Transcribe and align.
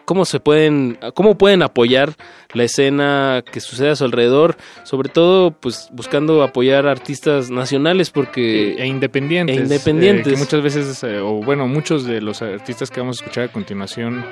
cómo 0.05 0.25
se 0.25 0.39
pueden, 0.39 0.97
cómo 1.13 1.37
pueden 1.37 1.61
apoyar 1.63 2.13
la 2.53 2.63
escena 2.63 3.43
que 3.51 3.59
sucede 3.59 3.89
a 3.89 3.95
su 3.95 4.05
alrededor, 4.05 4.55
sobre 4.83 5.09
todo 5.09 5.51
pues 5.51 5.89
buscando 5.91 6.43
apoyar 6.43 6.87
artistas 6.87 7.49
nacionales 7.49 8.11
porque 8.11 8.75
e 8.77 8.87
independientes. 8.87 9.57
E 9.57 9.61
independientes. 9.61 10.27
eh, 10.27 10.35
que 10.35 10.37
muchas 10.37 10.61
veces, 10.61 11.03
eh, 11.03 11.19
o 11.19 11.41
bueno, 11.41 11.67
muchos 11.67 12.05
de 12.05 12.21
los 12.21 12.41
artistas 12.41 12.89
que 12.89 12.99
vamos 13.01 13.19
a 13.19 13.23
escuchar 13.23 13.45
a 13.45 13.51
continuación 13.51 14.23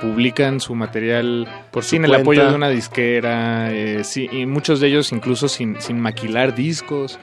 publican 0.00 0.60
su 0.60 0.74
material 0.74 1.46
Por 1.70 1.84
sin 1.84 2.04
el 2.04 2.14
apoyo 2.14 2.48
de 2.48 2.54
una 2.54 2.70
disquera, 2.70 3.72
eh, 3.72 4.02
sí, 4.04 4.28
y 4.32 4.46
muchos 4.46 4.80
de 4.80 4.88
ellos 4.88 5.12
incluso 5.12 5.48
sin, 5.48 5.80
sin 5.80 6.00
maquilar 6.00 6.54
discos. 6.54 7.18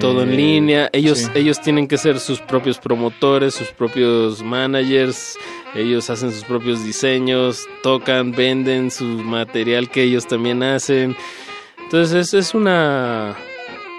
Todo 0.00 0.22
en 0.22 0.30
Eh, 0.32 0.36
línea. 0.36 0.90
Ellos, 0.92 1.18
sí. 1.18 1.30
ellos 1.34 1.60
tienen 1.60 1.86
que 1.88 1.96
ser 1.98 2.18
sus 2.18 2.40
propios 2.40 2.78
promotores, 2.78 3.54
sus 3.54 3.68
propios 3.68 4.42
managers. 4.42 5.36
Ellos 5.74 6.10
hacen 6.10 6.32
sus 6.32 6.44
propios 6.44 6.84
diseños, 6.84 7.66
tocan, 7.82 8.32
venden 8.32 8.90
su 8.90 9.04
material 9.04 9.88
que 9.90 10.02
ellos 10.02 10.26
también 10.26 10.62
hacen. 10.62 11.16
Entonces 11.82 12.28
es, 12.28 12.34
es 12.34 12.54
una, 12.54 13.36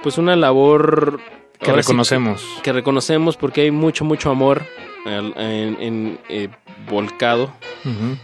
pues 0.04 0.18
una 0.18 0.36
labor 0.36 1.20
que 1.60 1.68
sí 1.68 1.72
reconocemos. 1.72 2.44
que, 2.64 2.72
reconocemos 2.74 3.38
porque 3.38 3.62
hay 3.62 3.72
mucho, 3.72 4.04
mucho 4.06 4.32
amor 4.32 4.66
en, 5.06 5.78
en, 5.80 6.20
eh, 6.30 6.50
volcado 6.90 7.54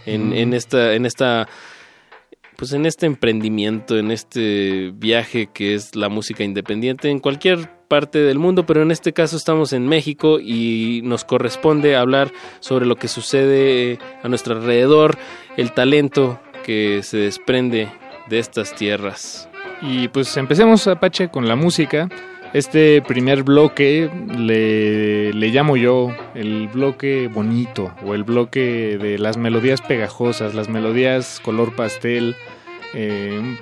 en, 0.06 0.32
en 0.32 0.54
esta, 0.54 0.94
en 0.94 1.06
esta, 1.06 1.48
pues 2.58 2.72
en 2.72 2.86
este 2.86 3.06
emprendimiento, 3.06 3.96
en 3.96 4.10
este 4.10 4.90
viaje 4.92 5.46
que 5.46 5.74
es 5.74 5.94
la 5.94 6.08
música 6.08 6.42
independiente 6.42 7.08
en 7.08 7.20
cualquier 7.20 7.70
parte 7.86 8.18
del 8.18 8.40
mundo, 8.40 8.66
pero 8.66 8.82
en 8.82 8.90
este 8.90 9.12
caso 9.12 9.36
estamos 9.36 9.72
en 9.72 9.86
México 9.86 10.40
y 10.40 11.00
nos 11.04 11.24
corresponde 11.24 11.94
hablar 11.94 12.32
sobre 12.58 12.84
lo 12.84 12.96
que 12.96 13.06
sucede 13.06 14.00
a 14.24 14.28
nuestro 14.28 14.56
alrededor, 14.56 15.16
el 15.56 15.70
talento 15.70 16.40
que 16.64 17.04
se 17.04 17.18
desprende 17.18 17.92
de 18.28 18.40
estas 18.40 18.74
tierras. 18.74 19.48
Y 19.80 20.08
pues 20.08 20.36
empecemos, 20.36 20.88
Apache, 20.88 21.28
con 21.28 21.46
la 21.46 21.54
música. 21.54 22.08
Este 22.54 23.02
primer 23.02 23.42
bloque 23.42 24.10
le, 24.36 25.34
le 25.34 25.48
llamo 25.48 25.76
yo 25.76 26.10
el 26.34 26.68
bloque 26.68 27.28
bonito 27.28 27.94
o 28.02 28.14
el 28.14 28.24
bloque 28.24 28.96
de 28.98 29.18
las 29.18 29.36
melodías 29.36 29.82
pegajosas, 29.82 30.54
las 30.54 30.70
melodías 30.70 31.40
color 31.44 31.76
pastel, 31.76 32.34
eh, 32.94 33.38
un, 33.38 33.58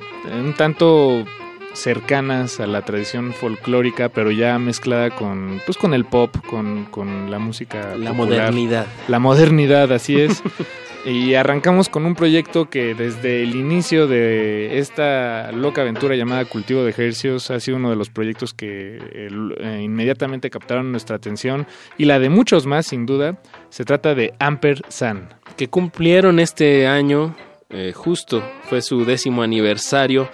un 0.46 0.54
tanto 0.54 1.24
cercanas 1.72 2.58
a 2.60 2.66
la 2.66 2.82
tradición 2.82 3.32
folclórica, 3.32 4.08
pero 4.08 4.30
ya 4.30 4.58
mezclada 4.58 5.10
con, 5.10 5.60
pues, 5.66 5.76
con 5.76 5.94
el 5.94 6.04
pop, 6.04 6.34
con, 6.48 6.86
con 6.86 7.30
la 7.30 7.38
música 7.38 7.94
La 7.96 8.10
popular. 8.10 8.16
modernidad. 8.16 8.86
La 9.08 9.18
modernidad, 9.18 9.92
así 9.92 10.18
es. 10.20 10.42
y 11.04 11.34
arrancamos 11.34 11.88
con 11.88 12.04
un 12.06 12.14
proyecto 12.16 12.68
que 12.70 12.94
desde 12.94 13.42
el 13.42 13.54
inicio 13.54 14.08
de 14.08 14.78
esta 14.78 15.52
loca 15.52 15.82
aventura 15.82 16.16
llamada 16.16 16.44
Cultivo 16.46 16.82
de 16.82 16.90
Ejercios 16.90 17.50
ha 17.50 17.60
sido 17.60 17.76
uno 17.76 17.90
de 17.90 17.96
los 17.96 18.10
proyectos 18.10 18.54
que 18.54 18.98
eh, 19.12 19.80
inmediatamente 19.82 20.50
captaron 20.50 20.90
nuestra 20.90 21.16
atención 21.16 21.66
y 21.98 22.06
la 22.06 22.18
de 22.18 22.28
muchos 22.30 22.66
más, 22.66 22.86
sin 22.86 23.06
duda. 23.06 23.36
Se 23.68 23.84
trata 23.84 24.14
de 24.14 24.32
Amper 24.40 24.82
San. 24.88 25.28
que 25.56 25.68
cumplieron 25.68 26.40
este 26.40 26.86
año, 26.88 27.36
eh, 27.70 27.92
justo, 27.92 28.42
fue 28.68 28.80
su 28.80 29.04
décimo 29.04 29.42
aniversario. 29.42 30.28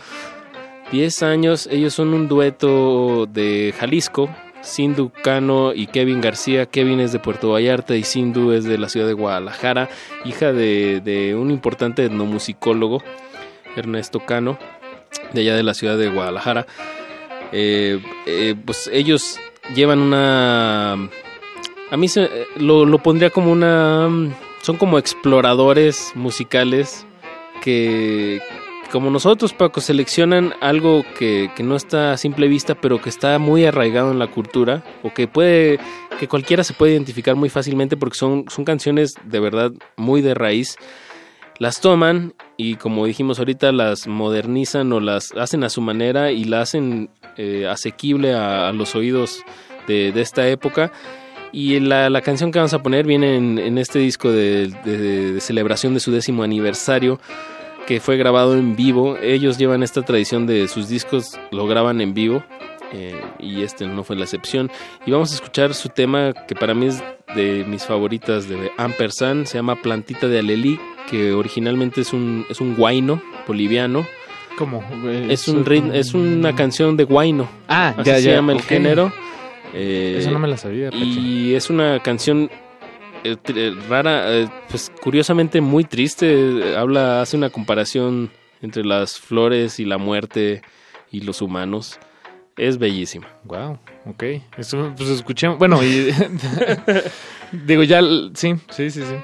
Diez 0.91 1.23
años, 1.23 1.67
ellos 1.71 1.95
son 1.95 2.13
un 2.13 2.29
dueto 2.29 3.27
de 3.27 3.75
Jalisco, 3.79 4.29
Sindu 4.61 5.11
Cano 5.11 5.73
y 5.73 5.87
Kevin 5.87 6.21
García. 6.21 6.67
Kevin 6.67 7.01
es 7.01 7.13
de 7.13 7.19
Puerto 7.19 7.53
Vallarta 7.53 7.97
y 7.97 8.05
Sindu 8.05 8.53
es 8.53 8.65
de 8.65 8.77
la 8.77 8.91
ciudad 8.91 9.07
de 9.07 9.15
Guadalajara, 9.15 9.89
hija 10.27 10.53
de, 10.53 11.35
un 11.39 11.51
importante 11.51 12.05
etnomusicólogo, 12.05 13.03
Ernesto 13.77 14.21
Cano, 14.21 14.59
de 15.33 15.41
allá 15.41 15.57
de 15.57 15.63
la 15.63 15.73
ciudad 15.73 15.97
de 15.97 16.11
Guadalajara. 16.11 16.67
Eh, 17.53 17.99
eh, 18.27 18.55
pues 18.63 18.91
ellos 18.93 19.41
llevan 19.75 20.01
una... 20.01 20.93
A 21.91 21.97
mí 21.97 22.09
se, 22.09 22.29
lo, 22.57 22.85
lo 22.85 22.99
pondría 22.99 23.31
como 23.31 23.51
una... 23.51 24.11
Son 24.61 24.77
como 24.77 24.99
exploradores 24.99 26.13
musicales 26.15 27.07
que, 27.63 28.41
como 28.91 29.11
nosotros, 29.11 29.55
Paco, 29.55 29.81
seleccionan 29.81 30.53
algo 30.61 31.05
que, 31.19 31.51
que 31.57 31.63
no 31.63 31.77
está 31.77 32.13
a 32.13 32.19
simple 32.19 32.49
vista, 32.49 32.75
pero 32.75 33.01
que 33.01 33.09
está 33.09 33.39
muy 33.39 33.65
arraigado 33.65 34.11
en 34.11 34.19
la 34.19 34.27
cultura, 34.27 34.85
o 35.03 35.15
que 35.15 35.29
puede, 35.29 35.79
que 36.19 36.29
cualquiera 36.29 36.65
se 36.65 36.75
puede 36.75 36.93
identificar 36.93 37.37
muy 37.37 37.49
fácilmente 37.49 37.97
porque 37.97 38.19
son, 38.19 38.45
son 38.49 38.65
canciones 38.65 39.15
de 39.25 39.41
verdad 39.41 39.73
muy 39.97 40.21
de 40.21 40.35
raíz. 40.35 40.77
Las 41.59 41.81
toman 41.81 42.35
y 42.57 42.75
como 42.75 43.07
dijimos 43.07 43.39
ahorita, 43.39 43.73
las 43.73 44.07
modernizan 44.09 44.93
o 44.93 45.01
las 45.01 45.33
hacen 45.33 45.65
a 45.65 45.71
su 45.71 45.81
manera 45.81 46.33
y 46.33 46.45
la 46.45 46.63
hacen 46.63 47.11
eh, 47.37 47.67
asequible 47.69 48.35
a, 48.35 48.69
a 48.69 48.73
los 48.73 48.95
oídos 48.97 49.45
de, 49.87 50.13
de 50.13 50.21
esta 50.21 50.49
época. 50.49 50.93
Y 51.53 51.79
la, 51.81 52.09
la 52.09 52.23
canción 52.23 52.51
que 52.51 52.59
vamos 52.59 52.73
a 52.73 52.83
poner 52.83 53.07
viene 53.07 53.37
en, 53.37 53.59
en 53.59 53.77
este 53.79 53.99
disco 53.99 54.31
de, 54.33 54.69
de- 54.85 55.33
de 55.35 55.41
celebración 55.41 55.93
de 55.95 56.01
su 56.01 56.11
décimo 56.11 56.43
aniversario, 56.43 57.21
que 57.87 58.01
fue 58.01 58.17
grabado 58.17 58.57
en 58.57 58.75
vivo. 58.75 59.17
Ellos 59.23 59.59
llevan 59.59 59.83
esta 59.83 60.03
tradición 60.03 60.47
de 60.47 60.67
sus 60.69 60.89
discos, 60.89 61.39
lo 61.51 61.67
graban 61.67 62.01
en 62.01 62.15
vivo, 62.15 62.43
eh, 62.95 63.21
y 63.39 63.63
este 63.63 63.87
no 63.87 64.03
fue 64.03 64.17
la 64.17 64.23
excepción. 64.23 64.71
Y 65.05 65.11
vamos 65.11 65.33
a 65.33 65.35
escuchar 65.35 65.75
su 65.75 65.91
tema, 65.91 66.33
que 66.49 66.55
para 66.55 66.73
mí 66.75 66.87
es 66.87 67.03
de 67.35 67.65
mis 67.69 67.85
favoritas 67.85 68.49
de 68.49 68.71
Ampersand, 68.79 69.45
se 69.47 69.59
llama 69.59 69.77
Plantita 69.77 70.29
de 70.29 70.39
Alelí, 70.39 70.79
que 71.11 71.33
originalmente 71.35 72.01
es 72.01 72.13
un, 72.15 72.47
es 72.49 72.61
un 72.63 72.75
guayno 72.77 73.21
boliviano. 73.47 74.07
¿Cómo? 74.57 74.83
Es, 75.29 75.49
un 75.49 75.65
rit- 75.65 75.93
es 75.95 76.15
una 76.15 76.55
canción 76.55 76.97
de 76.97 77.05
guayno, 77.05 77.49
Ah, 77.69 77.95
así 77.99 78.09
ya, 78.11 78.17
se 78.17 78.23
ya. 78.23 78.33
llama 78.37 78.53
el 78.53 78.61
género. 78.63 79.13
Eh, 79.75 80.17
Eso 80.19 80.31
no 80.31 80.39
me 80.39 80.49
la 80.49 80.57
sabía. 80.57 80.91
Pache. 80.91 81.05
y 81.05 81.55
es 81.55 81.71
una 81.71 82.01
canción 82.01 82.51
eh, 83.25 83.37
eh, 83.55 83.75
rara, 83.89 84.33
eh, 84.35 84.49
pues 84.69 84.93
curiosamente 85.03 85.61
muy 85.61 85.85
triste. 85.85 86.75
Habla, 86.77 87.23
hace 87.23 87.37
una 87.37 87.51
comparación 87.51 88.31
entre 88.61 88.85
las 88.85 89.19
flores 89.19 89.81
y 89.81 89.85
la 89.85 89.99
muerte 89.99 90.63
y 91.11 91.21
los 91.23 91.41
humanos. 91.43 91.99
Es 92.57 92.77
bellísima. 92.79 93.29
Wow, 93.45 93.79
ok. 94.05 94.25
Eso, 94.59 94.93
pues 94.97 95.09
escuchemos. 95.09 95.59
Bueno, 95.59 95.83
y. 95.83 96.13
digo, 97.67 97.83
ya. 97.83 98.01
Sí, 98.35 98.55
sí, 98.71 98.91
sí, 98.91 99.01
sí. 99.03 99.15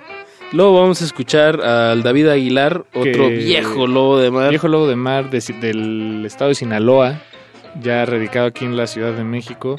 Luego 0.52 0.80
vamos 0.80 1.02
a 1.02 1.04
escuchar 1.04 1.60
al 1.60 2.02
David 2.02 2.28
Aguilar, 2.28 2.86
otro 2.94 3.28
Que- 3.28 3.36
viejo 3.36 3.86
lobo 3.86 4.18
de 4.18 4.30
mar. 4.30 4.48
Viejo 4.48 4.66
Lobo 4.68 4.86
de 4.88 4.96
Mar 4.96 5.28
de- 5.28 5.42
del 5.60 6.24
estado 6.24 6.48
de 6.48 6.54
Sinaloa, 6.54 7.20
ya 7.82 8.06
radicado 8.06 8.46
aquí 8.46 8.64
en 8.64 8.74
la 8.76 8.86
Ciudad 8.86 9.12
de 9.12 9.24
México. 9.24 9.76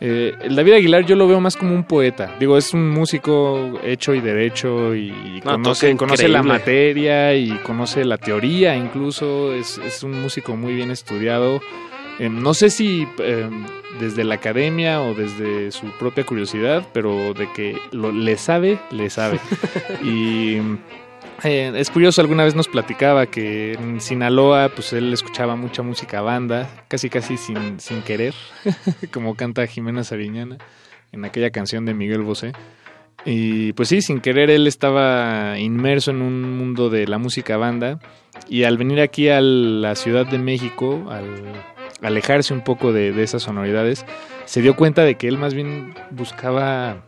Eh, 0.00 0.34
David 0.50 0.74
Aguilar 0.74 1.06
yo 1.06 1.16
lo 1.16 1.26
veo 1.26 1.40
más 1.40 1.56
como 1.56 1.74
un 1.74 1.84
poeta. 1.84 2.34
Digo, 2.38 2.56
es 2.56 2.74
un 2.74 2.90
músico 2.90 3.78
hecho 3.82 4.14
y 4.14 4.20
derecho 4.20 4.94
y 4.94 5.40
No, 5.44 5.52
conoce, 5.96 6.28
la 6.28 6.42
materia 6.42 7.34
y 7.34 7.50
conoce 7.58 8.04
la 8.04 8.18
teoría 8.18 8.76
incluso. 8.76 9.52
Es, 9.52 9.78
es 9.78 10.02
un 10.02 10.20
músico 10.20 10.56
muy 10.56 10.74
bien 10.74 10.90
estudiado. 10.90 11.60
Eh, 12.18 12.28
no 12.30 12.54
sé 12.54 12.70
si 12.70 13.06
eh, 13.18 13.48
desde 14.00 14.24
la 14.24 14.36
academia 14.36 15.02
o 15.02 15.14
desde 15.14 15.70
su 15.70 15.86
propia 15.98 16.24
curiosidad, 16.24 16.86
pero 16.92 17.34
de 17.34 17.50
que 17.52 17.78
lo, 17.92 18.12
le 18.12 18.36
sabe, 18.36 18.78
le 18.90 19.10
sabe. 19.10 19.38
y 20.02 20.58
eh, 21.44 21.72
es 21.76 21.90
curioso, 21.90 22.20
alguna 22.20 22.44
vez 22.44 22.54
nos 22.54 22.68
platicaba 22.68 23.26
que 23.26 23.74
en 23.74 24.00
Sinaloa, 24.00 24.70
pues 24.74 24.92
él 24.92 25.12
escuchaba 25.12 25.56
mucha 25.56 25.82
música 25.82 26.20
banda, 26.22 26.68
casi 26.88 27.10
casi 27.10 27.36
sin, 27.36 27.78
sin 27.80 28.02
querer, 28.02 28.34
como 29.12 29.34
canta 29.34 29.66
Jimena 29.66 30.04
Sariñana 30.04 30.58
en 31.12 31.24
aquella 31.24 31.50
canción 31.50 31.84
de 31.84 31.94
Miguel 31.94 32.22
Bosé. 32.22 32.52
Y 33.24 33.72
pues 33.72 33.88
sí, 33.88 34.02
sin 34.02 34.20
querer 34.20 34.50
él 34.50 34.66
estaba 34.66 35.58
inmerso 35.58 36.12
en 36.12 36.22
un 36.22 36.56
mundo 36.56 36.90
de 36.90 37.06
la 37.08 37.18
música 37.18 37.56
banda 37.56 37.98
y 38.48 38.62
al 38.62 38.78
venir 38.78 39.00
aquí 39.00 39.28
a 39.28 39.40
la 39.40 39.94
Ciudad 39.96 40.26
de 40.26 40.38
México, 40.38 41.06
al 41.10 41.52
alejarse 42.02 42.54
un 42.54 42.62
poco 42.62 42.92
de, 42.92 43.12
de 43.12 43.22
esas 43.22 43.42
sonoridades, 43.42 44.06
se 44.44 44.62
dio 44.62 44.76
cuenta 44.76 45.02
de 45.02 45.16
que 45.16 45.28
él 45.28 45.38
más 45.38 45.54
bien 45.54 45.94
buscaba 46.10 47.02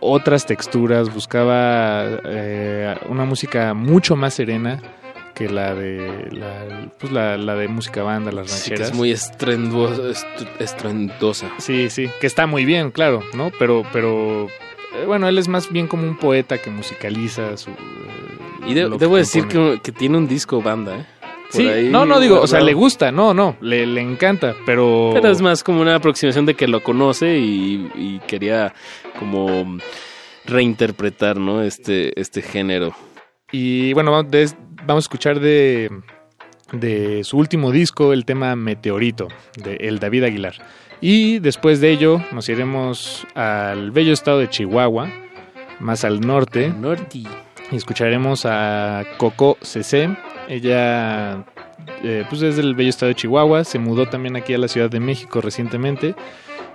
otras 0.00 0.46
texturas, 0.46 1.12
buscaba 1.12 2.04
eh, 2.24 2.94
una 3.08 3.24
música 3.24 3.74
mucho 3.74 4.16
más 4.16 4.34
serena 4.34 4.80
que 5.34 5.48
la 5.48 5.74
de 5.74 6.28
la, 6.32 6.90
pues 6.98 7.12
la, 7.12 7.36
la 7.36 7.54
de 7.54 7.68
música 7.68 8.02
banda, 8.02 8.32
las 8.32 8.50
Sí, 8.50 8.70
que 8.70 8.76
rancheras. 8.76 8.90
es 8.92 8.96
muy 8.96 9.12
estrenduosa, 9.12 10.10
est- 10.10 10.60
estruendosa. 10.60 11.50
Sí, 11.58 11.90
sí, 11.90 12.08
que 12.20 12.26
está 12.26 12.46
muy 12.46 12.64
bien, 12.64 12.90
claro, 12.90 13.22
¿no? 13.34 13.50
Pero, 13.58 13.84
pero 13.92 14.46
eh, 14.46 15.04
bueno, 15.06 15.28
él 15.28 15.38
es 15.38 15.46
más 15.48 15.70
bien 15.70 15.86
como 15.86 16.02
un 16.04 16.16
poeta 16.16 16.58
que 16.58 16.70
musicaliza 16.70 17.56
su. 17.56 17.70
eh, 17.70 17.74
Y 18.66 18.74
de- 18.74 18.88
debo 18.98 19.14
que 19.14 19.18
decir 19.20 19.46
que, 19.46 19.80
que 19.82 19.92
tiene 19.92 20.18
un 20.18 20.26
disco 20.26 20.60
banda, 20.60 20.96
¿eh? 20.96 21.06
Por 21.52 21.62
Sí, 21.62 21.66
ahí 21.66 21.88
no, 21.88 22.04
no 22.04 22.20
digo, 22.20 22.38
o 22.42 22.46
sea, 22.46 22.60
le 22.60 22.74
gusta, 22.74 23.10
no, 23.10 23.32
no, 23.32 23.56
le, 23.62 23.86
le 23.86 24.02
encanta, 24.02 24.54
pero. 24.66 25.12
Pero 25.14 25.30
es 25.30 25.40
más 25.40 25.64
como 25.64 25.80
una 25.80 25.94
aproximación 25.94 26.44
de 26.44 26.52
que 26.54 26.68
lo 26.68 26.82
conoce 26.82 27.38
y, 27.38 27.90
y 27.94 28.20
quería 28.26 28.74
como 29.18 29.78
reinterpretar, 30.44 31.38
¿no? 31.38 31.62
Este, 31.62 32.18
este 32.20 32.42
género. 32.42 32.94
Y 33.50 33.92
bueno, 33.92 34.10
vamos, 34.10 34.32
a 34.88 34.98
escuchar 34.98 35.40
de, 35.40 35.90
de 36.72 37.24
su 37.24 37.38
último 37.38 37.70
disco 37.70 38.12
el 38.12 38.24
tema 38.24 38.54
Meteorito, 38.56 39.28
de 39.56 39.76
el 39.76 39.98
David 39.98 40.24
Aguilar. 40.24 40.54
Y 41.00 41.38
después 41.38 41.80
de 41.80 41.90
ello 41.90 42.22
nos 42.32 42.48
iremos 42.48 43.26
al 43.34 43.90
bello 43.90 44.12
estado 44.12 44.38
de 44.38 44.48
Chihuahua, 44.48 45.10
más 45.80 46.04
al 46.04 46.20
norte, 46.20 46.70
Norti. 46.70 47.26
y 47.70 47.76
escucharemos 47.76 48.44
a 48.44 49.04
Coco 49.16 49.56
CC. 49.62 50.16
Ella 50.48 51.44
eh, 52.02 52.24
pues 52.28 52.42
es 52.42 52.56
del 52.56 52.74
bello 52.74 52.90
estado 52.90 53.08
de 53.08 53.14
Chihuahua, 53.14 53.64
se 53.64 53.78
mudó 53.78 54.08
también 54.08 54.36
aquí 54.36 54.54
a 54.54 54.58
la 54.58 54.68
Ciudad 54.68 54.90
de 54.90 55.00
México 55.00 55.40
recientemente. 55.40 56.14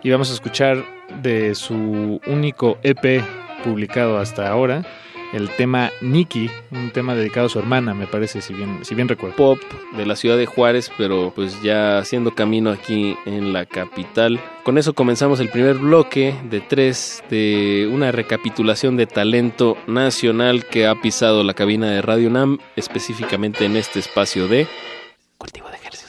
Y 0.04 0.10
vamos 0.10 0.30
a 0.30 0.34
escuchar 0.34 0.84
de 1.22 1.56
su 1.56 2.20
único 2.28 2.78
EP 2.84 3.24
publicado 3.64 4.18
hasta 4.18 4.50
ahora, 4.50 4.86
el 5.32 5.50
tema 5.50 5.92
Nikki, 6.02 6.50
un 6.72 6.92
tema 6.92 7.16
dedicado 7.16 7.48
a 7.48 7.50
su 7.50 7.58
hermana, 7.58 7.94
me 7.94 8.06
parece, 8.06 8.42
si 8.42 8.54
bien, 8.54 8.84
si 8.84 8.96
bien 8.96 9.08
recuerdo. 9.08 9.36
Pop 9.36 9.60
de 9.96 10.06
la 10.06 10.16
ciudad 10.16 10.38
de 10.38 10.46
Juárez, 10.46 10.92
pero 10.98 11.32
pues 11.34 11.62
ya 11.64 11.98
haciendo 11.98 12.36
camino 12.36 12.70
aquí 12.70 13.16
en 13.26 13.54
la 13.54 13.66
capital. 13.66 14.42
Con 14.64 14.78
eso 14.78 14.94
comenzamos 14.94 15.40
el 15.40 15.50
primer 15.50 15.78
bloque 15.78 16.36
de 16.50 16.60
tres 16.60 17.24
de 17.30 17.90
una 17.92 18.12
recapitulación 18.12 18.98
de 18.98 19.08
talento 19.08 19.78
nacional 19.88 20.66
que 20.66 20.86
ha 20.86 20.96
pisado 21.02 21.44
la 21.44 21.54
cabina 21.54 21.90
de 21.90 22.02
Radio 22.02 22.28
UNAM, 22.28 22.60
específicamente 22.76 23.66
en 23.66 23.78
este 23.78 24.00
espacio 24.00 24.48
de 24.48 24.68
cultivo 25.38 25.70
de 25.70 25.78
ejercicios. 25.78 26.03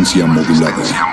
Frecuencia 0.00 0.26
modulada. 0.26 1.09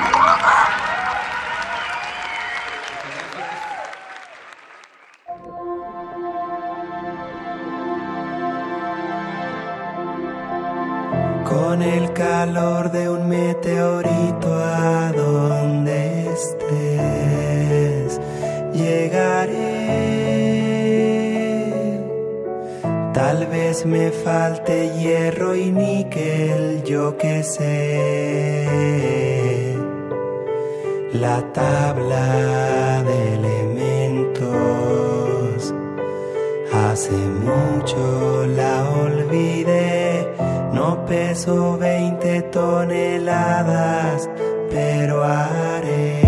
Hace 36.97 37.11
mucho 37.11 38.47
la 38.55 38.89
olvidé, 38.89 40.27
no 40.73 41.05
peso 41.05 41.77
20 41.77 42.41
toneladas, 42.53 44.27
pero 44.71 45.23
haré 45.23 46.23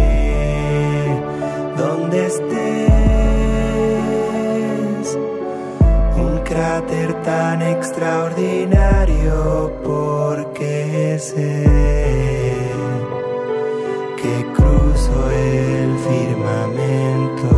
donde 1.76 2.28
estés. 2.28 2.48
Un 6.16 6.38
cráter 6.44 7.16
tan 7.24 7.64
extraordinario 7.64 9.74
porque 9.84 11.18
sé 11.18 11.66
que 14.22 14.46
cruzo 14.54 15.32
el 15.32 15.98
firmamento 15.98 17.50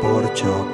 por 0.00 0.32
chocar 0.34 0.71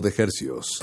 de 0.00 0.14
hercios. 0.16 0.80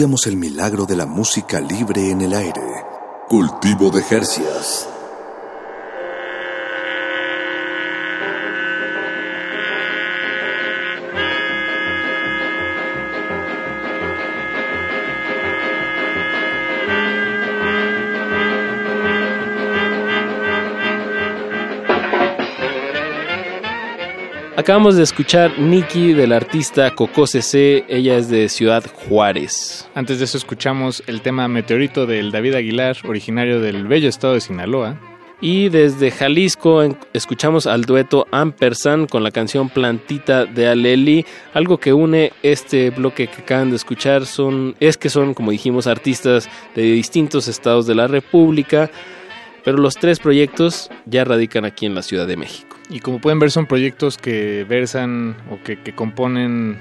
El 0.00 0.36
milagro 0.38 0.86
de 0.86 0.96
la 0.96 1.04
música 1.04 1.60
libre 1.60 2.10
en 2.10 2.22
el 2.22 2.32
aire. 2.32 2.62
Cultivo 3.28 3.90
de 3.90 4.02
Jercias. 4.02 4.88
Acabamos 24.56 24.96
de 24.96 25.02
escuchar 25.02 25.58
Nikki 25.58 26.14
del 26.14 26.32
artista 26.32 26.94
Coco 26.94 27.24
ella 27.34 28.16
es 28.16 28.30
de 28.30 28.48
Ciudad 28.48 28.84
Juárez. 28.94 29.79
Antes 29.94 30.18
de 30.20 30.24
eso 30.24 30.38
escuchamos 30.38 31.02
el 31.08 31.20
tema 31.20 31.48
Meteorito 31.48 32.06
del 32.06 32.30
David 32.30 32.54
Aguilar, 32.54 32.96
originario 33.04 33.60
del 33.60 33.88
bello 33.88 34.08
estado 34.08 34.34
de 34.34 34.40
Sinaloa. 34.40 34.96
Y 35.40 35.68
desde 35.68 36.12
Jalisco 36.12 36.82
escuchamos 37.12 37.66
al 37.66 37.82
dueto 37.82 38.28
Ampersand 38.30 39.08
con 39.08 39.24
la 39.24 39.32
canción 39.32 39.68
Plantita 39.68 40.44
de 40.44 40.68
Aleli. 40.68 41.26
Algo 41.54 41.78
que 41.78 41.92
une 41.92 42.32
este 42.42 42.90
bloque 42.90 43.26
que 43.26 43.42
acaban 43.42 43.70
de 43.70 43.76
escuchar 43.76 44.26
son, 44.26 44.76
es 44.78 44.96
que 44.96 45.08
son, 45.08 45.34
como 45.34 45.50
dijimos, 45.50 45.88
artistas 45.88 46.48
de 46.76 46.82
distintos 46.82 47.48
estados 47.48 47.86
de 47.86 47.96
la 47.96 48.06
República, 48.06 48.90
pero 49.64 49.78
los 49.78 49.94
tres 49.94 50.20
proyectos 50.20 50.88
ya 51.06 51.24
radican 51.24 51.64
aquí 51.64 51.86
en 51.86 51.96
la 51.96 52.02
Ciudad 52.02 52.28
de 52.28 52.36
México. 52.36 52.76
Y 52.90 53.00
como 53.00 53.18
pueden 53.18 53.40
ver 53.40 53.50
son 53.50 53.66
proyectos 53.66 54.18
que 54.18 54.64
versan 54.68 55.36
o 55.50 55.62
que, 55.64 55.80
que 55.82 55.94
componen 55.94 56.78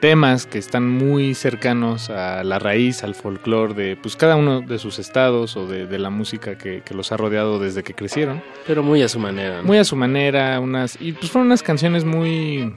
temas 0.00 0.46
que 0.46 0.58
están 0.58 0.88
muy 0.88 1.34
cercanos 1.34 2.10
a 2.10 2.42
la 2.42 2.58
raíz, 2.58 3.04
al 3.04 3.14
folclore 3.14 3.74
de 3.74 3.96
pues 3.96 4.16
cada 4.16 4.36
uno 4.36 4.60
de 4.62 4.78
sus 4.78 4.98
estados 4.98 5.56
o 5.56 5.66
de, 5.66 5.86
de 5.86 5.98
la 5.98 6.10
música 6.10 6.56
que, 6.58 6.82
que 6.82 6.94
los 6.94 7.12
ha 7.12 7.16
rodeado 7.16 7.58
desde 7.58 7.82
que 7.82 7.94
crecieron. 7.94 8.42
Pero 8.66 8.82
muy 8.82 9.02
a 9.02 9.08
su 9.08 9.18
manera. 9.20 9.58
¿no? 9.58 9.64
Muy 9.64 9.78
a 9.78 9.84
su 9.84 9.96
manera, 9.96 10.58
unas 10.60 10.96
y 11.00 11.12
pues 11.12 11.30
fueron 11.30 11.46
unas 11.48 11.62
canciones 11.62 12.04
muy 12.04 12.74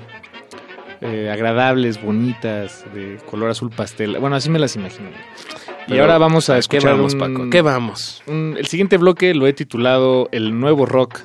eh, 1.01 1.29
agradables, 1.31 2.01
bonitas, 2.01 2.86
de 2.93 3.17
color 3.29 3.49
azul 3.49 3.69
pastel. 3.69 4.17
Bueno, 4.19 4.36
así 4.36 4.49
me 4.49 4.59
las 4.59 4.75
imagino. 4.75 5.09
y 5.09 5.89
Pero, 5.91 6.03
ahora 6.03 6.17
vamos 6.17 6.49
a 6.49 6.55
¿a 6.55 6.57
escuchar 6.59 6.91
¿Qué 6.91 6.97
vamos, 6.97 7.13
un- 7.13 7.19
Paco? 7.19 7.49
¿Qué 7.49 7.62
vamos? 7.62 8.21
un- 8.27 8.55
el 8.57 8.67
siguiente 8.67 8.97
bloque 8.97 9.33
lo 9.33 9.47
he 9.47 9.53
titulado 9.53 10.29
El 10.31 10.59
nuevo 10.59 10.86
rock 10.86 11.19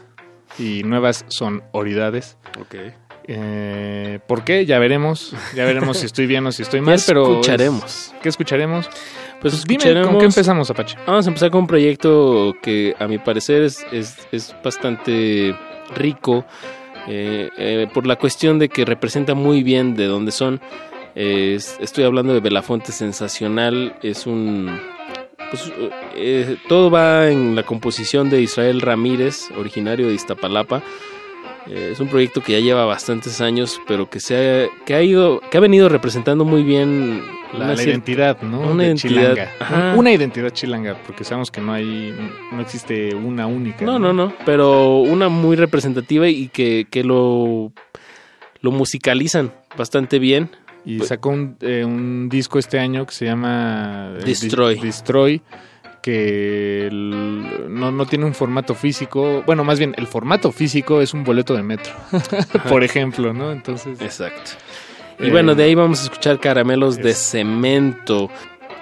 y 0.58 0.82
nuevas 0.84 1.24
sonoridades. 1.28 2.37
Ok. 2.61 2.74
Eh, 3.30 4.20
¿Por 4.26 4.42
qué? 4.42 4.64
Ya 4.64 4.78
veremos. 4.78 5.34
Ya 5.54 5.64
veremos 5.66 5.98
si 5.98 6.06
estoy 6.06 6.26
bien 6.26 6.46
o 6.46 6.52
si 6.52 6.62
estoy 6.62 6.80
mal, 6.80 6.98
pero... 7.06 7.24
es- 7.24 7.30
escucharemos. 7.32 8.14
¿Qué 8.22 8.28
escucharemos? 8.30 8.88
Pues, 9.40 9.54
Pues 9.54 9.66
dime. 9.66 10.02
¿con 10.02 10.18
qué 10.18 10.24
empezamos, 10.24 10.70
Apache? 10.70 10.96
Vamos 11.06 11.26
a 11.26 11.28
empezar 11.28 11.50
con 11.50 11.60
un 11.60 11.66
proyecto 11.66 12.54
que 12.62 12.96
a 12.98 13.06
mi 13.06 13.18
parecer 13.18 13.62
es, 13.62 13.86
es, 13.92 14.16
es 14.32 14.56
bastante 14.64 15.54
rico 15.94 16.44
eh, 17.06 17.48
eh, 17.58 17.86
por 17.92 18.06
la 18.06 18.16
cuestión 18.16 18.58
de 18.58 18.68
que 18.70 18.84
representa 18.84 19.34
muy 19.34 19.62
bien 19.62 19.94
de 19.94 20.06
dónde 20.06 20.32
son. 20.32 20.60
Es- 21.14 21.76
estoy 21.80 22.04
hablando 22.04 22.32
de 22.32 22.40
Belafonte 22.40 22.92
Sensacional, 22.92 23.94
es 24.02 24.26
un... 24.26 24.80
pues, 25.50 25.70
eh, 26.16 26.56
todo 26.66 26.90
va 26.90 27.28
en 27.28 27.54
la 27.54 27.62
composición 27.62 28.30
de 28.30 28.40
Israel 28.40 28.80
Ramírez, 28.80 29.50
originario 29.56 30.08
de 30.08 30.14
Iztapalapa. 30.14 30.82
Eh, 31.70 31.90
es 31.92 32.00
un 32.00 32.09
proyecto 32.09 32.42
que 32.42 32.52
ya 32.52 32.61
lleva 32.61 32.85
bastantes 32.85 33.40
años, 33.40 33.81
pero 33.87 34.09
que 34.09 34.20
se 34.20 34.37
ha, 34.37 34.85
que 34.85 34.94
ha 34.94 35.02
ido, 35.02 35.40
que 35.50 35.59
ha 35.59 35.61
venido 35.61 35.88
representando 35.88 36.44
muy 36.44 36.62
bien 36.62 37.22
La, 37.52 37.74
identidad, 37.74 38.40
¿no? 38.42 38.61
una 38.61 38.85
De 38.85 38.88
identidad, 38.88 39.35
chilanga. 39.35 39.94
Una 39.96 40.12
identidad 40.12 40.50
chilanga, 40.50 40.96
porque 41.07 41.24
sabemos 41.24 41.50
que 41.50 41.61
no 41.61 41.72
hay... 41.72 42.14
No 42.52 42.61
existe 42.61 43.14
una 43.14 43.46
única. 43.46 43.85
No, 43.85 43.98
no, 43.98 44.12
no, 44.12 44.33
pero 44.46 44.98
una 45.00 45.28
muy 45.28 45.57
representativa 45.57 46.28
y 46.28 46.48
que, 46.48 46.87
que 46.90 47.04
lo, 47.04 47.72
lo 48.61 48.70
musicalizan 48.70 49.52
bastante 49.76 50.18
bien. 50.18 50.50
Y 50.85 51.00
sacó 51.00 51.31
un, 51.31 51.57
eh, 51.61 51.85
un 51.85 52.31
disco 52.31 52.59
este 52.59 52.78
año 52.78 53.04
que 53.04 53.12
se 53.12 53.26
llama 53.26 54.14
eh, 54.20 54.24
Destroy. 54.24 54.78
Destroy, 54.78 55.42
que 56.09 56.87
el- 56.87 57.66
no, 57.68 57.90
no 57.92 58.07
tiene 58.07 58.25
un 58.25 58.35
formato 58.35 58.75
físico. 58.75 59.42
Bueno, 59.47 59.62
más 59.64 59.79
bien, 59.79 59.94
el 59.99 60.07
formato 60.07 60.53
físico 60.53 61.01
es 61.03 61.12
un 61.14 61.23
boleto 61.25 61.55
de 61.55 61.62
metro, 61.62 61.92
por 62.68 62.83
ejemplo, 62.83 63.33
¿no? 63.35 63.53
Entonces, 63.53 64.01
Exacto. 64.01 64.53
Y 65.21 65.27
Eh, 65.27 65.31
bueno, 65.31 65.55
de 65.55 65.64
ahí 65.64 65.75
vamos 65.75 66.01
a 66.01 66.05
escuchar 66.05 66.40
caramelos 66.40 66.97
de 66.97 67.12
cemento. 67.12 68.31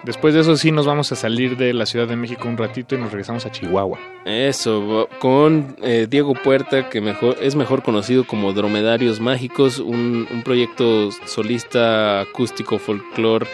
después 0.05 0.35
de 0.35 0.41
eso 0.43 0.57
sí 0.57 0.71
nos 0.71 0.87
vamos 0.87 1.11
a 1.11 1.17
salir 1.17 1.57
de 1.57 1.73
la 1.75 1.85
Ciudad 1.85 2.07
de 2.07 2.15
México 2.15 2.47
un 2.49 2.57
ratito 2.57 2.95
y 2.95 2.99
nos 2.99 3.11
regresamos 3.11 3.45
a 3.45 3.51
Chihuahua. 3.51 3.99
Eso, 4.25 5.09
con 5.19 5.77
eh, 5.83 6.07
Diego 6.09 6.35
Puerta, 6.35 6.89
que 6.89 7.01
mejor 7.01 7.37
es 7.41 7.57
mejor 7.57 7.83
conocido 7.83 8.25
como 8.25 8.53
Dromedarios 8.53 9.19
Mágicos, 9.19 9.79
un, 9.81 10.29
un 10.33 10.43
proyecto 10.45 11.11
solista 11.27 12.21
acústico 12.21 12.79
folclore 12.79 13.47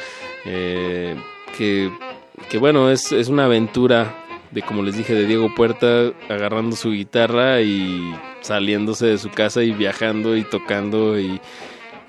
eh, 0.45 1.15
que, 1.57 1.91
que 2.51 2.59
bueno, 2.59 2.90
es, 2.90 3.12
es 3.12 3.29
una 3.29 3.47
aventura 3.47 4.14
de 4.51 4.62
como 4.62 4.83
les 4.83 4.97
dije 4.97 5.14
de 5.14 5.27
Diego 5.27 5.55
Puerta 5.55 6.12
agarrando 6.29 6.77
su 6.77 6.90
guitarra 6.90 7.62
y 7.62 8.14
saliéndose 8.42 9.07
de 9.07 9.18
su 9.18 9.31
casa 9.31 9.62
y 9.62 9.73
viajando 9.73 10.37
y 10.37 10.45
tocando 10.45 11.18
y, 11.18 11.40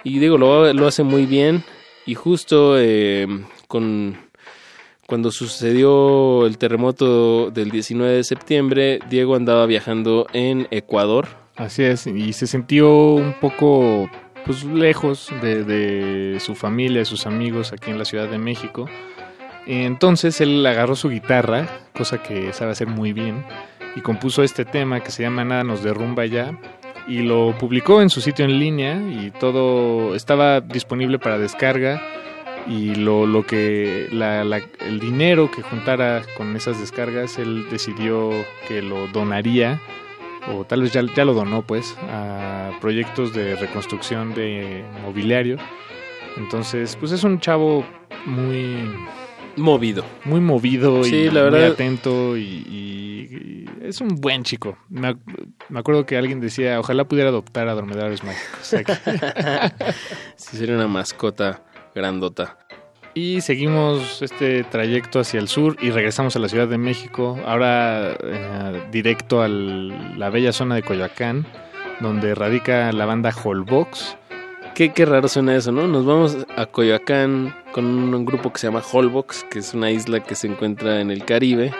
y 0.03 0.19
digo, 0.19 0.37
lo, 0.37 0.71
lo 0.73 0.87
hace 0.87 1.03
muy 1.03 1.25
bien 1.25 1.63
y 2.05 2.15
justo 2.15 2.75
eh, 2.77 3.27
con 3.67 4.17
cuando 5.07 5.31
sucedió 5.31 6.45
el 6.45 6.57
terremoto 6.57 7.51
del 7.51 7.69
19 7.71 8.13
de 8.13 8.23
septiembre, 8.23 8.99
Diego 9.09 9.35
andaba 9.35 9.65
viajando 9.65 10.27
en 10.33 10.67
Ecuador. 10.71 11.27
Así 11.55 11.83
es, 11.83 12.07
y 12.07 12.33
se 12.33 12.47
sintió 12.47 13.13
un 13.13 13.33
poco 13.39 14.09
pues 14.45 14.63
lejos 14.63 15.29
de, 15.41 15.63
de 15.63 16.39
su 16.39 16.55
familia, 16.55 16.99
de 16.99 17.05
sus 17.05 17.25
amigos 17.27 17.73
aquí 17.73 17.91
en 17.91 17.99
la 17.99 18.05
Ciudad 18.05 18.29
de 18.29 18.37
México. 18.37 18.89
Entonces 19.65 20.41
él 20.41 20.65
agarró 20.65 20.95
su 20.95 21.09
guitarra, 21.09 21.67
cosa 21.95 22.21
que 22.21 22.51
sabe 22.53 22.71
hacer 22.71 22.87
muy 22.87 23.13
bien, 23.13 23.43
y 23.95 24.01
compuso 24.01 24.43
este 24.43 24.65
tema 24.65 24.99
que 25.01 25.11
se 25.11 25.23
llama 25.23 25.45
Nada 25.45 25.63
nos 25.63 25.83
derrumba 25.83 26.25
ya, 26.25 26.57
y 27.07 27.19
lo 27.19 27.55
publicó 27.57 28.01
en 28.01 28.09
su 28.09 28.21
sitio 28.21 28.45
en 28.45 28.59
línea 28.59 28.95
y 28.95 29.31
todo 29.39 30.15
estaba 30.15 30.61
disponible 30.61 31.19
para 31.19 31.37
descarga 31.37 32.01
y 32.65 32.95
lo, 32.95 33.25
lo 33.25 33.45
que 33.45 34.07
la- 34.11 34.41
el 34.87 34.99
dinero 35.01 35.51
que 35.51 35.61
juntara 35.61 36.21
con 36.37 36.55
esas 36.55 36.79
descargas 36.79 37.37
él 37.39 37.65
decidió 37.69 38.31
que 38.69 38.81
lo 38.81 39.07
donaría 39.09 39.81
o 40.53 40.63
tal 40.63 40.81
vez 40.81 40.93
ya, 40.93 41.01
ya 41.13 41.25
lo 41.25 41.33
donó 41.33 41.61
pues 41.61 41.93
a 42.09 42.71
proyectos 42.79 43.33
de 43.33 43.55
reconstrucción 43.57 44.33
de 44.33 44.85
mobiliario. 45.03 45.57
Entonces 46.37 46.95
pues 46.95 47.11
es 47.11 47.25
un 47.25 47.37
chavo 47.41 47.83
muy 48.25 48.77
Movido. 49.55 50.03
muy 50.25 50.39
movido 50.41 51.03
Sí, 51.03 51.15
y 51.15 51.29
la 51.29 51.49
muy 51.49 51.63
atento 51.63 52.35
y, 52.37 52.41
y- 52.41 53.03
y 53.31 53.65
es 53.87 54.01
un 54.01 54.09
buen 54.15 54.43
chico 54.43 54.77
me, 54.89 55.09
ac- 55.09 55.19
me 55.69 55.79
acuerdo 55.79 56.05
que 56.05 56.17
alguien 56.17 56.39
decía 56.39 56.79
ojalá 56.79 57.05
pudiera 57.05 57.29
adoptar 57.29 57.67
a 57.67 57.75
dromedarios 57.75 58.23
mágicos 58.23 58.73
aquí". 58.73 58.91
Sí, 60.35 60.57
sería 60.57 60.75
una 60.75 60.87
mascota 60.87 61.61
grandota. 61.95 62.57
Y 63.15 63.41
seguimos 63.41 64.23
este 64.23 64.63
trayecto 64.63 65.19
hacia 65.19 65.39
el 65.39 65.47
sur 65.47 65.77
y 65.79 65.91
regresamos 65.91 66.35
a 66.35 66.39
la 66.39 66.49
Ciudad 66.49 66.67
de 66.67 66.79
México, 66.79 67.39
ahora 67.45 68.17
eh, 68.23 68.83
directo 68.91 69.43
a 69.43 69.47
la 69.47 70.29
bella 70.31 70.51
zona 70.51 70.73
de 70.73 70.81
Coyoacán, 70.81 71.45
donde 71.99 72.33
radica 72.33 72.91
la 72.91 73.05
banda 73.05 73.31
Holbox. 73.31 74.17
Qué, 74.75 74.91
qué 74.91 75.05
raro 75.05 75.27
suena 75.27 75.55
eso, 75.55 75.71
¿no? 75.71 75.87
Nos 75.87 76.03
vamos 76.03 76.35
a 76.55 76.65
Coyoacán 76.65 77.55
con 77.73 77.85
un 77.85 78.25
grupo 78.25 78.51
que 78.51 78.57
se 78.57 78.65
llama 78.65 78.81
Holbox, 78.91 79.43
que 79.43 79.59
es 79.59 79.75
una 79.75 79.91
isla 79.91 80.23
que 80.23 80.33
se 80.33 80.47
encuentra 80.47 80.99
en 80.99 81.11
el 81.11 81.25
Caribe. 81.25 81.71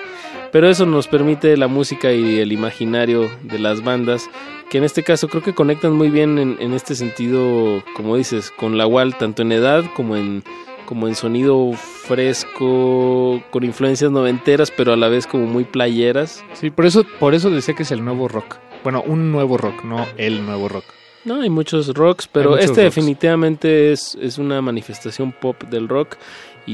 Pero 0.51 0.69
eso 0.69 0.86
nos 0.86 1.08
permite 1.08 1.58
la 1.58 1.67
música 1.67 2.12
y 2.12 2.38
el 2.38 2.51
imaginario 2.51 3.32
de 3.41 3.58
las 3.58 3.84
bandas, 3.84 4.29
que 4.69 4.77
en 4.77 4.84
este 4.84 5.01
caso 5.01 5.27
creo 5.27 5.41
que 5.41 5.56
conectan 5.56 5.93
muy 5.93 6.12
bien 6.12 6.38
en, 6.38 6.58
en 6.60 6.73
este 6.73 6.93
sentido, 6.93 7.84
como 7.95 8.15
dices, 8.15 8.51
con 8.51 8.77
la 8.77 8.86
WAL, 8.86 9.17
tanto 9.17 9.41
en 9.41 9.53
edad 9.53 9.84
como 9.95 10.15
en, 10.15 10.43
como 10.86 11.08
en 11.08 11.15
sonido 11.15 11.73
fresco, 11.73 13.41
con 13.49 13.63
influencias 13.63 14.12
noventeras, 14.12 14.69
pero 14.69 14.93
a 14.93 14.97
la 14.97 15.08
vez 15.08 15.25
como 15.25 15.47
muy 15.47 15.63
playeras. 15.63 16.43
Sí, 16.53 16.69
por 16.69 16.86
eso, 16.86 17.03
por 17.19 17.34
eso 17.34 17.49
decía 17.49 17.73
que 17.73 17.82
es 17.82 17.91
el 17.91 18.06
nuevo 18.06 18.27
rock. 18.27 18.58
Bueno, 18.84 19.01
un 19.03 19.32
nuevo 19.32 19.58
rock, 19.58 19.84
no 19.84 20.06
el 20.17 20.45
nuevo 20.45 20.69
rock. 20.69 20.86
No, 21.25 21.41
hay 21.41 21.49
muchos 21.49 21.88
rocks, 21.93 22.27
pero 22.31 22.51
muchos 22.51 22.65
este 22.65 22.83
rocks. 22.83 22.95
definitivamente 22.95 23.91
es, 23.93 24.17
es 24.21 24.38
una 24.38 24.62
manifestación 24.62 25.31
pop 25.31 25.63
del 25.69 25.88
rock 25.88 26.17
y, 26.65 26.73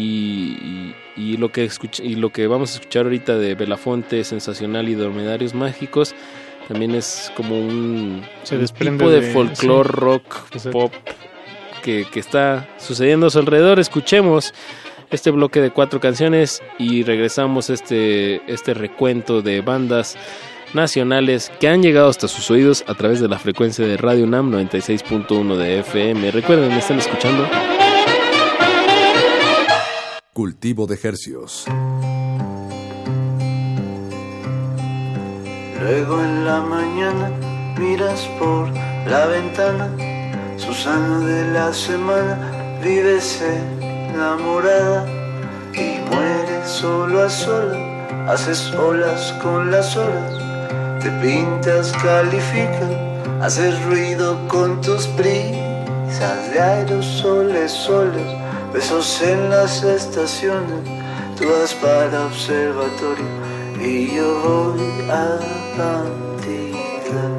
y- 0.62 0.96
y 1.18 1.38
lo 1.38 1.52
que 1.52 1.66
escuch- 1.66 2.04
y 2.04 2.16
lo 2.16 2.32
que 2.32 2.48
vamos 2.48 2.72
a 2.72 2.80
escuchar 2.80 3.06
ahorita 3.06 3.38
de 3.38 3.56
Belafonte, 3.56 4.24
Sensacional 4.24 4.90
y 4.90 4.96
Dromedarios 4.96 5.54
Mágicos 5.54 6.16
también 6.68 6.94
es 6.96 7.32
como 7.36 7.60
un, 7.60 8.24
Se 8.44 8.56
un 8.58 8.66
tipo 8.68 9.10
de, 9.10 9.22
de- 9.22 9.34
folclore 9.34 9.90
sí. 9.90 9.96
rock 9.96 10.36
Exacto. 10.54 10.72
pop 10.72 10.94
que, 11.84 12.06
que 12.12 12.20
está 12.20 12.68
sucediendo 12.78 13.28
a 13.28 13.30
su 13.32 13.40
alrededor. 13.40 13.80
Escuchemos 13.80 14.54
este 15.10 15.32
bloque 15.32 15.62
de 15.62 15.72
cuatro 15.72 16.00
canciones 16.00 16.62
y 16.78 17.02
regresamos 17.04 17.70
este, 17.72 18.42
este 18.52 18.76
recuento 18.76 19.42
de 19.42 19.62
bandas 19.62 20.16
nacionales 20.74 21.52
que 21.60 21.68
han 21.68 21.82
llegado 21.82 22.10
hasta 22.10 22.28
sus 22.28 22.50
oídos 22.52 22.84
a 22.88 22.96
través 22.96 23.20
de 23.20 23.28
la 23.28 23.40
frecuencia 23.40 23.86
de 23.86 23.98
Radio 23.98 24.26
UNAM 24.26 24.52
96.1 24.52 25.56
de 25.56 25.80
FM. 25.80 26.32
Recuerden, 26.32 26.70
me 26.70 26.80
están 26.80 27.00
escuchando. 27.00 27.48
Cultivo 30.34 30.88
de 30.88 31.00
Hercios. 31.02 31.66
Luego 35.82 36.22
en 36.22 36.46
la 36.46 36.62
mañana 36.62 37.32
miras 37.78 38.30
por 38.38 38.70
la 39.08 39.26
ventana, 39.28 39.90
Susana 40.58 41.20
de 41.20 41.52
la 41.54 41.74
semana, 41.74 42.38
vives 42.84 43.42
enamorada 43.42 45.06
y 45.74 46.00
mueres 46.10 46.68
solo 46.68 47.24
a 47.24 47.30
sola, 47.30 48.26
haces 48.28 48.72
olas 48.74 49.34
con 49.42 49.72
las 49.72 49.96
horas, 49.96 50.34
te 51.00 51.10
pintas, 51.22 51.92
calificas, 52.04 52.92
haces 53.42 53.82
ruido 53.86 54.38
con 54.48 54.82
tus 54.82 55.08
brisas 55.16 56.52
de 56.52 56.60
aerosoles, 56.60 57.72
soles, 57.72 58.28
besos 58.74 59.22
en 59.22 59.50
las 59.50 59.84
estaciones, 59.84 60.82
tú 61.38 61.46
vas 61.50 61.74
para 61.76 62.26
observatorio 62.26 63.26
y 63.80 64.16
yo 64.16 64.42
voy 64.44 65.10
a 65.10 65.40
cantidad. 65.78 67.38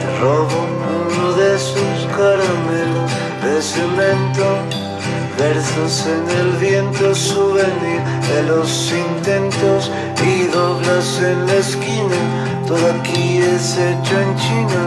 Te 0.00 0.20
robo 0.20 0.66
uno 1.08 1.32
de 1.32 1.58
sus 1.58 2.06
caramelos 2.14 3.10
de 3.42 3.62
cemento, 3.62 4.81
versos 5.38 6.06
en 6.06 6.38
el 6.38 6.50
viento, 6.56 7.14
souvenir 7.14 8.00
de 8.28 8.42
los 8.44 8.92
intentos 8.92 9.90
y 10.24 10.46
doblas 10.46 11.20
en 11.20 11.46
la 11.46 11.54
esquina. 11.54 12.20
Todo 12.66 12.90
aquí 12.92 13.38
es 13.38 13.76
hecho 13.76 14.20
en 14.20 14.36
China 14.36 14.84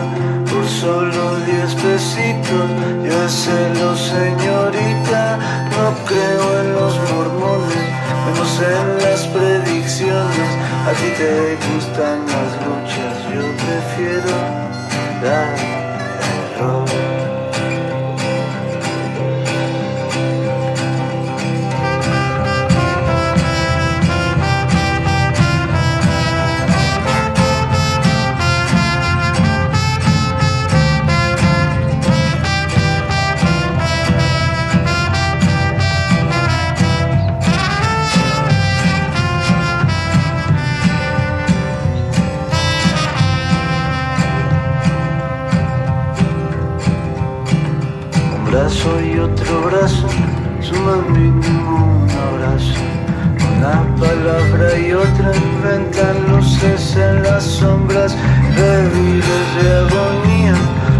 por 0.49 0.65
solo 0.67 1.36
diez 1.45 1.73
pesitos. 1.75 2.67
Yo 3.03 3.29
celo, 3.29 3.95
señorita, 3.95 5.38
no 5.71 6.05
creo 6.05 6.62
en 6.62 6.73
los 6.73 6.93
mormones, 7.12 7.86
menos 8.25 8.62
en 8.62 9.03
las 9.03 9.27
predicciones. 9.27 10.49
A 10.88 10.91
ti 10.91 11.10
te 11.17 11.58
gustan 11.67 12.25
las 12.27 12.51
luchas, 12.65 13.15
yo 13.34 13.43
prefiero 13.63 14.36
dar 15.21 15.55
error. 16.55 17.24
Brazo 48.55 49.01
y 49.01 49.19
otro 49.19 49.63
brazo 49.63 50.07
suman 50.61 51.11
mínimo 51.11 52.03
un 52.03 52.09
abrazo. 52.09 52.79
Una 53.57 53.83
palabra 53.97 54.79
y 54.79 54.93
otra 54.93 55.31
inventan 55.35 56.15
luces 56.29 56.95
en 56.95 57.23
las 57.23 57.43
sombras, 57.43 58.15
débiles 58.55 59.47
de 59.57 59.67
agonía, 59.83 60.55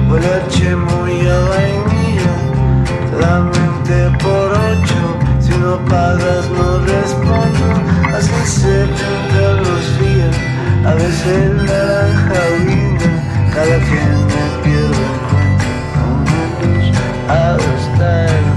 huele 0.09 0.75
muy 0.75 1.27
a 1.27 1.39
vainilla. 1.51 2.35
La 3.21 3.35
mente 3.39 4.17
por 4.21 4.47
ocho, 4.71 5.01
si 5.39 5.51
no 5.57 5.77
pagas 5.85 6.49
no 6.49 6.79
respondo. 6.79 7.67
Así 8.15 8.39
se 8.45 8.85
pintan 8.97 9.57
los 9.65 9.85
días, 10.01 10.35
a 10.85 10.93
veces 10.93 11.53
naranja 11.69 12.41
vino, 12.65 13.07
cada 13.53 13.77
quien 13.87 14.34
luz 17.27 17.63
hasta 17.67 18.25
el 18.25 18.54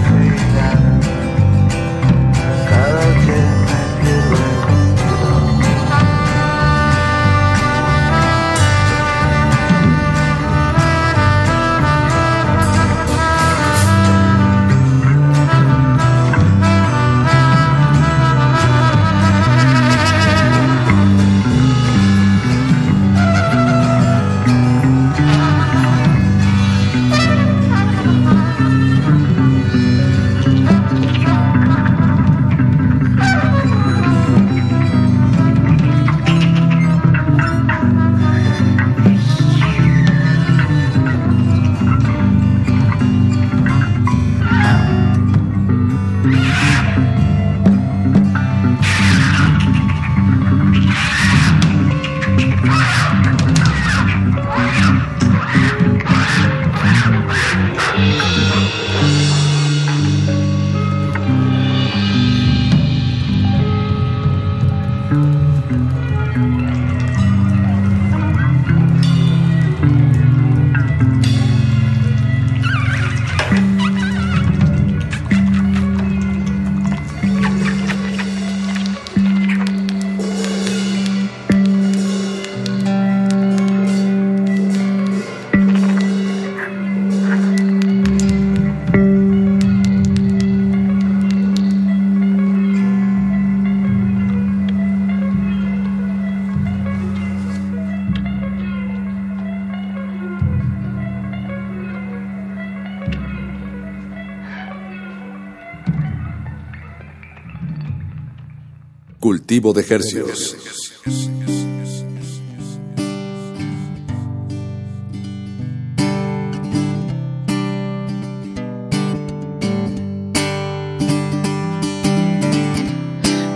Cultivo 109.49 109.73
de 109.73 109.81
Hercios. 109.81 110.57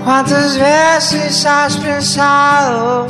¿Cuántas 0.02 0.58
veces 0.58 1.44
has 1.44 1.76
pensado 1.76 3.06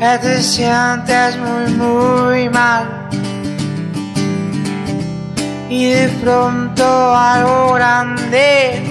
que 0.00 0.18
te 0.22 0.42
sientes 0.42 1.36
muy, 1.38 1.72
muy 1.74 2.48
mal? 2.48 3.08
Y 5.70 5.84
de 5.84 6.08
pronto 6.20 7.14
algo 7.14 7.74
grande 7.74 8.85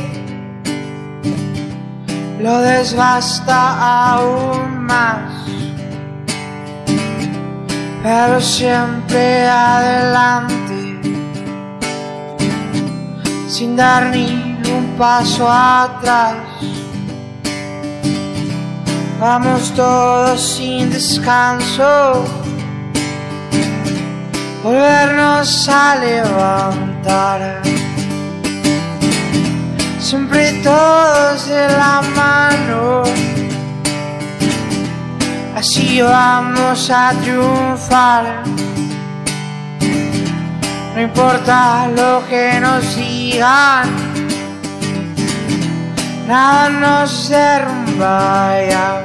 lo 2.45 2.59
desbasta 2.59 4.13
aún 4.13 4.85
más. 4.85 5.33
pero 8.03 8.39
siempre 8.39 9.47
adelante, 9.49 11.01
sin 13.49 13.75
dar 13.75 14.11
ni 14.11 14.27
un 14.77 14.95
paso 14.95 15.49
atrás. 15.49 16.35
Vamos 19.19 19.73
todos 19.75 20.39
sin 20.39 20.91
descanso, 20.91 22.25
volvernos 24.63 25.67
a 25.67 25.95
levantar. 25.95 27.63
Siempre 30.15 30.61
todos 30.63 31.49
de 31.49 31.67
la 31.67 32.01
mano, 32.15 33.03
así 35.53 36.01
vamos 36.01 36.89
a 36.89 37.11
triunfar. 37.21 38.23
No 40.95 41.01
importa 41.01 41.89
lo 41.97 42.25
que 42.29 42.61
nos 42.61 42.95
digan, 42.95 43.89
nada 46.29 46.69
nos 46.69 47.27
derrumba 47.27 48.55
ya. 48.69 49.03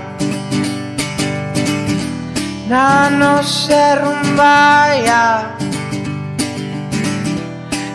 Nada 2.68 3.10
nos 3.10 3.66
derrumba 3.66 4.96
ya. 5.04 5.56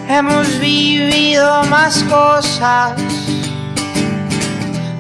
Hemos 0.08 0.60
vivido 0.60 1.64
más 1.64 2.04
cosas 2.04 2.94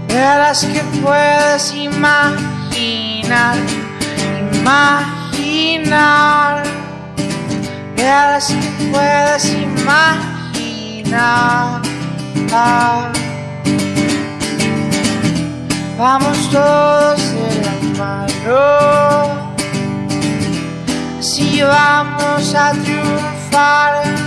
de 0.08 0.15
las 0.15 0.65
que 0.65 0.82
puedes 1.04 1.72
imaginar, 1.76 3.56
imaginar, 4.60 6.63
de 7.96 8.04
las 8.04 8.48
que 8.48 8.89
puedes 8.91 9.54
imaginar. 9.54 9.96
Vamos 16.00 16.50
todos 16.52 17.22
de 17.32 17.62
la 17.63 17.76
mano, 17.98 19.54
si 21.22 21.62
vamos 21.62 22.56
a 22.56 22.72
triunfar 22.72 24.25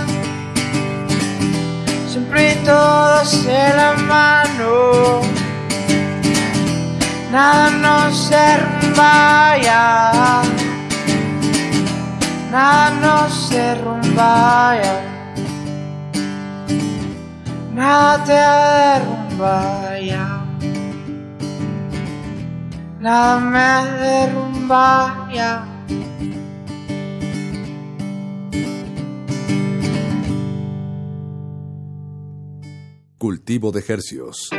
siempre 2.29 2.55
todos 2.63 3.43
de 3.43 3.73
la 3.75 3.93
mano. 4.07 5.21
Nada 7.31 7.69
nos 7.69 8.29
derrumba 8.29 9.57
ya, 9.61 10.41
nada 12.51 12.89
nos 13.01 13.49
derrumba 13.49 14.75
ya, 14.81 14.95
nada 17.73 18.23
te 18.25 18.33
derrumba 18.33 19.99
ya, 20.01 20.43
nada 22.99 23.39
me 23.39 23.91
derrumba 23.99 25.27
ya. 25.31 25.78
Cultivo 33.29 33.71
de 33.71 33.83
Hercios. 33.87 34.49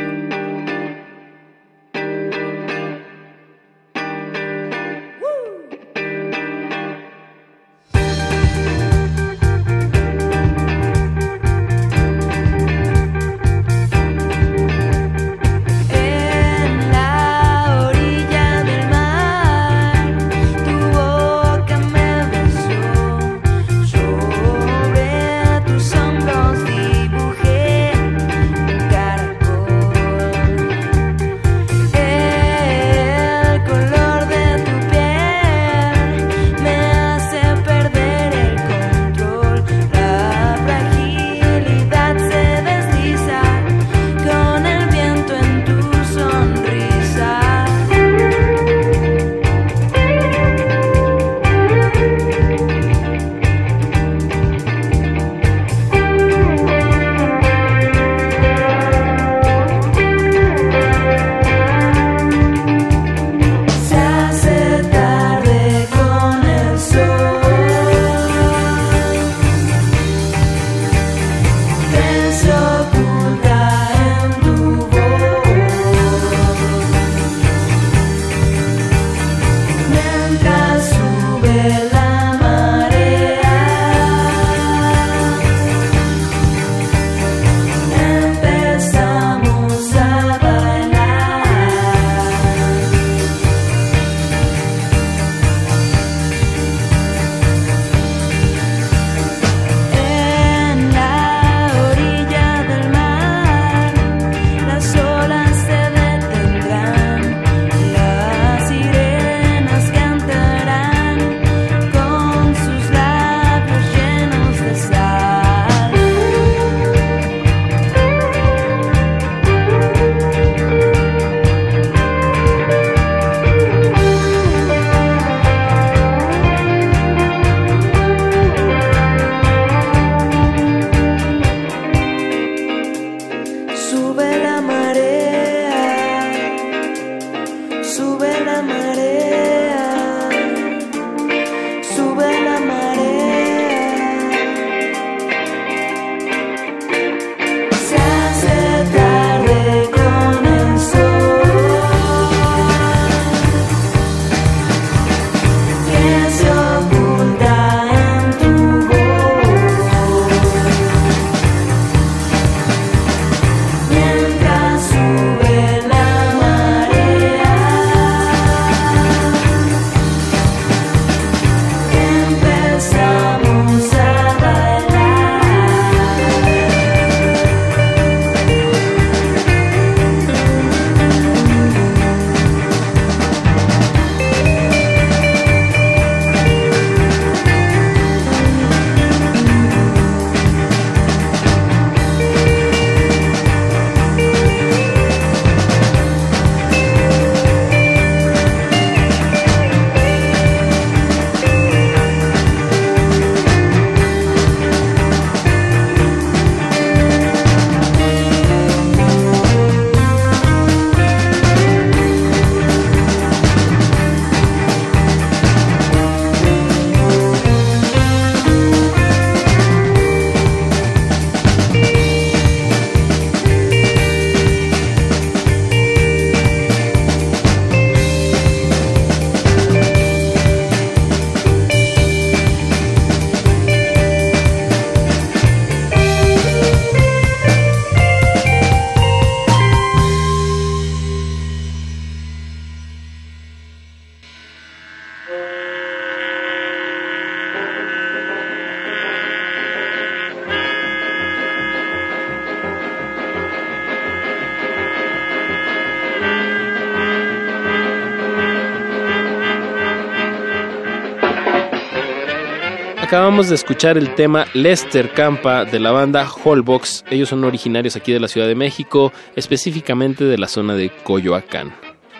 Acabamos 263.11 263.49
de 263.49 263.55
escuchar 263.55 263.97
el 263.97 264.15
tema 264.15 264.45
Lester 264.53 265.11
Campa 265.11 265.65
de 265.65 265.81
la 265.81 265.91
banda 265.91 266.25
Holbox. 266.31 267.03
Ellos 267.09 267.27
son 267.27 267.43
originarios 267.43 267.97
aquí 267.97 268.13
de 268.13 268.21
la 268.21 268.29
Ciudad 268.29 268.47
de 268.47 268.55
México, 268.55 269.11
específicamente 269.35 270.23
de 270.23 270.37
la 270.37 270.47
zona 270.47 270.75
de 270.75 270.89
Coyoacán. 271.03 271.73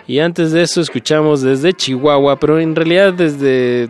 Y 0.06 0.18
antes 0.18 0.52
de 0.52 0.60
eso 0.60 0.82
escuchamos 0.82 1.40
desde 1.40 1.72
Chihuahua, 1.72 2.38
pero 2.38 2.60
en 2.60 2.76
realidad 2.76 3.14
desde, 3.14 3.88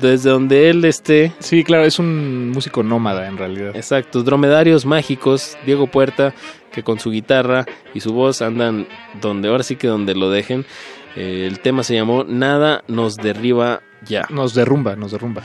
desde 0.00 0.30
donde 0.30 0.70
él 0.70 0.86
esté. 0.86 1.34
Sí, 1.40 1.62
claro, 1.62 1.84
es 1.84 1.98
un 1.98 2.52
músico 2.52 2.82
nómada 2.82 3.28
en 3.28 3.36
realidad. 3.36 3.76
Exacto, 3.76 4.22
Dromedarios 4.22 4.86
Mágicos, 4.86 5.58
Diego 5.66 5.88
Puerta, 5.88 6.32
que 6.72 6.82
con 6.82 6.98
su 6.98 7.10
guitarra 7.10 7.66
y 7.92 8.00
su 8.00 8.14
voz 8.14 8.40
andan 8.40 8.86
donde, 9.20 9.50
ahora 9.50 9.62
sí 9.62 9.76
que 9.76 9.88
donde 9.88 10.14
lo 10.14 10.30
dejen. 10.30 10.64
Eh, 11.16 11.46
el 11.46 11.60
tema 11.60 11.82
se 11.82 11.94
llamó 11.94 12.24
Nada 12.24 12.82
nos 12.88 13.16
derriba 13.16 13.82
ya. 14.06 14.26
Nos 14.30 14.54
derrumba, 14.54 14.96
nos 14.96 15.12
derrumba. 15.12 15.42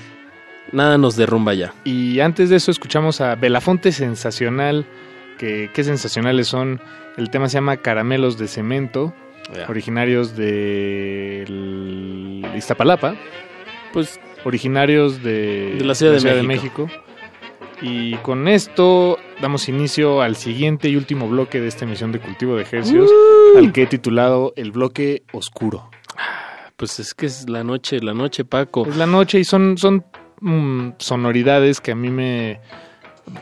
Nada 0.72 0.98
nos 0.98 1.16
derrumba 1.16 1.54
ya. 1.54 1.74
Y 1.84 2.20
antes 2.20 2.50
de 2.50 2.58
eso 2.58 2.72
escuchamos 2.72 3.22
a 3.22 3.36
Belafonte 3.36 3.92
Sensacional, 3.92 4.86
que 5.38 5.70
qué 5.74 5.84
sensacionales 5.84 6.48
son. 6.48 6.80
El 7.18 7.30
tema 7.30 7.50
se 7.50 7.56
llama 7.56 7.78
Caramelos 7.78 8.38
de 8.38 8.48
Cemento, 8.48 9.14
originarios 9.68 10.36
de 10.36 11.44
el- 11.44 12.46
Iztapalapa, 12.56 13.16
Pues 13.94 14.20
originarios 14.46 15.24
de, 15.24 15.76
De 15.80 15.86
la 15.86 15.96
Ciudad 15.96 16.14
de 16.14 16.44
México. 16.44 16.88
Y 17.82 18.16
con 18.18 18.48
esto 18.50 19.18
damos 19.42 19.70
inicio 19.70 20.22
al 20.22 20.36
siguiente 20.36 20.90
y 20.90 20.96
último 20.98 21.28
bloque 21.30 21.62
de 21.62 21.68
esta 21.70 21.86
emisión 21.86 22.12
de 22.12 22.20
Cultivo 22.20 22.56
de 22.58 22.64
Ejercios, 22.64 23.10
al 23.58 23.72
que 23.72 23.84
he 23.84 23.88
titulado 23.88 24.54
El 24.58 24.72
Bloque 24.72 25.24
Oscuro. 25.32 25.90
Pues 26.76 27.00
es 27.00 27.14
que 27.14 27.26
es 27.26 27.50
la 27.50 27.64
noche, 27.64 28.00
la 28.02 28.14
noche, 28.14 28.44
Paco. 28.46 28.86
Es 28.88 28.98
la 28.98 29.06
noche 29.06 29.40
y 29.40 29.44
son, 29.46 29.78
son 29.78 30.06
mm, 30.42 30.94
sonoridades 30.98 31.82
que 31.82 31.92
a 31.92 31.96
mí 31.96 32.10
me... 32.10 32.60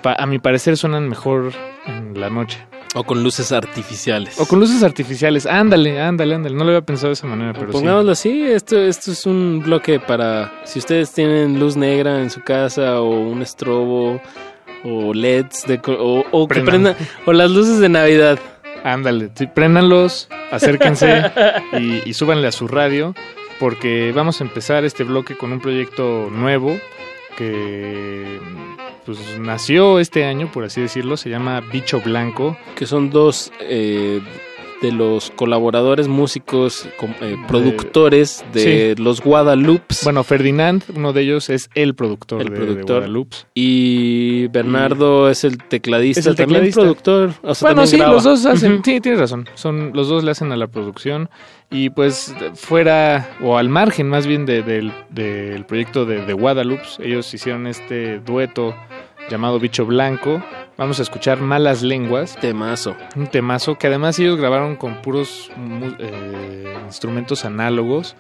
pa- 0.02 0.16
a 0.18 0.26
mi 0.26 0.40
parecer 0.40 0.78
suenan 0.78 1.08
mejor 1.10 1.52
en 1.86 2.20
la 2.20 2.30
noche. 2.30 2.60
O 2.96 3.04
con 3.04 3.22
luces 3.22 3.52
artificiales. 3.52 4.40
O 4.40 4.46
con 4.48 4.60
luces 4.60 4.82
artificiales. 4.82 5.46
Ándale, 5.46 6.02
ándale, 6.02 6.34
ándale. 6.36 6.56
No 6.56 6.64
lo 6.64 6.70
había 6.72 6.82
pensado 6.82 7.10
de 7.10 7.14
esa 7.14 7.28
manera, 7.28 7.54
pero 7.54 7.68
sí. 7.68 7.72
Pongámoslo 7.74 8.12
así, 8.14 8.44
esto, 8.44 8.78
esto 8.80 9.12
es 9.12 9.26
un 9.26 9.62
bloque 9.64 10.00
para 10.00 10.52
si 10.64 10.80
ustedes 10.80 11.12
tienen 11.14 11.60
luz 11.60 11.76
negra 11.76 12.20
en 12.22 12.30
su 12.30 12.42
casa 12.44 13.02
o 13.02 13.10
un 13.20 13.42
estrobo 13.42 14.20
o 14.84 15.14
LEDs 15.14 15.64
de, 15.68 15.80
o, 15.86 16.24
o 16.32 16.48
que 16.48 16.62
Prendan. 16.62 16.96
prendan 16.96 16.96
o 17.26 17.34
las 17.34 17.52
luces 17.52 17.80
de 17.80 17.90
Navidad. 17.90 18.40
Ándale, 18.84 19.30
sí, 19.36 19.48
préndanlos, 19.48 20.30
acérquense 20.52 21.24
y, 21.80 22.10
y 22.10 22.14
súbanle 22.14 22.48
a 22.48 22.52
su 22.52 22.68
radio 22.68 23.14
porque 23.60 24.12
vamos 24.16 24.42
a 24.42 24.44
empezar 24.44 24.86
este 24.86 25.04
bloque 25.04 25.38
con 25.38 25.52
un 25.52 25.60
proyecto 25.60 26.30
nuevo 26.32 26.78
que 27.38 28.40
pues 29.06 29.40
nació 29.40 30.00
este 30.00 30.26
año, 30.26 30.52
por 30.52 30.66
así 30.66 30.82
decirlo, 30.82 31.16
se 31.16 31.30
llama 31.30 31.62
Bicho 31.62 32.02
Blanco. 32.02 32.58
que 32.76 32.86
son 32.86 33.10
dos 33.10 33.52
eh, 33.62 34.22
de 34.82 34.92
los 34.92 35.32
colaboradores 35.32 36.08
músicos, 36.08 36.88
eh, 37.22 37.36
productores 37.48 38.46
de 38.54 38.96
los 39.00 39.22
Guadalupes 39.22 40.04
Bueno, 40.04 40.24
Ferdinand, 40.24 40.84
uno 40.96 41.14
de 41.14 41.22
ellos 41.24 41.50
es 41.50 41.70
el 41.74 41.96
productor, 41.96 42.42
El 42.42 42.50
de, 42.50 42.54
de 42.54 42.58
productor. 42.66 42.98
Guadalupe. 42.98 43.38
y 43.56 44.48
Bernardo 44.48 45.30
es 45.30 45.44
el 45.44 45.58
tecladista, 45.58 46.20
Es 46.20 46.28
el 46.28 46.36
también 46.36 46.62
tecladista. 46.62 46.82
productor. 46.82 47.34
O 47.42 47.56
sea, 47.56 47.70
Bueno, 47.70 47.88
sí, 47.88 47.98
graba. 47.98 48.14
los 48.14 48.24
dos 48.24 48.46
hacen, 48.46 48.82
sí, 48.84 49.02
tienes 49.02 49.20
razón, 49.20 49.48
son 49.56 49.92
los 49.94 50.08
dos 50.10 50.24
le 50.24 50.32
hacen 50.32 50.52
a 50.52 50.58
la 50.58 50.68
producción 50.68 51.30
y 51.72 51.90
pues 51.90 52.34
fuera 52.56 53.30
o 53.42 53.58
al 53.58 53.70
margen 53.70 54.08
más 54.10 54.26
bien 54.28 54.46
de- 54.46 54.62
del, 54.64 54.92
del 55.10 55.66
proyecto 55.66 56.06
de, 56.06 56.26
de 56.26 56.34
Guadalupe, 56.34 56.84
ellos 57.00 57.34
hicieron 57.34 57.68
este 57.68 58.20
dueto 58.20 58.76
llamado 59.30 59.60
Bicho 59.60 59.86
Blanco. 59.86 60.44
Vamos 60.78 61.00
a 61.00 61.04
escuchar 61.04 61.40
Malas 61.42 61.82
Lenguas, 61.82 62.38
Temazo. 62.40 62.96
un 63.16 63.28
temazo 63.28 63.78
que 63.78 63.88
además 63.88 64.20
ellos 64.20 64.38
grabaron 64.38 64.76
con 64.76 65.02
puros 65.02 65.50
eh, 66.00 66.76
instrumentos 66.86 67.46
análogos. 67.46 68.16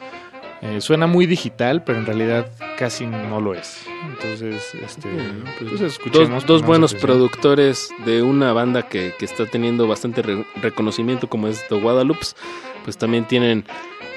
Eh, 0.63 0.81
suena 0.81 1.05
muy 1.05 1.27
digital, 1.27 1.83
pero 1.83 1.99
en 1.99 2.07
realidad 2.07 2.47
casi 2.79 3.05
no 3.05 3.39
lo 3.39 3.53
es. 3.53 3.85
Entonces, 4.09 4.73
este, 4.83 5.07
pues, 5.59 5.81
escuchemos 5.81 6.47
dos, 6.47 6.63
buenos 6.63 6.93
atención. 6.93 7.11
productores 7.11 7.89
de 8.05 8.23
una 8.23 8.53
banda 8.53 8.81
que, 8.89 9.13
que 9.19 9.25
está 9.25 9.45
teniendo 9.45 9.87
bastante 9.87 10.23
re- 10.23 10.45
reconocimiento 10.59 11.29
como 11.29 11.47
es 11.47 11.63
The 11.67 11.75
Guadalupe, 11.79 12.25
pues 12.83 12.97
también 12.97 13.25
tienen, 13.25 13.65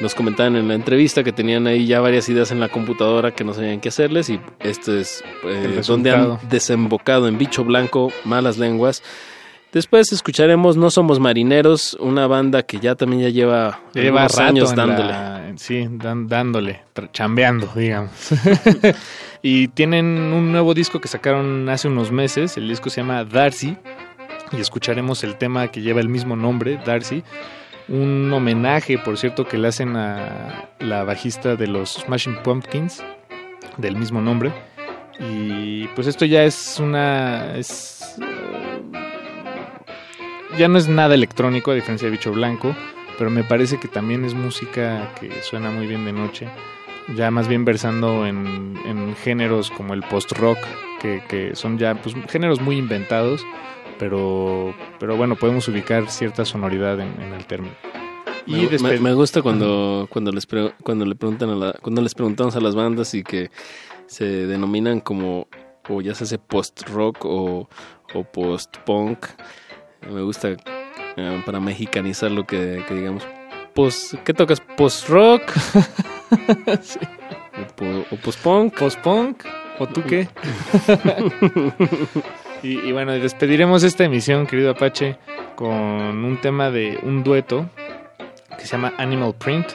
nos 0.01 0.15
comentaban 0.15 0.57
en 0.57 0.69
la 0.69 0.75
entrevista 0.75 1.23
que 1.23 1.33
tenían 1.33 1.67
ahí 1.67 1.87
ya 1.87 2.01
varias 2.01 2.29
ideas 2.29 2.51
en 2.51 2.61
la 2.61 2.69
computadora 2.69 3.33
que 3.35 3.45
no 3.45 3.53
sabían 3.55 3.81
qué 3.81 3.91
hacerles 3.91 4.31
y 4.31 4.41
este 4.61 5.01
es 5.01 5.23
eh, 5.45 5.81
donde 5.87 6.11
han 6.13 6.39
desembocado 6.49 7.29
en 7.29 7.37
Bicho 7.39 7.65
Blanco, 7.65 8.11
Malas 8.25 8.57
Lenguas. 8.59 9.03
Después 9.73 10.11
escucharemos 10.13 10.77
No 10.77 10.91
Somos 10.91 11.21
Marineros, 11.21 11.97
una 12.01 12.27
banda 12.27 12.65
que 12.65 12.81
ya 12.81 12.97
también 12.97 13.23
ya 13.23 13.29
lleva, 13.29 13.79
Ya 13.95 14.03
lleva 14.03 14.27
años 14.39 14.75
dándole. 14.75 15.11
la- 15.11 15.53
sí, 15.57 15.87
dan- 15.89 16.27
dándole, 16.27 16.81
chambeando, 17.13 17.71
digamos. 17.77 18.11
y 19.43 19.69
tienen 19.69 20.07
un 20.07 20.51
nuevo 20.51 20.75
disco 20.75 21.01
que 21.01 21.07
sacaron 21.07 21.69
hace 21.69 21.87
unos 21.87 22.11
meses. 22.11 22.57
El 22.57 22.69
disco 22.69 22.91
se 22.91 23.01
llama 23.03 23.25
Darcy. 23.25 23.77
Y 24.53 24.61
escucharemos 24.61 25.23
el 25.23 25.37
tema 25.37 25.69
que 25.69 25.81
lleva 25.81 26.01
el 26.01 26.09
mismo 26.09 26.35
nombre, 26.35 26.81
Darcy. 26.85 27.23
Un 27.91 28.33
homenaje, 28.33 28.99
por 28.99 29.19
cierto, 29.19 29.47
que 29.47 29.59
le 29.59 29.69
hacen 29.69 29.97
a 29.97 30.71
la 30.79 31.05
bajista 31.05 31.57
de 31.57 31.67
los 31.67 31.95
Smashing 31.95 32.43
Pumpkins, 32.43 33.05
del 33.77 33.97
mismo 33.97 34.21
nombre. 34.21 34.53
Y 35.19 35.89
pues 35.89 36.07
esto 36.07 36.25
ya 36.25 36.45
es 36.45 36.79
una. 36.79 37.57
Es, 37.57 38.17
eh, 38.23 38.83
ya 40.57 40.69
no 40.69 40.79
es 40.79 40.89
nada 40.89 41.15
electrónico, 41.15 41.73
a 41.73 41.75
diferencia 41.75 42.07
de 42.07 42.13
Bicho 42.13 42.33
Blanco 42.33 42.75
pero 43.21 43.29
me 43.29 43.45
parece 43.45 43.79
que 43.79 43.87
también 43.87 44.25
es 44.25 44.33
música 44.33 45.13
que 45.21 45.43
suena 45.43 45.71
muy 45.71 45.87
bien 45.87 46.07
de 46.07 46.13
noche. 46.13 46.49
Ya 47.15 47.31
más 47.31 47.49
bien 47.49 47.67
versando 47.67 48.27
en, 48.27 48.79
en 48.87 49.15
géneros 49.15 49.71
como 49.71 49.93
el 49.93 50.03
post-rock, 50.03 50.57
que, 51.03 51.23
que 51.29 51.55
son 51.55 51.77
ya 51.77 51.97
pues, 51.97 52.17
géneros 52.31 52.63
muy 52.63 52.79
inventados, 52.79 53.45
pero, 54.01 54.75
pero 54.99 55.17
bueno, 55.17 55.37
podemos 55.37 55.69
ubicar 55.69 56.11
cierta 56.11 56.45
sonoridad 56.45 56.99
en, 56.99 57.23
en 57.23 57.35
el 57.35 57.47
término. 57.47 57.75
Y 58.47 58.53
me- 58.55 58.69
después, 58.69 59.01
me 59.01 59.13
gusta 59.15 59.43
cuando, 59.43 60.09
cuando 60.11 60.33
les 60.33 60.47
pre- 60.47 60.73
cuando 60.83 61.05
le 61.05 61.15
preguntan 61.15 61.51
a 61.51 61.55
la- 61.55 61.73
cuando 61.75 62.01
les 62.03 62.15
preguntamos 62.15 62.57
a 62.57 62.61
las 62.61 62.75
bandas 62.75 63.15
y 63.15 63.23
que 63.23 63.51
se 64.07 64.25
denominan 64.25 65.01
como 65.01 65.47
o 65.89 66.01
ya 66.01 66.15
se 66.15 66.25
hace 66.25 66.39
post 66.39 66.89
rock 66.89 67.25
o, 67.25 67.69
o 68.15 68.25
post 68.25 68.77
punk. 68.87 69.27
Me 70.11 70.23
gusta 70.23 70.49
eh, 71.17 71.43
para 71.45 71.61
mexicanizar 71.61 72.31
lo 72.31 72.47
que, 72.47 72.83
que 72.89 72.95
digamos. 72.95 73.23
Post, 73.75 74.15
¿Qué 74.25 74.33
tocas? 74.35 74.61
¿Post 74.77 75.09
rock? 75.11 75.43
o, 77.81 78.15
o 78.15 78.17
post 78.17 78.41
punk? 78.43 78.75
post-punk, 78.79 79.45
¿o 79.79 79.87
tú 79.87 80.03
qué? 80.03 80.29
y, 82.63 82.79
y 82.79 82.93
bueno, 82.93 83.13
despediremos 83.13 83.83
esta 83.83 84.05
emisión, 84.05 84.47
querido 84.47 84.71
Apache, 84.71 85.17
con 85.57 85.71
un 86.25 86.39
tema 86.41 86.71
de 86.71 86.99
un 87.03 87.23
dueto 87.23 87.69
que 88.59 88.65
se 88.67 88.73
llama 88.73 88.93
Animal 88.99 89.35
Print. 89.39 89.67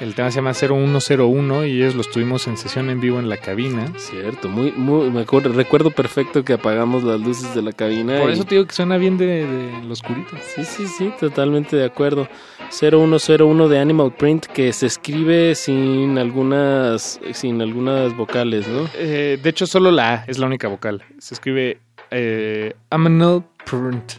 El 0.00 0.14
tema 0.16 0.30
se 0.32 0.36
llama 0.36 0.52
0101 0.52 1.66
y 1.66 1.76
ellos 1.80 1.94
los 1.94 2.10
tuvimos 2.10 2.48
en 2.48 2.56
sesión 2.56 2.90
en 2.90 3.00
vivo 3.00 3.20
en 3.20 3.28
la 3.28 3.36
cabina. 3.36 3.92
Cierto, 3.98 4.48
muy, 4.48 4.72
muy, 4.72 5.10
me 5.10 5.20
acuerdo, 5.20 5.52
recuerdo 5.52 5.92
perfecto 5.92 6.44
que 6.44 6.54
apagamos 6.54 7.04
las 7.04 7.20
luces 7.20 7.54
de 7.54 7.62
la 7.62 7.70
cabina. 7.72 8.18
Por 8.18 8.30
y- 8.30 8.32
eso 8.32 8.44
te 8.44 8.56
digo 8.56 8.66
que 8.66 8.74
suena 8.74 8.96
bien 8.96 9.16
de, 9.16 9.46
de 9.46 9.82
los 9.86 10.02
curitos. 10.02 10.40
Sí, 10.56 10.64
sí, 10.64 10.86
sí, 10.88 11.12
totalmente 11.20 11.76
de 11.76 11.84
acuerdo. 11.84 12.26
0101 12.70 13.68
de 13.68 13.78
Animal 13.78 14.12
Print 14.16 14.46
que 14.46 14.72
se 14.72 14.86
escribe 14.86 15.54
sin 15.54 16.18
algunas 16.18 17.20
sin 17.32 17.60
algunas 17.62 18.16
vocales, 18.16 18.66
¿no? 18.66 18.88
Eh, 18.96 19.38
de 19.40 19.50
hecho, 19.50 19.66
solo 19.66 19.90
la 19.92 20.14
A 20.14 20.24
es 20.26 20.38
la 20.38 20.46
única 20.46 20.66
vocal. 20.68 21.04
Se 21.18 21.34
escribe 21.34 21.78
eh, 22.12 22.74
Aminal 22.90 23.42
Print. 23.64 24.12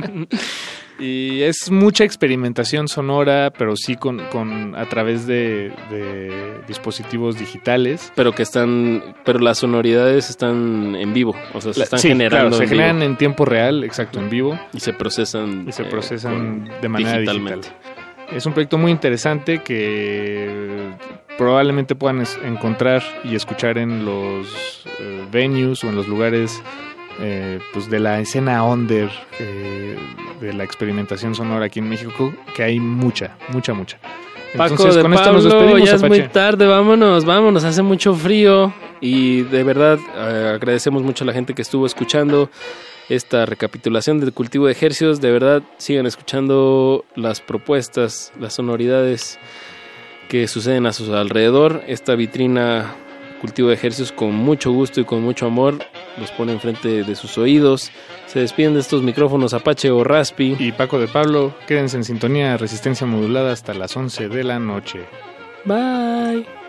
y 0.98 1.42
es 1.42 1.70
mucha 1.70 2.04
experimentación 2.04 2.88
sonora, 2.88 3.52
pero 3.56 3.76
sí 3.76 3.96
con, 3.96 4.18
con 4.30 4.74
a 4.76 4.88
través 4.88 5.26
de, 5.26 5.72
de 5.90 6.60
dispositivos 6.66 7.38
digitales. 7.38 8.12
Pero 8.14 8.32
que 8.32 8.42
están 8.42 9.02
pero 9.24 9.38
las 9.38 9.58
sonoridades 9.58 10.30
están 10.30 10.94
en 10.96 11.12
vivo, 11.12 11.34
o 11.54 11.60
sea, 11.60 11.72
se 11.72 11.80
La- 11.80 11.84
están 11.84 12.00
sí, 12.00 12.08
generando 12.08 12.50
claro, 12.50 12.56
se 12.56 12.62
en 12.64 12.68
generan 12.68 12.96
vivo 12.98 13.10
en 13.10 13.16
tiempo 13.16 13.44
real, 13.44 13.84
exacto, 13.84 14.18
en 14.20 14.30
vivo. 14.30 14.58
y 14.72 14.80
se 14.80 14.92
procesan 14.92 15.66
y 15.68 15.72
se 15.72 15.82
eh, 15.82 15.86
procesan 15.86 16.66
con- 16.66 16.80
de 16.80 16.88
manera 16.88 17.18
digitalmente. 17.18 17.68
digital. 17.68 18.36
Es 18.36 18.46
un 18.46 18.52
proyecto 18.54 18.78
muy 18.78 18.90
interesante 18.92 19.62
que 19.62 20.90
probablemente 21.38 21.94
puedan 21.94 22.24
encontrar 22.44 23.02
y 23.24 23.34
escuchar 23.34 23.78
en 23.78 24.04
los 24.04 24.84
eh, 25.00 25.26
venues 25.30 25.82
o 25.84 25.88
en 25.88 25.96
los 25.96 26.08
lugares 26.08 26.62
eh, 27.20 27.60
pues 27.72 27.90
de 27.90 28.00
la 28.00 28.20
escena 28.20 28.64
under 28.64 29.10
eh, 29.38 29.96
de 30.40 30.52
la 30.52 30.64
experimentación 30.64 31.34
sonora 31.34 31.66
aquí 31.66 31.78
en 31.78 31.88
México, 31.88 32.32
que 32.56 32.62
hay 32.62 32.80
mucha, 32.80 33.36
mucha, 33.50 33.74
mucha. 33.74 33.98
Paco 34.56 34.74
Entonces, 34.74 34.96
de 34.96 35.02
con 35.02 35.12
esto 35.12 35.24
Pablo, 35.24 35.40
nos 35.40 35.44
despedimos, 35.44 35.88
ya 35.88 35.94
es 35.94 36.02
muy 36.02 36.28
tarde, 36.28 36.66
vámonos, 36.66 37.24
vámonos, 37.24 37.64
hace 37.64 37.82
mucho 37.82 38.14
frío 38.14 38.72
y 39.00 39.42
de 39.42 39.62
verdad 39.62 39.98
eh, 40.16 40.52
agradecemos 40.54 41.02
mucho 41.02 41.24
a 41.24 41.26
la 41.26 41.32
gente 41.32 41.54
que 41.54 41.62
estuvo 41.62 41.86
escuchando 41.86 42.50
esta 43.08 43.46
recapitulación 43.46 44.20
del 44.20 44.32
cultivo 44.32 44.66
de 44.66 44.72
ejercicios, 44.72 45.20
de 45.20 45.32
verdad 45.32 45.62
sigan 45.76 46.06
escuchando 46.06 47.04
las 47.14 47.40
propuestas, 47.40 48.32
las 48.38 48.54
sonoridades 48.54 49.38
que 50.32 50.48
suceden 50.48 50.86
a 50.86 50.94
su 50.94 51.14
alrededor, 51.14 51.82
esta 51.88 52.14
vitrina 52.14 52.96
cultivo 53.42 53.68
de 53.68 53.74
ejercicios 53.74 54.12
con 54.12 54.34
mucho 54.34 54.72
gusto 54.72 54.98
y 54.98 55.04
con 55.04 55.20
mucho 55.22 55.44
amor 55.44 55.78
los 56.16 56.30
pone 56.30 56.52
enfrente 56.52 57.04
de 57.04 57.14
sus 57.16 57.36
oídos, 57.36 57.90
se 58.24 58.40
despiden 58.40 58.72
de 58.72 58.80
estos 58.80 59.02
micrófonos 59.02 59.52
Apache 59.52 59.90
o 59.90 60.02
Raspi 60.02 60.56
Y 60.58 60.72
Paco 60.72 60.98
de 60.98 61.06
Pablo, 61.06 61.54
quédense 61.66 61.98
en 61.98 62.04
sintonía, 62.04 62.56
resistencia 62.56 63.06
modulada 63.06 63.52
hasta 63.52 63.74
las 63.74 63.94
11 63.94 64.30
de 64.30 64.42
la 64.42 64.58
noche. 64.58 65.00
Bye. 65.66 66.61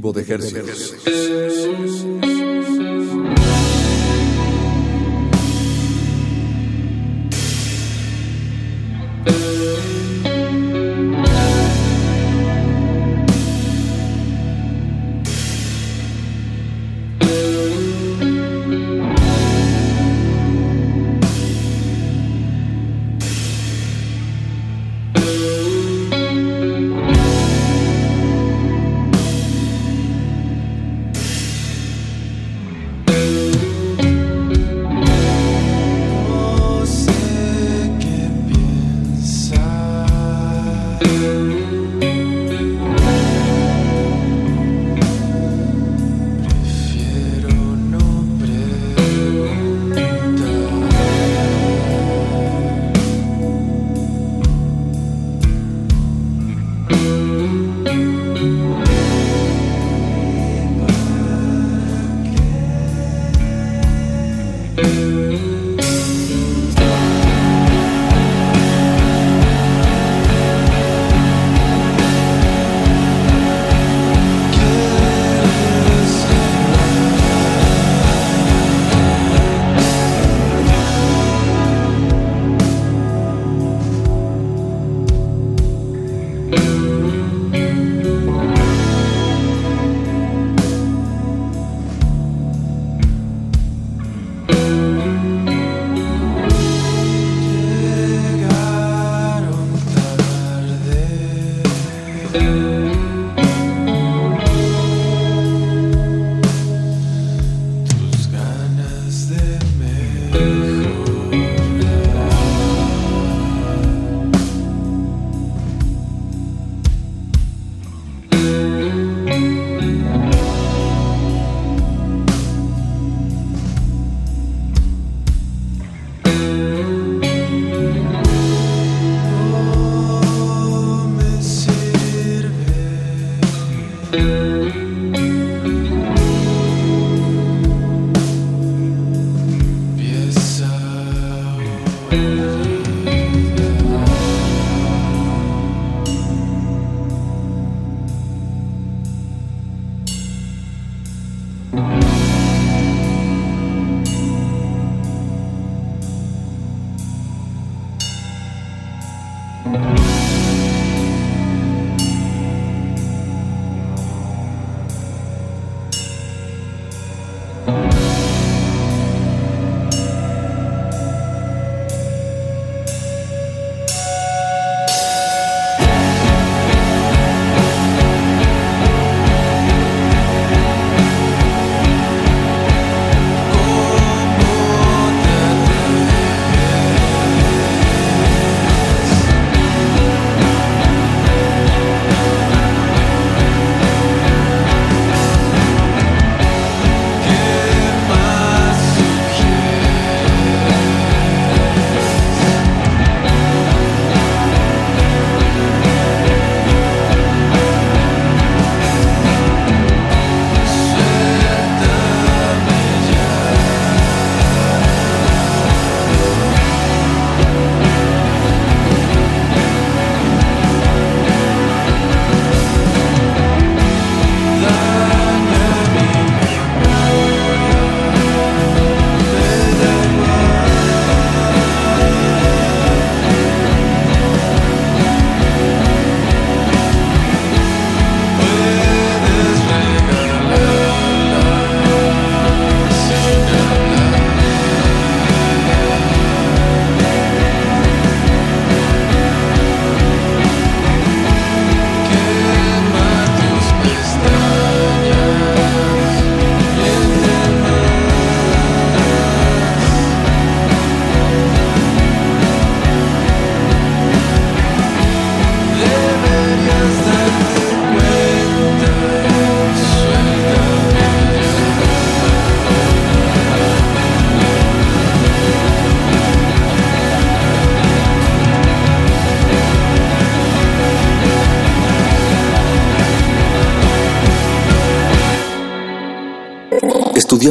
De 0.00 0.22
ejercicios. 0.22 0.59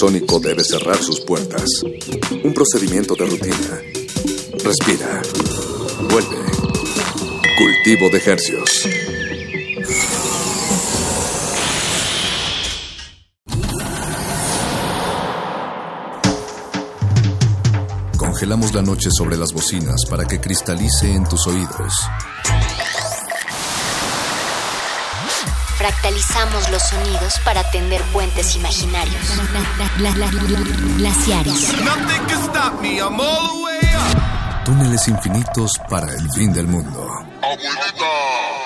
Invernadero 0.00 0.30
sónico 0.30 0.40
debe 0.40 0.64
cerrar 0.64 0.96
sus 1.02 1.20
puertas. 1.20 1.68
Un 2.42 2.54
procedimiento 2.54 3.14
de 3.14 3.26
rutina. 3.26 3.80
Respira. 4.64 5.22
Vuelve. 6.10 6.36
Cultivo 7.58 8.08
de 8.10 8.22
hercios. 8.24 8.88
Congelamos 18.16 18.72
la 18.74 18.82
noche 18.82 19.10
sobre 19.10 19.36
las 19.36 19.52
bocinas 19.52 20.06
para 20.08 20.24
que 20.24 20.40
cristalice 20.40 21.12
en 21.12 21.24
tus 21.24 21.46
oídos. 21.46 21.92
Fractalizamos 25.80 26.68
los 26.68 26.82
sonidos 26.82 27.40
para 27.42 27.64
tender 27.70 28.02
puentes 28.12 28.54
imaginarios. 28.54 29.16
Glaciares. 30.98 31.72
Túneles 34.66 35.08
infinitos 35.08 35.72
para 35.88 36.12
el 36.12 36.30
fin 36.32 36.52
del 36.52 36.66
mundo. 36.66 37.08
Abuelita, 37.40 38.12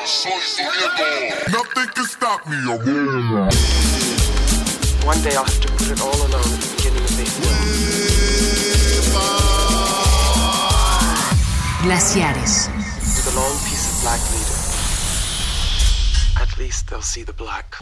soy 0.04 0.32
su 0.44 0.62
nieto. 0.62 1.04
Nothing 1.52 1.88
can 1.94 2.04
stop 2.04 2.44
me, 2.46 2.56
abuela. 2.72 3.48
One 5.06 5.22
day 5.22 5.36
I'll 5.36 5.44
have 5.44 5.60
to 5.60 5.68
put 5.74 5.92
it 5.92 6.00
all 6.00 6.20
alone 6.20 6.42
at 6.42 6.60
the 6.60 6.66
beginning 6.76 7.04
of 7.04 7.16
this 7.16 7.38
Glaciares. 11.84 12.63
They'll 16.88 17.02
see 17.02 17.22
the 17.22 17.32
black. 17.32 17.76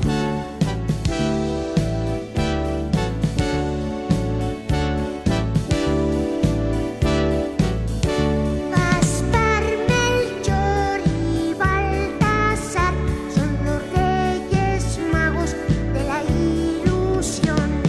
Gaspar, 8.70 9.64
Melchor 9.88 11.00
y 11.34 11.54
Baltasar 11.54 12.94
son 13.34 13.58
los 13.64 13.82
reyes 13.92 14.98
magos 15.12 15.54
de 15.92 16.04
la 16.04 16.22
ilusión. 16.22 17.82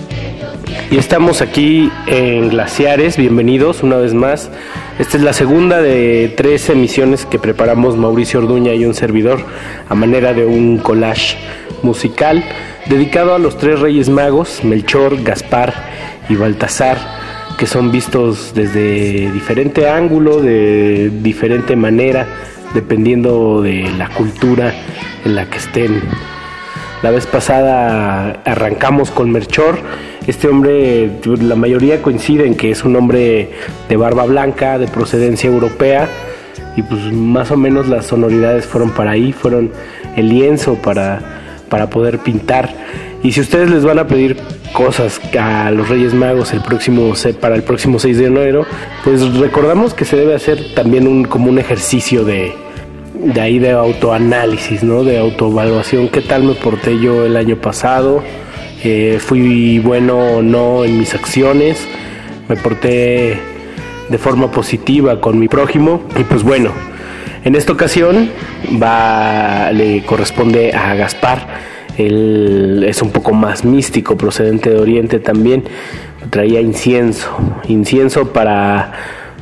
Y 0.92 0.98
estamos 0.98 1.42
aquí 1.42 1.92
en 2.08 2.50
Glaciares, 2.50 3.18
bienvenidos 3.18 3.84
una 3.84 3.98
vez 3.98 4.14
más. 4.14 4.50
Esta 5.04 5.18
es 5.18 5.24
la 5.24 5.34
segunda 5.34 5.82
de 5.82 6.34
tres 6.38 6.70
emisiones 6.70 7.26
que 7.26 7.38
preparamos 7.38 7.98
Mauricio 7.98 8.40
Orduña 8.40 8.74
y 8.74 8.86
un 8.86 8.94
servidor 8.94 9.44
a 9.90 9.96
manera 9.96 10.34
de 10.34 10.46
un 10.46 10.78
collage 10.78 11.36
musical 11.82 12.42
dedicado 12.86 13.36
a 13.36 13.38
los 13.38 13.58
tres 13.58 13.82
reyes 13.82 14.08
magos, 14.08 14.64
Melchor, 14.64 15.22
Gaspar 15.22 15.74
y 16.30 16.36
Baltasar, 16.36 16.98
que 17.58 17.68
son 17.68 17.92
vistos 17.92 18.54
desde 18.56 19.30
diferente 19.30 19.90
ángulo, 19.90 20.42
de 20.42 21.12
diferente 21.22 21.76
manera, 21.76 22.26
dependiendo 22.74 23.62
de 23.62 23.92
la 23.98 24.08
cultura 24.08 24.74
en 25.26 25.36
la 25.36 25.50
que 25.50 25.58
estén. 25.58 26.02
La 27.02 27.12
vez 27.12 27.28
pasada 27.28 28.42
arrancamos 28.46 29.12
con 29.12 29.30
Melchor. 29.34 29.80
Este 30.28 30.48
hombre, 30.48 31.12
la 31.42 31.56
mayoría 31.56 32.02
coincide 32.02 32.48
en 32.48 32.56
que 32.56 32.72
es 32.72 32.86
un 32.86 32.96
hombre 32.96 33.50
de 33.90 33.98
barba 33.98 34.26
blanca, 34.26 34.80
de 34.80 34.88
procedencia 34.88 35.50
europea, 35.50 36.08
y 36.78 36.82
pues 36.82 37.12
más 37.12 37.52
o 37.52 37.58
menos 37.58 37.88
las 37.88 38.06
sonoridades 38.06 38.66
fueron 38.66 38.92
para 38.92 39.12
ahí, 39.12 39.34
fueron 39.34 39.72
el 40.16 40.30
lienzo 40.30 40.76
para, 40.76 41.20
para 41.70 41.90
poder 41.90 42.20
pintar. 42.20 42.74
Y 43.22 43.34
si 43.34 43.42
ustedes 43.42 43.70
les 43.70 43.84
van 43.84 44.00
a 44.00 44.08
pedir 44.08 44.38
cosas 44.74 45.20
a 45.40 45.72
los 45.72 45.90
Reyes 45.90 46.14
Magos 46.14 46.54
el 46.54 46.62
próximo 46.62 47.14
para 47.40 47.56
el 47.56 47.64
próximo 47.64 48.00
6 48.00 48.18
de 48.18 48.26
enero, 48.26 48.66
pues 49.04 49.38
recordamos 49.38 49.94
que 49.94 50.06
se 50.06 50.16
debe 50.16 50.36
hacer 50.36 50.74
también 50.74 51.08
un, 51.08 51.26
como 51.26 51.50
un 51.50 51.60
ejercicio 51.60 52.24
de, 52.24 52.54
de 53.14 53.42
ahí 53.42 53.60
de 53.60 53.72
autoanálisis, 53.72 54.84
¿no? 54.84 55.04
De 55.04 55.20
autoevaluación. 55.20 56.10
¿Qué 56.10 56.22
tal 56.22 56.44
me 56.44 56.54
porté 56.54 57.00
yo 57.00 57.26
el 57.26 57.38
año 57.38 57.58
pasado? 57.58 58.24
Eh, 58.86 59.18
¿Fui 59.20 59.80
bueno 59.80 60.18
o 60.18 60.42
no 60.42 60.84
en 60.84 61.00
mis 61.00 61.16
acciones? 61.16 61.88
¿Me 62.50 62.58
porté 62.58 63.38
de 64.10 64.18
forma 64.18 64.52
positiva 64.52 65.22
con 65.22 65.40
mi 65.40 65.48
prójimo? 65.48 66.02
Y 66.20 66.26
pues 66.26 66.44
bueno, 66.44 66.72
en 67.46 67.56
esta 67.56 67.72
ocasión 67.72 68.30
va, 68.82 69.72
le 69.72 70.04
corresponde 70.04 70.74
a 70.74 70.96
Gaspar. 70.96 71.48
Él 71.98 72.84
es 72.86 73.02
un 73.02 73.12
poco 73.12 73.32
más 73.32 73.64
místico, 73.64 74.18
procedente 74.18 74.70
de 74.70 74.80
Oriente 74.80 75.20
también. 75.20 75.64
Traía 76.30 76.60
incienso, 76.60 77.30
incienso 77.70 78.34
para, 78.34 78.92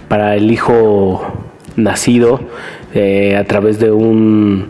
para 0.08 0.36
el 0.36 0.52
hijo 0.52 1.26
nacido 1.78 2.42
eh, 2.94 3.36
a 3.38 3.46
través 3.46 3.80
de 3.80 3.92
un, 3.92 4.70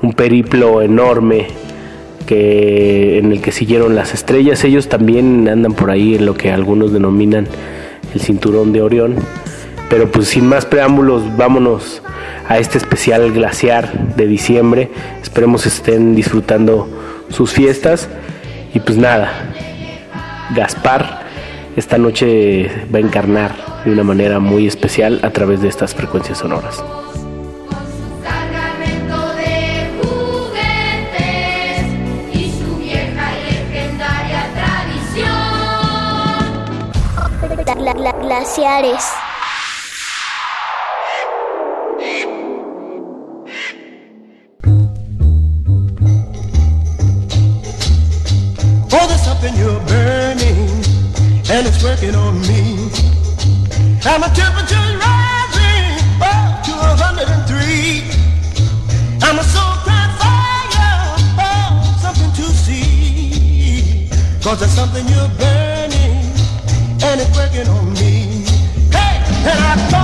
un 0.00 0.12
periplo 0.14 0.80
enorme 0.80 1.48
que 2.26 3.18
en 3.18 3.32
el 3.32 3.40
que 3.40 3.52
siguieron 3.52 3.94
las 3.94 4.12
estrellas. 4.12 4.64
Ellos 4.64 4.88
también 4.88 5.48
andan 5.48 5.72
por 5.72 5.90
ahí 5.90 6.16
en 6.16 6.26
lo 6.26 6.34
que 6.34 6.50
algunos 6.50 6.92
denominan 6.92 7.46
el 8.14 8.20
cinturón 8.20 8.72
de 8.72 8.82
Orión. 8.82 9.16
Pero 9.88 10.10
pues 10.10 10.28
sin 10.28 10.46
más 10.46 10.66
preámbulos, 10.66 11.36
vámonos 11.36 12.02
a 12.48 12.58
este 12.58 12.78
especial 12.78 13.32
glaciar 13.32 14.16
de 14.16 14.26
diciembre. 14.26 14.90
Esperemos 15.22 15.64
estén 15.66 16.14
disfrutando 16.14 16.88
sus 17.30 17.52
fiestas. 17.52 18.08
Y 18.74 18.80
pues 18.80 18.98
nada, 18.98 19.30
Gaspar 20.54 21.26
esta 21.76 21.98
noche 21.98 22.70
va 22.92 22.98
a 22.98 23.02
encarnar 23.02 23.54
de 23.84 23.92
una 23.92 24.02
manera 24.02 24.40
muy 24.40 24.66
especial 24.66 25.20
a 25.22 25.30
través 25.30 25.60
de 25.60 25.68
estas 25.68 25.94
frecuencias 25.94 26.38
sonoras. 26.38 26.82
Glaciares. 38.46 39.06
Oh, 48.92 49.06
there's 49.08 49.22
something 49.22 49.54
you're 49.56 49.80
burning, 49.80 50.70
and 51.50 51.66
it's 51.66 51.82
working 51.82 52.14
on 52.14 52.40
me. 52.42 52.88
And 54.06 54.20
my 54.22 54.28
temperature's 54.28 54.94
rising 55.02 55.98
up 56.22 56.62
to 56.66 56.70
103. 56.70 58.04
I'm 59.26 59.38
a 59.38 59.42
soul 59.42 59.74
crying 59.82 60.14
fire, 60.20 61.16
oh, 61.42 61.98
something 62.00 62.30
to 62.30 62.44
see. 62.52 64.08
Cause 64.40 64.60
there's 64.60 64.70
something 64.70 65.04
you're 65.08 65.30
burning, 65.36 66.30
and 67.02 67.20
it's 67.20 67.36
working 67.36 67.68
on 67.68 67.80
me. 67.80 67.85
And 69.48 69.60
I 69.60 69.95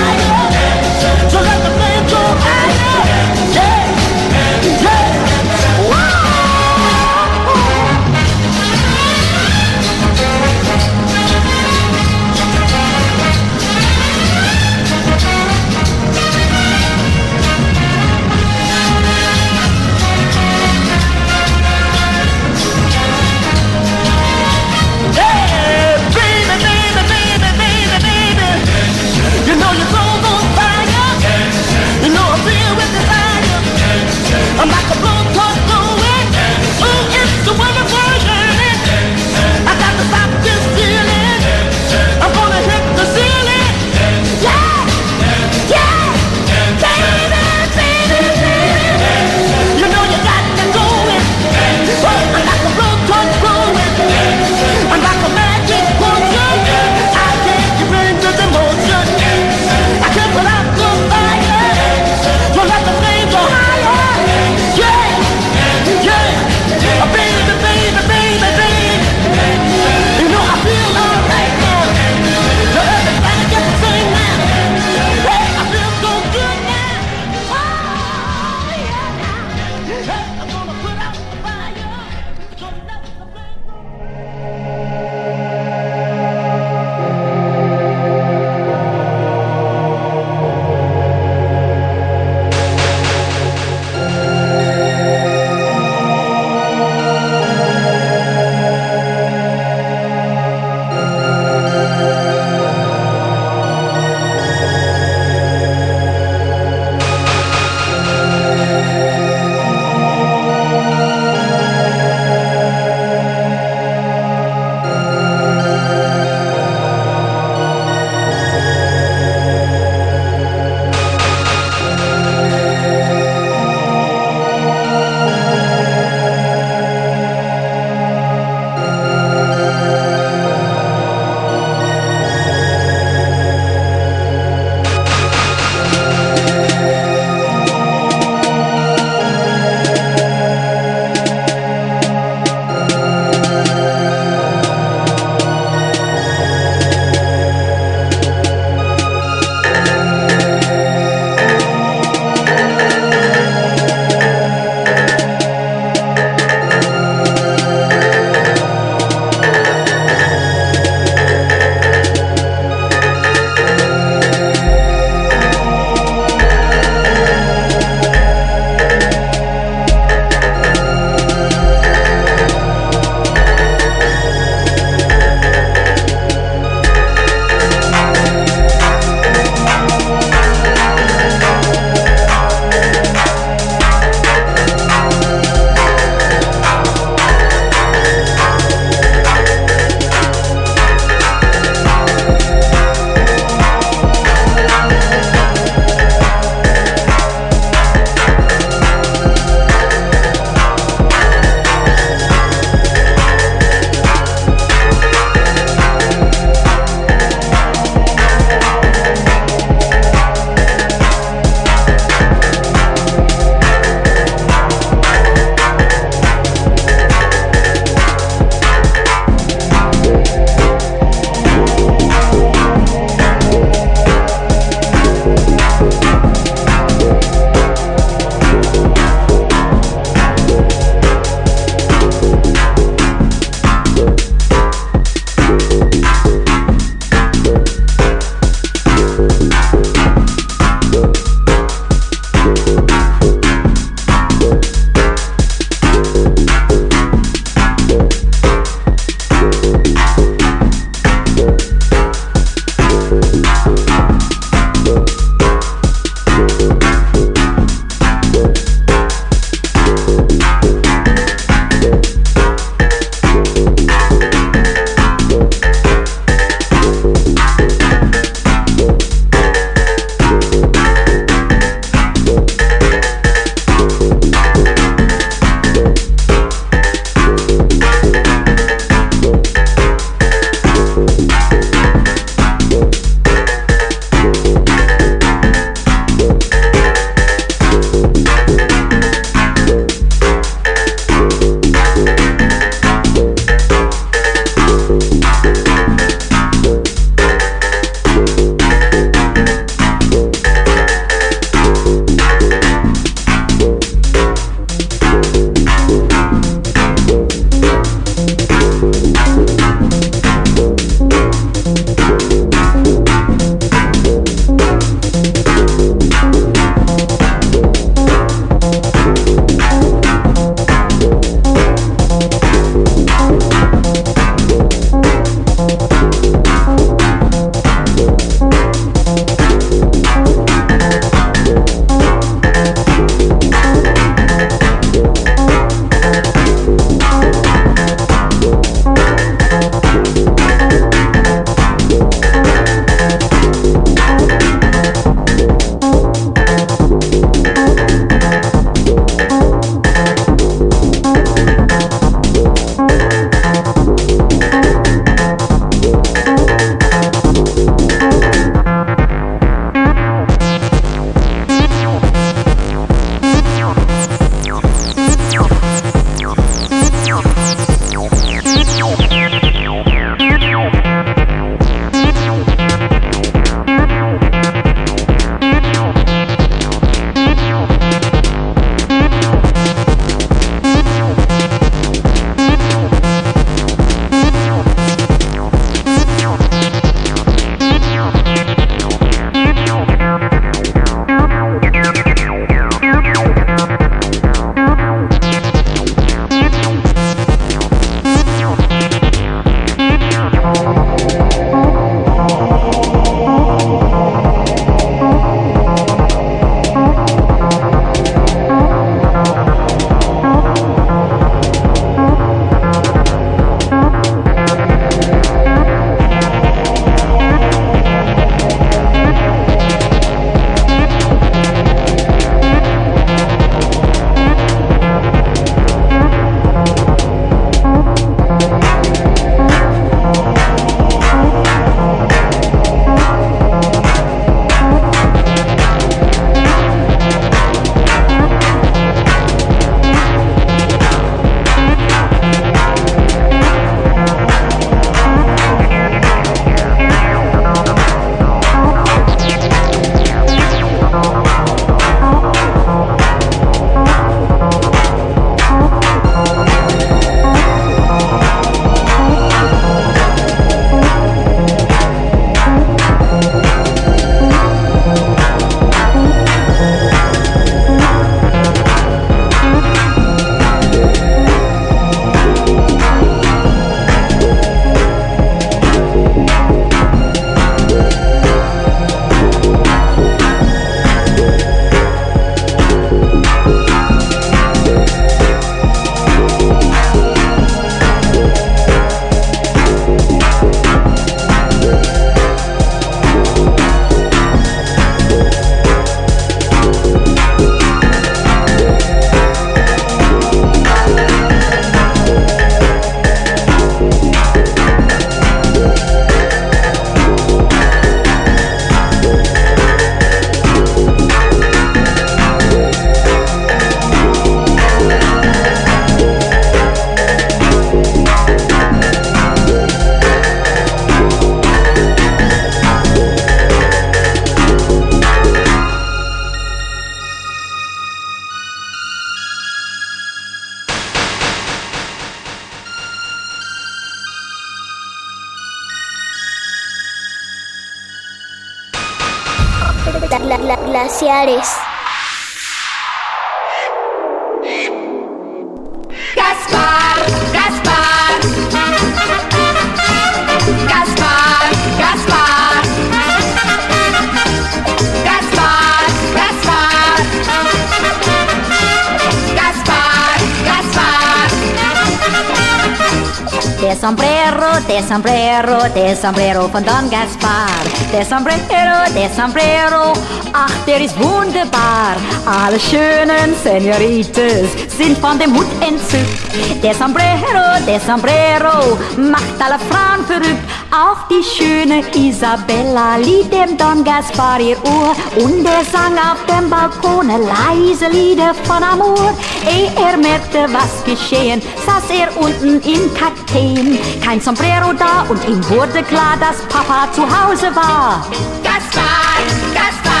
Sombrero, 565.40 565.74
der 565.74 565.96
Sombrero 565.96 566.48
von 566.48 566.64
Don 566.64 566.90
Gaspar. 566.90 567.64
Der 567.92 568.04
Sombrero, 568.04 568.92
der 568.94 569.08
Sombrero, 569.08 569.92
ach, 570.32 570.52
der 570.66 570.82
ist 570.82 570.98
wunderbar. 570.98 571.96
Alle 572.26 572.60
schönen 572.60 573.34
Senoritas 573.42 574.50
sind 574.76 574.98
von 574.98 575.18
dem 575.18 575.34
Hut 575.34 575.46
entzückt. 575.60 576.62
Der 576.62 576.74
Sombrero, 576.74 577.64
der 577.66 577.80
Sombrero, 577.80 578.76
macht 578.98 579.40
alle 579.40 579.58
Frauen 579.70 580.04
verrückt. 580.06 580.44
Auch 580.70 581.08
die 581.08 581.24
schöne 581.24 581.82
Isabella 581.94 582.96
liebt 582.96 583.32
dem 583.32 583.56
Don 583.56 583.82
Gaspar 583.82 584.40
ihr 584.40 584.58
Ohr. 584.64 584.94
Und 585.16 585.46
er 585.46 585.64
sang 585.64 585.96
auf 585.96 586.24
dem 586.28 586.50
Balkon 586.50 587.08
leise 587.08 587.88
Lieder 587.88 588.34
von 588.44 588.62
Amor. 588.62 589.14
Ehe 589.46 589.70
er 589.76 589.96
merkte, 589.96 590.46
was 590.52 590.84
geschehen, 590.84 591.40
saß 591.66 591.90
er 591.90 592.16
unten 592.16 592.60
im 592.60 592.94
Kakteen. 592.94 593.78
Kein 594.04 594.20
Sombrero 594.20 594.72
da 594.72 595.06
und 595.08 595.26
ihm 595.26 595.42
wurde 595.48 595.82
klar, 595.82 596.16
dass 596.20 596.42
Papa 596.48 596.92
zu 596.92 597.02
Hause 597.02 597.54
war. 597.54 598.06
Gaspar, 598.42 599.16
Gaspar. 599.54 600.00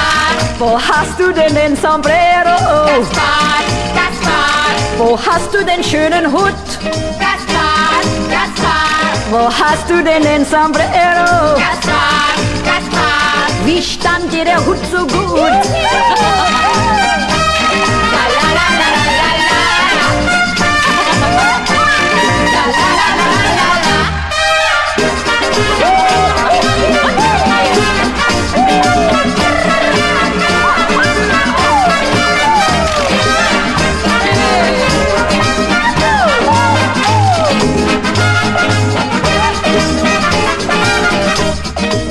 Wo 0.58 0.78
hast 0.78 1.18
du 1.18 1.32
denn 1.32 1.54
den 1.54 1.76
Sombrero? 1.76 2.56
Gaspar, 2.86 3.62
Gaspar. 3.94 4.50
Wo 4.98 5.18
hast 5.18 5.54
du 5.54 5.64
den 5.64 5.82
schönen 5.82 6.30
Hut? 6.30 6.60
Gaspar, 7.18 8.00
Gaspar. 8.28 8.80
Wo 9.30 9.48
hast 9.48 9.88
du 9.88 10.02
denn 10.02 10.22
den 10.22 10.44
Sombrero? 10.44 11.56
Gaspar, 11.56 12.34
Gaspar. 12.64 13.48
Wie 13.64 13.82
stand 13.82 14.32
dir 14.32 14.44
der 14.44 14.64
Hut 14.66 14.78
so 14.92 15.06
gut? 15.06 15.40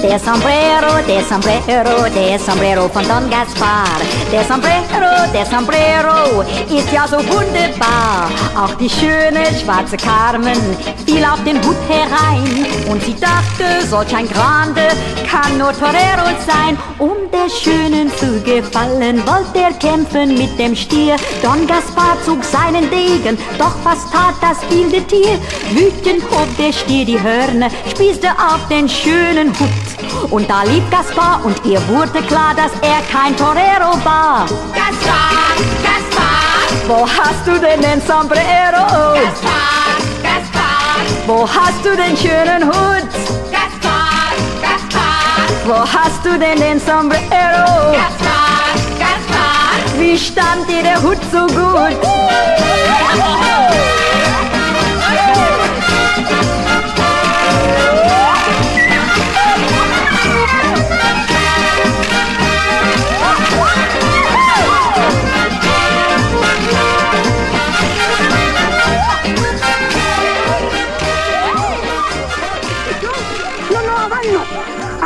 Der 0.10 0.18
Sombrero, 0.18 1.06
der 1.08 1.24
Sombrero, 1.24 2.10
der 2.10 2.40
Sombrero 2.40 2.90
von 2.90 3.08
Don 3.08 3.30
Gaspar. 3.30 3.86
Der 4.32 4.44
Sombrero, 4.44 5.32
der 5.32 5.46
Sombrero 5.46 6.42
ist 6.68 6.92
ja 6.92 7.08
so 7.08 7.18
wunderbar. 7.18 8.28
Auch 8.58 8.74
die 8.80 8.90
schöne 8.90 9.46
schwarze 9.62 9.98
Carmen 9.98 10.76
fiel 11.06 11.24
auf 11.24 11.44
den 11.44 11.58
Hut 11.58 11.78
herein. 11.88 12.66
Und 12.90 13.04
sie 13.04 13.14
dachte, 13.14 13.86
solch 13.88 14.16
ein 14.16 14.28
Grande 14.28 14.88
kann 15.30 15.60
nur 15.60 15.74
Torero 15.74 16.26
sein. 16.44 16.76
Um 16.98 17.30
der 17.32 17.48
Schönen 17.48 18.12
zu 18.18 18.42
gefallen, 18.42 19.22
wollte 19.28 19.60
er 19.60 19.74
kämpfen 19.74 20.36
mit 20.36 20.58
dem 20.58 20.76
Stier. 20.76 21.18
Don 21.44 21.68
Gaspar 21.68 22.18
zog 22.26 22.44
seinen 22.44 22.90
Degen, 22.90 23.38
doch 23.60 23.76
was 23.84 24.10
tat 24.10 24.34
das 24.42 24.58
wilde 24.72 25.06
Tier? 25.06 25.38
Wütend 25.70 26.24
hob 26.32 26.48
der 26.58 26.74
Stier 26.74 27.06
die 27.06 27.22
Hörner, 27.22 27.70
spießte 27.92 28.30
auf 28.32 28.68
den 28.70 28.90
schönen 28.90 29.50
Hut. 29.60 29.89
Und 30.32 30.48
da 30.48 30.62
lief 30.64 30.84
Gaspar 30.92 31.42
und 31.44 31.66
ihr 31.66 31.86
wurde 31.88 32.22
klar, 32.22 32.54
dass 32.56 32.72
er 32.82 33.02
kein 33.12 33.36
Torero 33.36 33.98
war. 34.06 34.46
Gaspar, 34.76 35.56
Gaspar. 35.82 36.88
Wo 36.88 37.08
hast 37.08 37.48
du 37.48 37.60
denn 37.60 37.82
den 37.82 38.00
Sombrero? 38.02 39.16
Gaspar, 39.16 39.98
Gaspar. 40.22 41.02
Wo 41.26 41.48
hast 41.48 41.84
du 41.84 41.96
den 41.96 42.16
schönen 42.16 42.68
Hut? 42.68 43.10
Gaspar, 43.52 44.36
Gaspar. 44.62 45.66
Wo 45.66 45.80
hast 45.80 46.24
du 46.24 46.38
denn 46.38 46.60
den 46.60 46.80
Sombrero? 46.80 47.92
Gaspar, 47.92 48.76
Gaspar. 49.00 49.98
Wie 49.98 50.18
stand 50.18 50.70
dir 50.70 50.84
der 50.84 51.02
Hut 51.02 51.18
so 51.32 51.48
gut? 51.48 51.98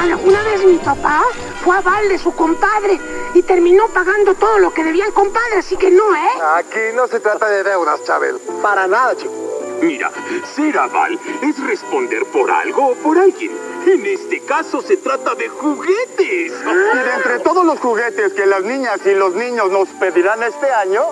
Una 0.03 0.43
vez 0.43 0.65
mi 0.65 0.77
papá 0.77 1.23
fue 1.63 1.77
a 1.77 1.81
Val 1.81 2.09
de 2.09 2.17
su 2.17 2.35
compadre 2.35 2.99
y 3.33 3.41
terminó 3.41 3.87
pagando 3.87 4.35
todo 4.35 4.59
lo 4.59 4.73
que 4.73 4.83
debía 4.83 5.05
el 5.05 5.13
compadre, 5.13 5.59
así 5.59 5.77
que 5.77 5.89
no, 5.89 6.13
¿eh? 6.13 6.29
Aquí 6.55 6.79
no 6.93 7.07
se 7.07 7.21
trata 7.21 7.47
de 7.47 7.63
deudas, 7.63 8.03
Chabel. 8.03 8.37
Para 8.61 8.85
nada, 8.85 9.15
chico. 9.15 9.31
Mira, 9.81 10.11
ser 10.55 10.77
aval 10.77 11.19
es 11.41 11.59
responder 11.65 12.25
por 12.25 12.51
algo 12.51 12.87
o 12.87 12.95
por 12.95 13.17
alguien. 13.17 13.51
En 13.85 14.05
este 14.05 14.41
caso 14.41 14.81
se 14.81 14.97
trata 14.97 15.35
de 15.35 15.49
juguetes. 15.49 16.19
Y 16.19 16.97
de 16.97 17.13
entre 17.15 17.39
todos 17.39 17.65
los 17.65 17.79
juguetes 17.79 18.33
que 18.33 18.45
las 18.45 18.63
niñas 18.63 18.99
y 19.05 19.13
los 19.15 19.35
niños 19.35 19.71
nos 19.71 19.89
pedirán 19.89 20.41
este 20.43 20.71
año, 20.71 21.03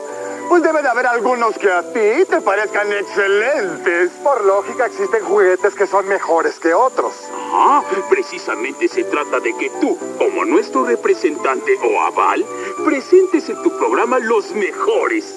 pues 0.51 0.63
debe 0.63 0.81
de 0.81 0.89
haber 0.89 1.07
algunos 1.07 1.57
que 1.57 1.71
a 1.71 1.81
ti 1.81 2.25
te 2.29 2.41
parezcan 2.41 2.91
excelentes. 2.91 4.11
Por 4.21 4.43
lógica, 4.43 4.87
existen 4.87 5.23
juguetes 5.23 5.73
que 5.73 5.87
son 5.87 6.05
mejores 6.09 6.59
que 6.59 6.73
otros. 6.73 7.13
Ah, 7.53 7.81
precisamente 8.09 8.89
se 8.89 9.05
trata 9.05 9.39
de 9.39 9.55
que 9.55 9.69
tú, 9.79 9.97
como 10.17 10.43
nuestro 10.43 10.83
representante 10.83 11.79
o 11.81 12.01
aval, 12.01 12.45
presentes 12.83 13.47
en 13.47 13.63
tu 13.63 13.77
programa 13.77 14.19
los 14.19 14.51
mejores. 14.51 15.33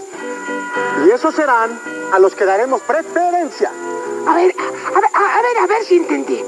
Y 1.06 1.10
esos 1.10 1.32
serán 1.32 1.78
a 2.12 2.18
los 2.18 2.34
que 2.34 2.44
daremos 2.44 2.80
preferencia. 2.80 3.70
A 4.26 4.34
ver, 4.34 4.52
a 4.88 5.00
ver, 5.00 5.10
a, 5.14 5.38
a 5.38 5.42
ver, 5.42 5.58
a 5.60 5.66
ver 5.68 5.84
si 5.84 5.94
entendí. 5.94 6.44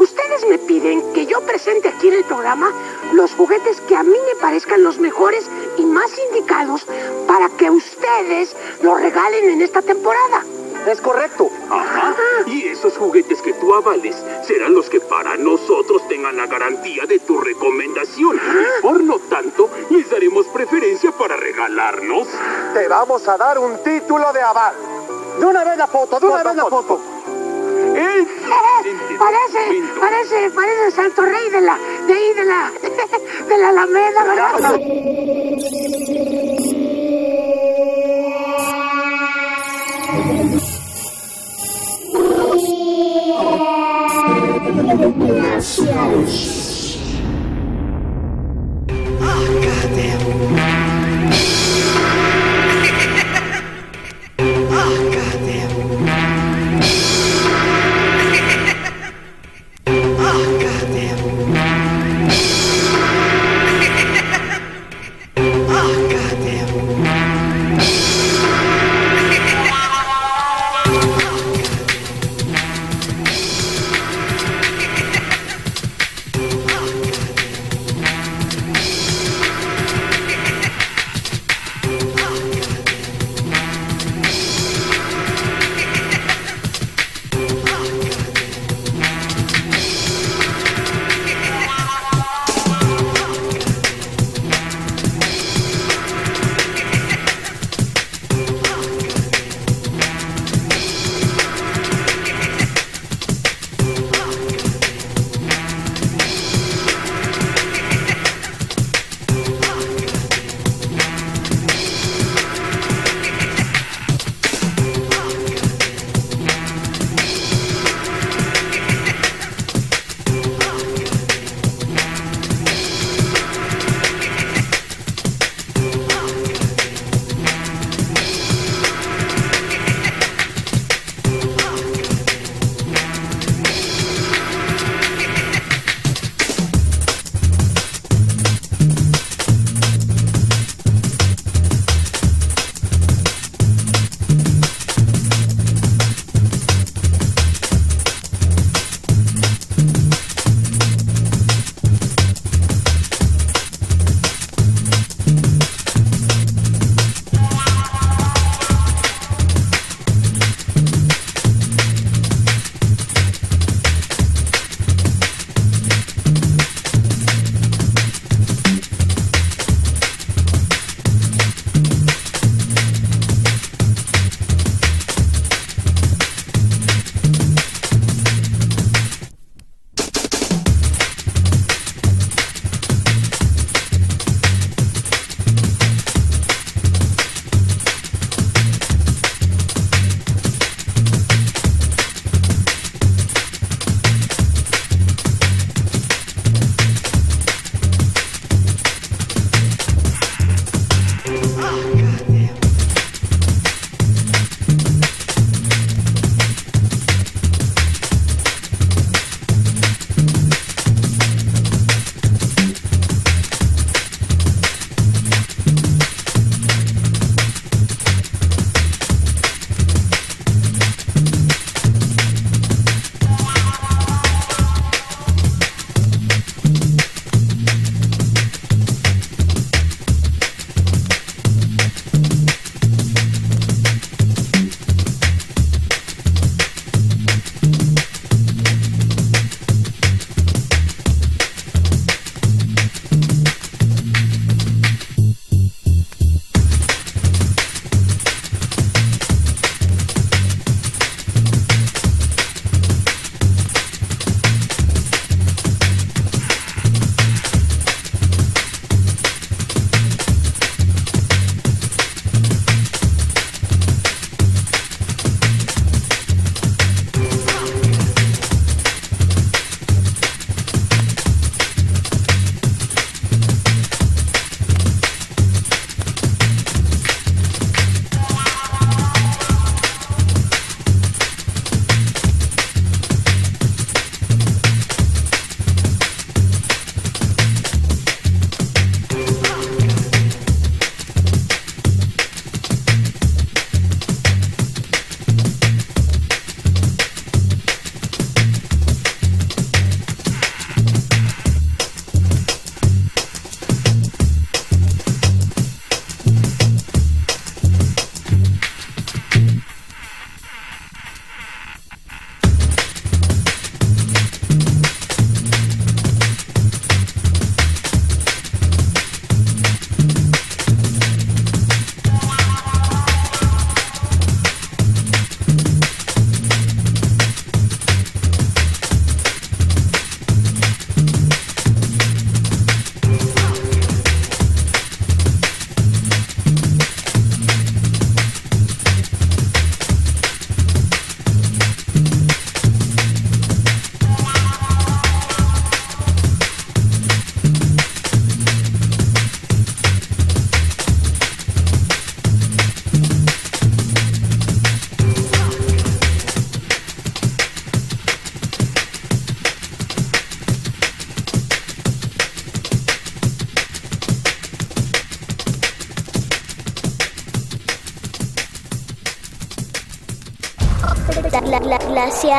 Ustedes 0.00 0.46
me 0.48 0.58
piden 0.58 1.12
que 1.12 1.26
yo 1.26 1.40
presente 1.42 1.88
aquí 1.88 2.08
en 2.08 2.14
el 2.14 2.24
programa 2.24 2.70
los 3.12 3.32
juguetes 3.32 3.80
que 3.82 3.96
a 3.96 4.02
mí 4.02 4.16
me 4.26 4.40
parezcan 4.40 4.82
los 4.82 4.98
mejores 4.98 5.44
y 5.76 5.84
más 5.84 6.10
indicados 6.30 6.86
para 7.26 7.48
que 7.50 7.70
ustedes 7.70 8.56
los 8.82 9.00
regalen 9.00 9.50
en 9.50 9.62
esta 9.62 9.82
temporada. 9.82 10.44
Es 10.86 11.00
correcto. 11.00 11.48
Ajá. 11.70 12.14
Y 12.46 12.66
esos 12.66 12.96
juguetes 12.96 13.40
que 13.40 13.52
tú 13.54 13.72
avales 13.72 14.16
serán 14.44 14.74
los 14.74 14.88
que 14.88 15.00
para 15.00 15.36
nosotros 15.36 16.06
tengan 16.08 16.36
la 16.36 16.46
garantía 16.46 17.06
de 17.06 17.20
tu 17.20 17.38
recomendación. 17.38 18.36
Y 18.36 18.82
por 18.82 19.02
lo 19.02 19.20
tanto, 19.20 19.70
les 19.90 20.10
daremos 20.10 20.46
preferencia 20.46 21.12
para 21.12 21.36
regalarlos. 21.36 22.26
Te 22.74 22.88
vamos 22.88 23.28
a 23.28 23.36
dar 23.36 23.58
un 23.60 23.78
título 23.84 24.32
de 24.32 24.40
aval. 24.40 24.74
De 25.38 25.46
una 25.46 25.62
vez 25.64 25.78
la 25.78 25.86
foto, 25.86 26.18
de 26.18 26.26
una 26.26 26.42
vez 26.42 26.56
la 26.56 26.66
foto. 26.66 27.00
El 27.94 28.26
parece, 29.18 29.82
parece, 29.98 30.50
parece 30.50 30.86
el 30.86 30.92
Santo 30.92 31.22
Rey 31.22 31.50
de 31.50 31.60
la, 31.60 31.78
de 32.06 32.14
ahí, 32.14 32.34
de 32.34 32.44
la, 32.44 32.70
de 33.48 33.58
la 33.58 33.68
Alameda, 33.68 34.24
¿verdad? 34.24 34.52
Ah, 50.54 50.81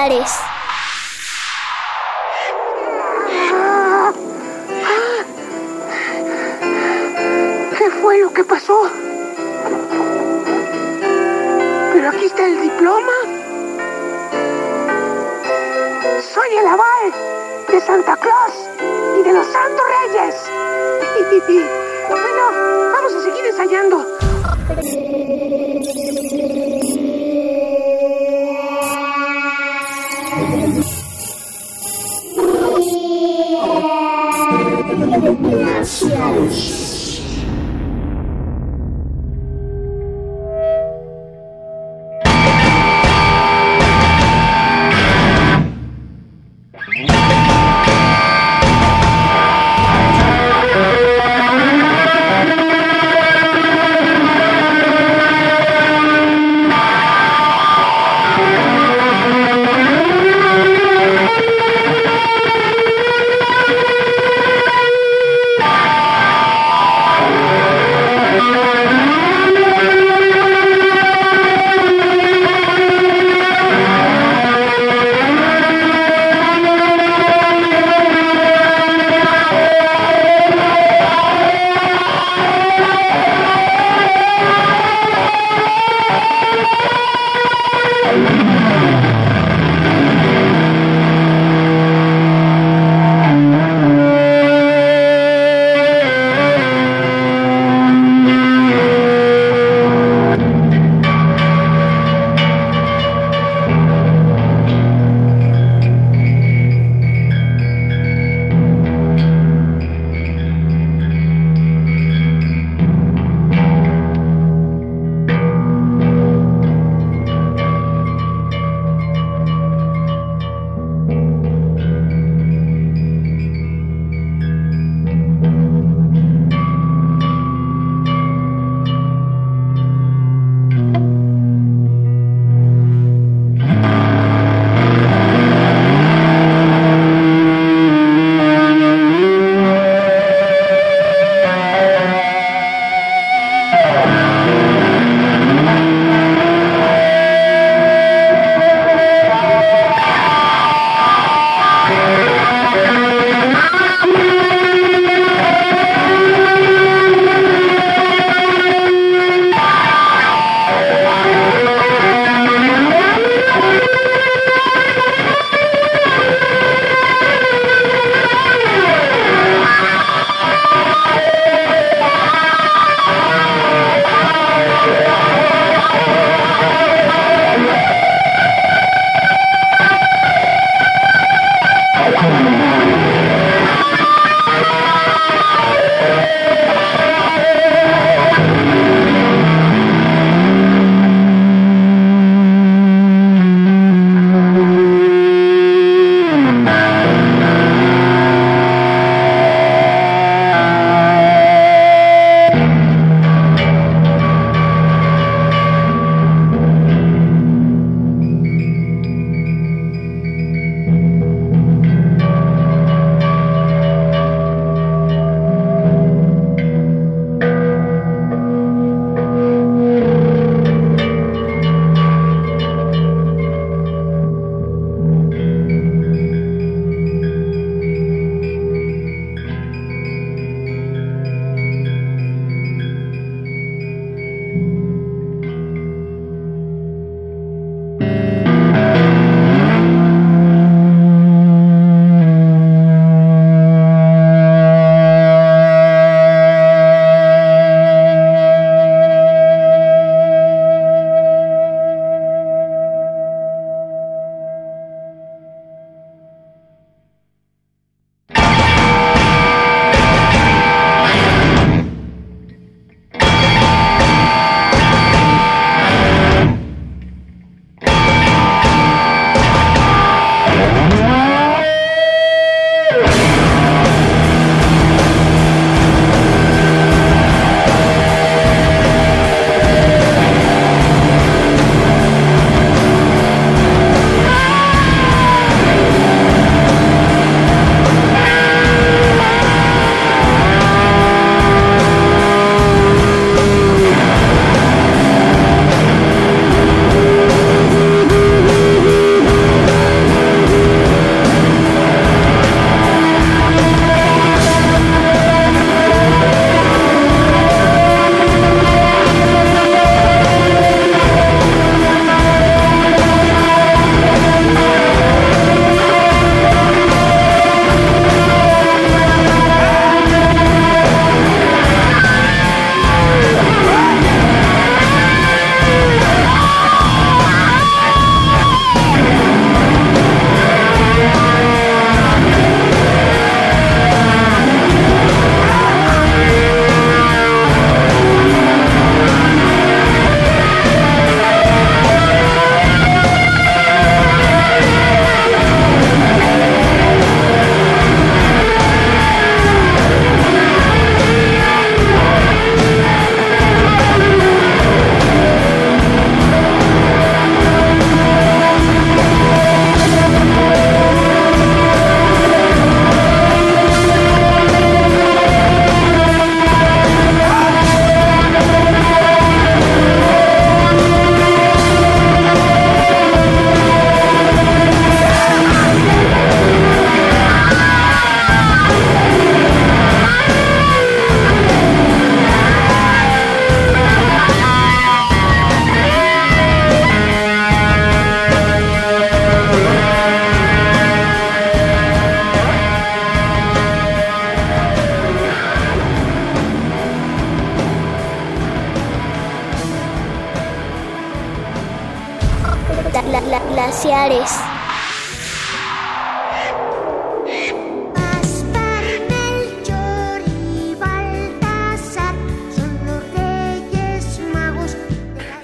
glaciares. 0.09 0.42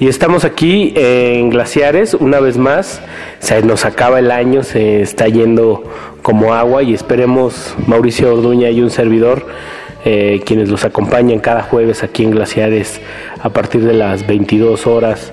Estamos 0.09 0.43
aquí 0.43 0.91
en 0.95 1.51
Glaciares, 1.51 2.15
una 2.15 2.39
vez 2.39 2.57
más. 2.57 3.01
Se 3.39 3.61
nos 3.61 3.85
acaba 3.85 4.19
el 4.19 4.31
año, 4.31 4.63
se 4.63 5.01
está 5.01 5.27
yendo 5.27 5.83
como 6.23 6.53
agua 6.53 6.81
y 6.83 6.93
esperemos 6.93 7.75
Mauricio 7.85 8.33
Orduña 8.33 8.69
y 8.71 8.81
un 8.81 8.89
servidor, 8.89 9.45
eh, 10.05 10.41
quienes 10.45 10.69
los 10.69 10.83
acompañan 10.83 11.39
cada 11.39 11.61
jueves 11.61 12.03
aquí 12.03 12.23
en 12.23 12.31
Glaciares 12.31 12.99
a 13.41 13.49
partir 13.49 13.83
de 13.83 13.93
las 13.93 14.25
22 14.25 14.87
horas 14.87 15.31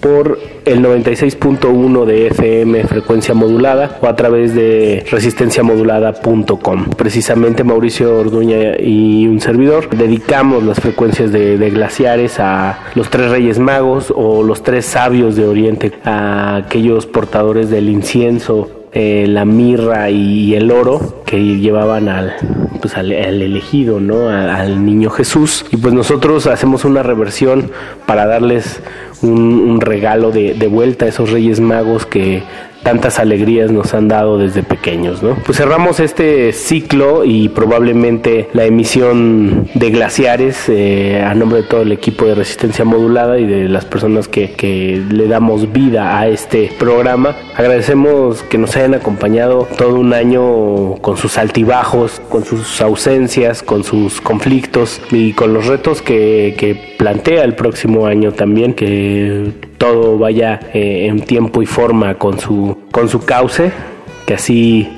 por 0.00 0.38
el 0.66 0.82
96.1 0.82 2.04
de 2.04 2.26
FM 2.26 2.84
frecuencia 2.84 3.34
modulada 3.34 3.98
o 4.02 4.08
a 4.08 4.16
través 4.16 4.52
de 4.54 5.06
resistenciamodulada.com. 5.08 6.90
Precisamente 6.96 7.62
Mauricio 7.62 8.18
Orduña 8.18 8.76
y 8.78 9.28
un 9.28 9.40
servidor 9.40 9.88
dedicamos 9.90 10.64
las 10.64 10.80
frecuencias 10.80 11.30
de, 11.30 11.56
glaciares 11.70 12.40
a 12.40 12.80
los 12.96 13.10
tres 13.10 13.30
reyes 13.30 13.58
magos 13.60 14.12
o 14.14 14.42
los 14.42 14.62
tres 14.64 14.86
sabios 14.86 15.36
de 15.36 15.46
Oriente, 15.46 15.92
a 16.04 16.56
aquellos 16.56 17.06
portadores 17.06 17.70
del 17.70 17.88
incienso 17.88 18.68
eh, 18.92 19.26
la 19.28 19.44
mirra 19.44 20.10
y 20.10 20.54
el 20.54 20.70
oro 20.70 21.22
que 21.26 21.38
llevaban 21.38 22.08
al, 22.08 22.34
pues 22.80 22.96
al, 22.96 23.12
elegido, 23.12 24.00
¿no? 24.00 24.30
Al 24.30 24.86
niño 24.86 25.10
Jesús. 25.10 25.66
Y 25.70 25.76
pues 25.76 25.92
nosotros 25.92 26.46
hacemos 26.46 26.86
una 26.86 27.02
reversión 27.02 27.70
para 28.06 28.24
darles 28.24 28.80
un 29.22 29.65
regalo 29.96 30.30
de, 30.30 30.68
vuelta 30.68 31.06
a 31.06 31.08
esos 31.08 31.30
Reyes 31.30 31.58
Magos 31.58 32.04
que 32.04 32.42
tantas 32.82 33.18
alegrías 33.18 33.72
nos 33.72 33.94
han 33.94 34.06
dado 34.06 34.38
desde 34.38 34.62
pequeños, 34.62 35.20
¿no? 35.20 35.34
Pues 35.44 35.58
cerramos 35.58 35.98
este 35.98 36.52
ciclo 36.52 37.24
y 37.24 37.48
probablemente 37.48 38.48
la 38.52 38.64
emisión 38.64 39.68
de 39.74 39.90
Glaciares 39.90 40.68
eh, 40.68 41.20
a 41.20 41.34
nombre 41.34 41.62
de 41.62 41.68
todo 41.68 41.82
el 41.82 41.90
equipo 41.90 42.26
de 42.26 42.36
Resistencia 42.36 42.84
Modulada 42.84 43.40
y 43.40 43.46
de 43.46 43.68
las 43.68 43.86
personas 43.86 44.28
que, 44.28 44.52
que 44.52 45.02
le 45.10 45.26
damos 45.26 45.72
vida 45.72 46.20
a 46.20 46.28
este 46.28 46.70
programa. 46.78 47.34
Agradecemos 47.56 48.44
que 48.44 48.58
nos 48.58 48.76
hayan 48.76 48.94
acompañado 48.94 49.66
todo 49.76 49.96
un 49.96 50.12
año 50.12 50.94
con 51.00 51.16
sus 51.16 51.38
altibajos, 51.38 52.20
con 52.28 52.44
sus 52.44 52.80
ausencias, 52.80 53.64
con 53.64 53.82
sus 53.82 54.20
conflictos 54.20 55.00
y 55.10 55.32
con 55.32 55.54
los 55.54 55.66
retos 55.66 56.02
que, 56.02 56.54
que 56.56 56.94
plantea 56.98 57.42
el 57.42 57.54
próximo 57.54 58.06
año 58.06 58.32
también, 58.32 58.74
que 58.74 59.52
todo 59.78 60.18
vaya 60.18 60.60
eh, 60.72 61.06
en 61.06 61.20
tiempo 61.20 61.62
y 61.62 61.66
forma 61.66 62.14
con 62.14 62.38
su, 62.38 62.78
con 62.90 63.08
su 63.08 63.24
cauce, 63.24 63.72
que 64.26 64.34
así, 64.34 64.88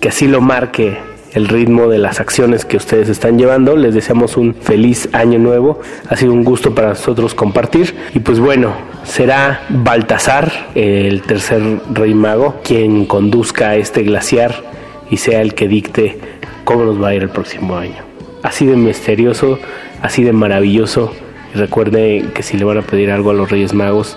que 0.00 0.08
así 0.08 0.26
lo 0.26 0.40
marque 0.40 0.96
el 1.34 1.48
ritmo 1.48 1.88
de 1.88 1.98
las 1.98 2.20
acciones 2.20 2.64
que 2.64 2.76
ustedes 2.76 3.08
están 3.08 3.38
llevando. 3.38 3.76
Les 3.76 3.94
deseamos 3.94 4.36
un 4.36 4.54
feliz 4.54 5.08
año 5.12 5.38
nuevo. 5.38 5.80
Ha 6.08 6.16
sido 6.16 6.32
un 6.32 6.44
gusto 6.44 6.74
para 6.74 6.90
nosotros 6.90 7.34
compartir. 7.34 7.94
Y 8.14 8.20
pues 8.20 8.40
bueno, 8.40 8.72
será 9.04 9.62
Baltasar, 9.68 10.50
el 10.74 11.22
tercer 11.22 11.62
rey 11.92 12.14
mago, 12.14 12.56
quien 12.64 13.04
conduzca 13.04 13.76
este 13.76 14.02
glaciar 14.02 14.64
y 15.10 15.18
sea 15.18 15.40
el 15.40 15.54
que 15.54 15.68
dicte 15.68 16.18
cómo 16.64 16.84
nos 16.84 17.02
va 17.02 17.08
a 17.08 17.14
ir 17.14 17.22
el 17.22 17.30
próximo 17.30 17.76
año. 17.76 18.02
Así 18.42 18.66
de 18.66 18.76
misterioso, 18.76 19.58
así 20.02 20.22
de 20.22 20.32
maravilloso. 20.32 21.12
Y 21.54 21.58
recuerden 21.58 22.30
que 22.32 22.42
si 22.42 22.56
le 22.56 22.64
van 22.64 22.78
a 22.78 22.82
pedir 22.82 23.10
algo 23.10 23.30
a 23.30 23.34
los 23.34 23.50
Reyes 23.50 23.74
Magos, 23.74 24.16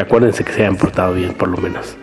acuérdense 0.00 0.44
que 0.44 0.52
se 0.52 0.62
hayan 0.62 0.76
portado 0.76 1.14
bien 1.14 1.32
por 1.34 1.48
lo 1.48 1.58
menos. 1.58 1.96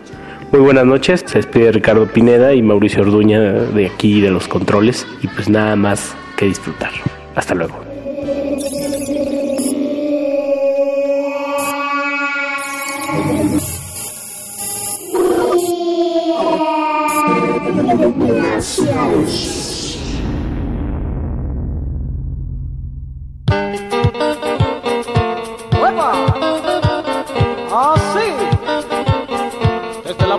Muy 0.50 0.60
buenas 0.60 0.84
noches, 0.84 1.24
se 1.26 1.38
despide 1.38 1.72
Ricardo 1.72 2.06
Pineda 2.06 2.54
y 2.54 2.62
Mauricio 2.62 3.02
Orduña 3.02 3.40
de 3.40 3.86
aquí 3.86 4.20
de 4.20 4.30
los 4.30 4.48
controles 4.48 5.06
y 5.22 5.28
pues 5.28 5.48
nada 5.48 5.76
más 5.76 6.14
que 6.36 6.46
disfrutar. 6.46 6.90
Hasta 7.34 7.54
luego. 7.54 7.80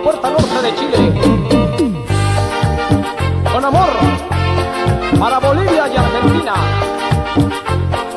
Puerta 0.04 0.28
norte 0.28 0.62
de 0.62 0.74
Chile. 0.76 0.98
Con 3.50 3.64
amor 3.64 3.88
para 5.18 5.38
Bolivia 5.38 5.88
y 5.88 5.96
Argentina. 5.96 6.54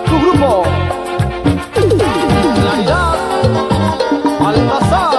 Tu 0.06 0.20
grupo. 0.20 0.64
Claridad. 2.60 3.16
Baltasar. 4.38 5.14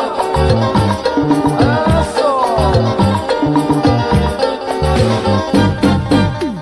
Eso. 2.02 2.30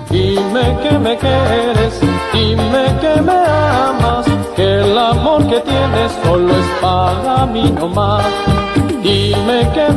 Dime 0.09 0.77
que 0.83 0.99
me 0.99 1.17
quieres, 1.17 1.99
dime 2.31 2.85
que 3.01 3.21
me 3.21 3.39
amas, 3.89 4.25
que 4.55 4.79
el 4.79 4.97
amor 4.97 5.45
que 5.47 5.59
tienes 5.59 6.11
solo 6.23 6.55
es 6.55 6.67
para 6.81 7.45
mí 7.45 7.71
nomás. 7.71 8.56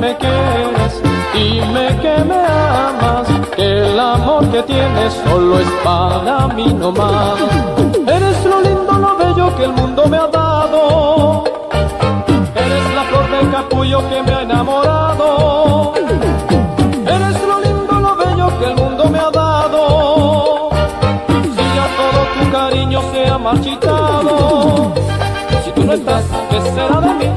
Me 0.00 0.16
quieres, 0.16 1.02
dime 1.34 1.98
que 2.00 2.24
me 2.24 2.34
amas, 2.34 3.28
que 3.54 3.80
el 3.80 4.00
amor 4.00 4.48
que 4.50 4.62
tienes 4.62 5.12
solo 5.28 5.58
es 5.58 5.68
para 5.84 6.48
mí 6.48 6.72
nomás. 6.72 7.38
Eres 8.06 8.44
lo 8.46 8.62
lindo, 8.62 8.92
lo 8.92 9.16
bello 9.18 9.54
que 9.56 9.64
el 9.64 9.72
mundo 9.72 10.06
me 10.06 10.16
ha 10.16 10.26
dado. 10.26 11.44
Eres 12.54 12.94
la 12.94 13.02
flor 13.02 13.30
del 13.30 13.50
capullo 13.50 14.08
que 14.08 14.22
me 14.22 14.32
ha 14.32 14.42
enamorado. 14.42 15.92
Eres 17.06 17.42
lo 17.46 17.60
lindo, 17.60 18.00
lo 18.00 18.16
bello 18.16 18.58
que 18.58 18.64
el 18.64 18.76
mundo 18.76 19.04
me 19.10 19.18
ha 19.18 19.30
dado. 19.30 20.70
Si 21.42 21.62
ya 21.76 21.86
todo 22.00 22.20
tu 22.34 22.50
cariño 22.50 23.02
se 23.12 23.26
ha 23.28 23.36
marchitado. 23.36 24.94
Si 25.62 25.70
tú 25.72 25.84
no 25.84 25.92
estás, 25.92 26.24
¿qué 26.48 26.58
será 26.72 27.00
de 27.02 27.14
mí? 27.14 27.30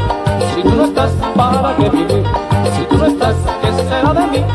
Si 0.56 0.62
tú 0.62 0.70
no 0.70 0.86
estás, 0.86 1.12
¿para 1.36 1.76
qué 1.76 1.90
vivir? 1.90 2.24
Si 2.76 2.84
tú 2.86 2.98
no 2.98 3.06
estás, 3.06 3.36
¿qué 3.62 3.84
será 3.84 4.14
de 4.14 4.28
mí? 4.28 4.46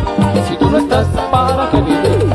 Si 0.48 0.56
tú 0.56 0.70
no 0.70 0.78
estás, 0.78 1.06
¿para 1.30 1.68
qué 1.70 1.80
vivir? 1.80 2.32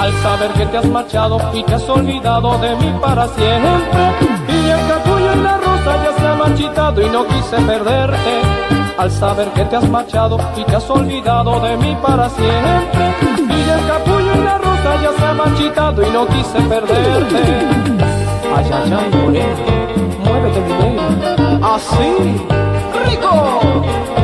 Al 0.00 0.12
saber 0.22 0.50
que 0.52 0.66
te 0.66 0.76
has 0.78 0.86
marchado 0.86 1.38
y 1.52 1.62
te 1.62 1.74
has 1.74 1.88
olvidado 1.88 2.58
de 2.58 2.76
mí 2.76 2.94
para 3.00 3.28
siempre. 3.28 4.02
Y 4.48 4.68
el 4.70 4.88
capullo 4.88 5.32
y 5.34 5.42
la 5.42 5.58
rosa 5.58 5.92
ya 6.04 6.12
se 6.18 6.26
ha 6.26 6.34
marchitado 6.34 7.02
y 7.02 7.10
no 7.10 7.26
quise 7.26 7.56
perderte. 7.56 8.40
Al 8.98 9.10
saber 9.10 9.48
que 9.52 9.64
te 9.64 9.76
has 9.76 9.88
marchado 9.88 10.38
y 10.56 10.64
te 10.64 10.76
has 10.76 10.90
olvidado 10.90 11.60
de 11.60 11.76
mí 11.78 11.96
para 12.02 12.28
siempre. 12.28 13.14
Y 13.38 13.70
el 13.70 13.86
capullo 13.86 14.34
y 14.34 14.44
la 14.44 14.58
rosa 14.58 15.02
ya 15.02 15.12
se 15.18 15.26
ha 15.26 15.34
marchitado 15.34 16.02
y 16.06 16.10
no 16.10 16.26
quise 16.26 16.60
perderte. 16.68 17.42
Ay, 18.56 18.70
ay, 18.72 18.92
ay, 18.92 19.18
morena, 19.22 19.54
muévete 20.24 20.60
mi 20.60 20.72
negra. 20.72 21.74
Así, 21.74 22.46
rico. 23.06 24.19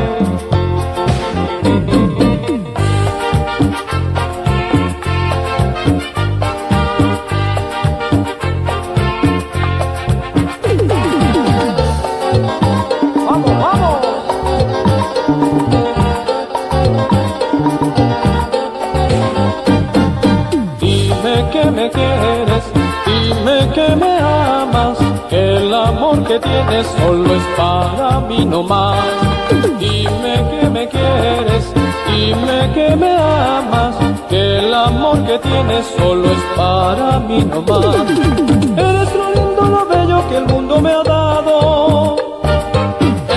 Tienes 26.39 26.87
solo 26.97 27.35
es 27.35 27.43
para 27.55 28.19
mí 28.21 28.45
nomás. 28.45 28.97
Dime 29.79 30.35
que 30.49 30.69
me 30.69 30.87
quieres, 30.87 31.73
dime 32.11 32.71
que 32.73 32.95
me 32.95 33.11
amas, 33.11 33.95
que 34.29 34.59
el 34.59 34.73
amor 34.73 35.23
que 35.25 35.39
tienes 35.39 35.85
solo 35.97 36.25
es 36.31 36.43
para 36.55 37.19
mí 37.19 37.43
nomás. 37.43 37.95
Eres 38.77 39.15
lo 39.15 39.31
lindo, 39.33 39.61
lo 39.61 39.85
bello 39.85 40.29
que 40.29 40.37
el 40.37 40.45
mundo 40.45 40.81
me 40.81 40.91
ha 40.91 41.03
dado. 41.03 42.15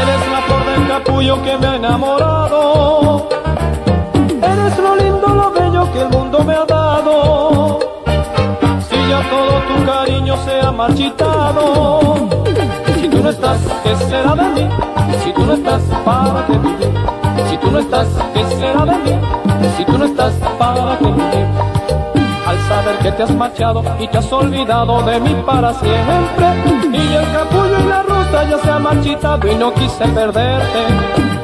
Eres 0.01 0.23
la 0.33 0.41
flor 0.47 0.65
del 0.71 0.89
capullo 0.89 1.43
que 1.43 1.59
me 1.59 1.67
ha 1.67 1.77
enamorado. 1.77 3.29
Eres 4.43 4.79
lo 4.79 4.97
lindo, 4.97 5.29
lo 5.29 5.51
bello 5.53 5.93
que 5.93 6.01
el 6.03 6.09
mundo 6.09 6.45
me 6.45 6.55
ha 6.55 6.65
dado. 6.65 7.79
Si 8.89 8.97
ya 9.09 9.21
todo 9.31 9.55
tu 9.69 9.85
cariño 9.87 10.37
se 10.45 10.61
ha 10.61 10.73
marchitado. 10.73 12.29
Si 13.11 13.17
tú 13.17 13.23
no 13.25 13.31
estás, 13.31 13.59
¿qué 13.83 13.97
será 13.97 14.35
de 14.37 14.49
mí? 14.51 14.69
Si 15.25 15.33
tú 15.33 15.45
no 15.45 15.55
estás, 15.55 15.83
¿para 16.05 16.47
qué? 16.47 16.55
Si 17.51 17.57
tú 17.57 17.71
no 17.73 17.79
estás, 17.81 18.07
¿qué 18.33 18.45
será 18.45 18.85
de 18.85 18.97
mí? 18.99 19.19
Si 19.77 19.85
tú 19.85 19.99
no 19.99 20.05
estás, 20.05 20.33
¿para 20.57 20.97
qué? 20.97 21.07
Al 22.47 22.59
saber 22.69 22.99
que 23.03 23.11
te 23.11 23.23
has 23.25 23.35
marchado 23.35 23.83
y 23.99 24.07
te 24.07 24.19
has 24.19 24.33
olvidado 24.33 25.03
de 25.03 25.19
mí 25.21 25.35
para 25.45 25.75
siempre 25.75 26.47
Y 26.93 27.15
el 27.15 27.33
capullo 27.33 27.81
y 27.81 27.89
la 27.89 28.03
rosa 28.03 28.45
ya 28.49 28.59
se 28.59 28.71
han 28.71 28.83
marchitado 28.85 29.49
y 29.49 29.55
no 29.57 29.75
quise 29.75 30.07
perderte 30.07 30.87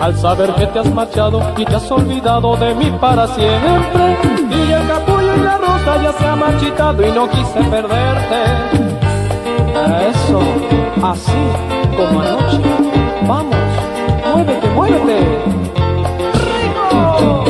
Al 0.01 0.17
saber 0.17 0.55
que 0.55 0.67
te 0.67 0.79
has 0.79 0.95
marchado 0.95 1.53
y 1.57 1.65
te 1.65 1.75
has 1.75 1.91
olvidado 1.91 2.57
de 2.57 2.75
mí 2.77 2.93
para 3.01 3.27
siempre 3.27 4.19
Y 4.51 4.73
el 4.73 4.87
capullo 4.87 5.35
y 5.37 5.41
la 5.41 5.59
rosa 5.59 6.03
ya 6.03 6.13
se 6.13 6.27
han 6.27 6.39
marchitado 6.39 7.07
y 7.07 7.11
no 7.11 7.29
quise 7.29 7.61
perderte 7.71 8.43
Eso, 10.11 10.41
así 11.03 11.33
como 11.97 12.21
anoche 12.21 12.61
Vamos, 13.27 13.57
muévete, 14.35 14.69
muévete 14.71 15.19
¡Rico! 16.35 17.45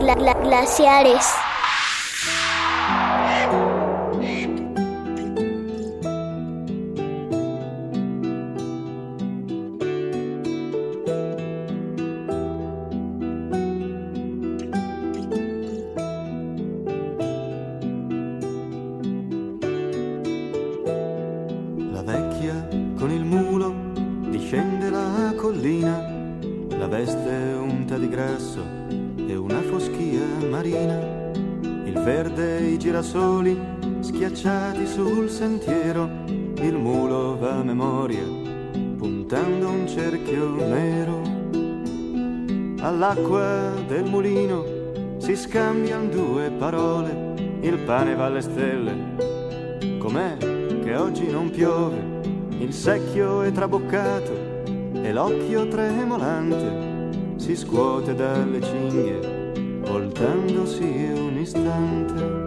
Gla- 0.00 0.14
gla- 0.14 0.34
glaciares. 0.42 1.26
Pane 47.90 48.14
va 48.14 48.26
alle 48.26 48.40
stelle, 48.40 49.16
com'è 49.98 50.36
che 50.36 50.94
oggi 50.94 51.28
non 51.28 51.50
piove, 51.50 52.20
il 52.60 52.72
secchio 52.72 53.42
è 53.42 53.50
traboccato 53.50 54.62
e 54.92 55.12
l'occhio 55.12 55.66
tremolante 55.66 57.34
si 57.34 57.56
scuote 57.56 58.14
dalle 58.14 58.62
cinghie, 58.62 59.80
voltandosi 59.80 60.84
un 60.84 61.36
istante. 61.36 62.39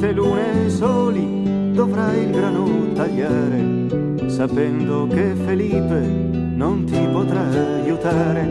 Quante 0.00 0.18
lune 0.18 0.70
soli 0.70 1.72
dovrai 1.74 2.22
il 2.22 2.30
grano 2.30 2.90
tagliare, 2.94 4.30
sapendo 4.30 5.06
che 5.06 5.34
Felipe 5.44 6.00
non 6.54 6.84
ti 6.86 7.06
potrà 7.12 7.42
aiutare. 7.82 8.46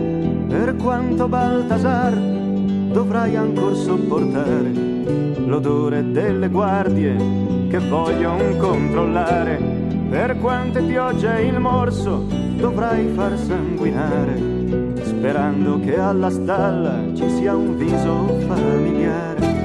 Per 0.47 0.76
quanto 0.76 1.27
Baltasar 1.27 2.13
dovrai 2.13 3.35
ancora 3.35 3.73
sopportare 3.73 4.71
l'odore 5.43 6.11
delle 6.11 6.49
guardie 6.49 7.15
che 7.67 7.80
vogliono 7.80 8.55
controllare. 8.57 9.57
Per 10.07 10.38
quante 10.38 10.84
piogge 10.84 11.41
il 11.41 11.59
morso 11.59 12.27
dovrai 12.57 13.07
far 13.15 13.35
sanguinare, 13.35 14.39
sperando 15.01 15.80
che 15.80 15.97
alla 15.97 16.30
stalla 16.30 16.99
ci 17.15 17.27
sia 17.27 17.55
un 17.55 17.76
viso 17.76 18.38
familiare. 18.45 19.59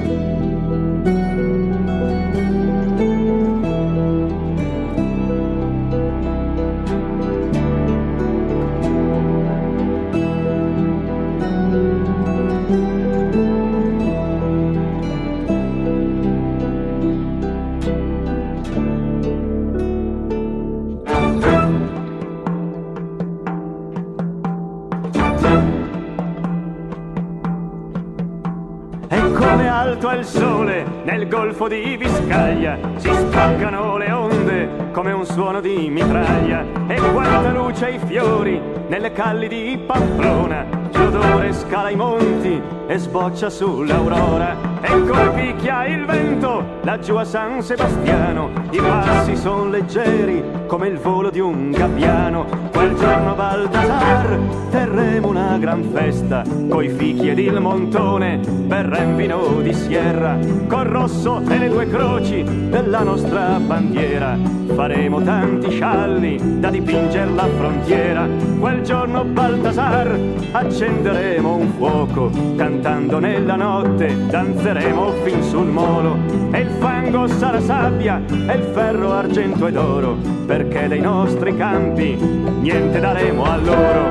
Golfo 31.55 31.67
di 31.69 31.95
Biscaglia, 31.95 32.77
si 32.97 33.09
spaccano 33.13 33.95
le 33.95 34.11
onde 34.11 34.69
come 34.91 35.13
un 35.13 35.25
suono 35.25 35.61
di 35.61 35.89
mitraglia. 35.89 36.65
E 36.87 36.95
quanta 37.13 37.51
luce 37.51 37.91
i 37.91 37.99
fiori 38.05 38.61
nelle 38.89 39.13
calli 39.13 39.47
di 39.47 39.79
Pamplona, 39.85 40.65
l'odore 40.91 41.53
scala 41.53 41.89
i 41.89 41.95
monti 41.95 42.61
e 42.87 42.97
sboccia 42.97 43.49
sull'aurora. 43.49 44.57
E 44.81 44.89
come 44.89 45.29
picchia 45.29 45.85
il 45.85 46.05
vento 46.05 46.63
laggiù 46.81 47.15
a 47.15 47.23
San 47.23 47.61
Sebastiano, 47.61 48.51
i 48.71 48.77
passi 48.77 49.37
son 49.37 49.71
leggeri 49.71 50.43
come 50.67 50.89
il 50.89 50.97
volo 50.97 51.29
di 51.29 51.39
un 51.39 51.71
gabbiano. 51.71 52.64
Quel 52.75 52.93
giorno 52.95 53.31
a 53.31 53.35
Baltasar 53.35 54.39
terremo 54.69 55.29
una 55.29 55.57
gran 55.57 55.81
festa, 55.93 56.43
coi 56.67 56.89
fichi 56.89 57.29
ed 57.29 57.39
il 57.39 57.61
montone, 57.61 58.41
berrà 58.45 59.01
in 59.01 59.15
vino 59.15 59.61
di 59.61 59.73
sierra, 59.73 60.37
col 60.67 60.83
rosso 60.83 61.41
e 61.47 61.57
le 61.57 61.69
due 61.69 61.87
croci 61.87 62.43
della 62.43 62.99
nostra 62.99 63.57
bandiera. 63.65 64.37
Faremo 64.75 65.21
tanti 65.21 65.69
scialli 65.71 66.59
da 66.59 66.69
dipingere 66.69 67.31
la 67.31 67.47
frontiera. 67.47 68.27
Quel 68.59 68.81
giorno 68.81 69.23
Baltasar 69.23 70.19
accenderemo 70.51 71.55
un 71.55 71.69
fuoco, 71.77 72.29
cantando 72.57 73.19
nella 73.19 73.55
notte 73.55 74.13
danzeremo 74.27 75.11
fin 75.23 75.41
sul 75.43 75.67
molo. 75.67 76.17
E 76.51 76.59
il 76.59 76.69
fango 76.79 77.27
sarà 77.27 77.61
sabbia 77.61 78.21
e 78.27 78.53
il 78.53 78.63
ferro 78.73 79.13
argento 79.13 79.67
ed 79.67 79.77
oro, 79.77 80.17
perché 80.45 80.89
dei 80.89 80.99
nostri 80.99 81.55
campi 81.55 82.17
niente 82.65 82.99
daremo 82.99 83.43
a 83.43 83.57
loro. 83.57 84.03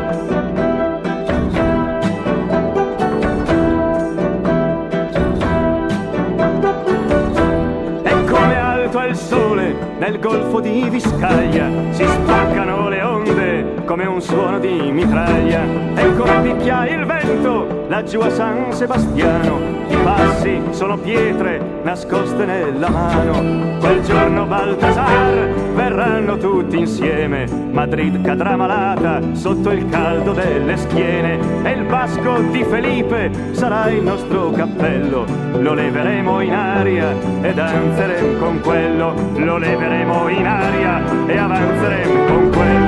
E 8.05 8.25
come 8.25 8.57
alto 8.57 9.01
è 9.01 9.09
il 9.09 9.17
sole 9.17 9.75
nel 9.99 10.21
golfo 10.21 10.61
di 10.61 10.87
Viscaglia, 10.89 11.69
si 11.91 12.05
spaccano 12.05 12.89
le 12.89 13.03
onde 13.03 13.83
come 13.85 14.07
un 14.07 14.21
suono 14.21 14.61
di 14.61 14.93
mitraglia. 14.93 15.65
E 15.97 16.15
come 16.15 16.41
picchia 16.43 16.87
il 16.87 17.05
vento 17.05 17.87
laggiù 17.89 18.21
a 18.21 18.31
San 18.31 18.73
Sebastiano. 18.73 19.74
I 19.89 19.97
passi 20.03 20.61
sono 20.71 20.97
pietre 20.97 21.61
nascoste 21.83 22.45
nella 22.45 22.89
mano. 22.89 23.79
Quel 23.79 24.03
giorno 24.03 24.47
Baltasar 24.47 25.49
verranno 25.75 26.37
tutti 26.39 26.79
insieme. 26.79 27.47
Madrid 27.71 28.21
cadrà 28.23 28.57
malata 28.57 29.21
sotto 29.33 29.71
il 29.71 29.89
caldo 29.89 30.33
delle 30.33 30.77
schiene. 30.77 31.39
E 31.63 31.71
il 31.73 31.85
basco 31.85 32.39
di 32.51 32.65
Felipe 32.65 33.31
sarà 33.53 33.89
il 33.91 34.03
nostro 34.03 34.51
cappello. 34.51 35.25
Lo 35.59 35.75
leveremo 35.75 36.41
in 36.41 36.53
aria 36.53 37.15
ed 37.43 37.59
avanzeremo 37.59 38.39
con 38.39 38.61
quello. 38.61 39.15
Lo 39.37 39.59
leveremo 39.59 40.29
in 40.29 40.47
aria 40.47 41.03
e 41.27 41.37
avanzeremo 41.37 42.25
con 42.25 42.51
quello. 42.51 42.84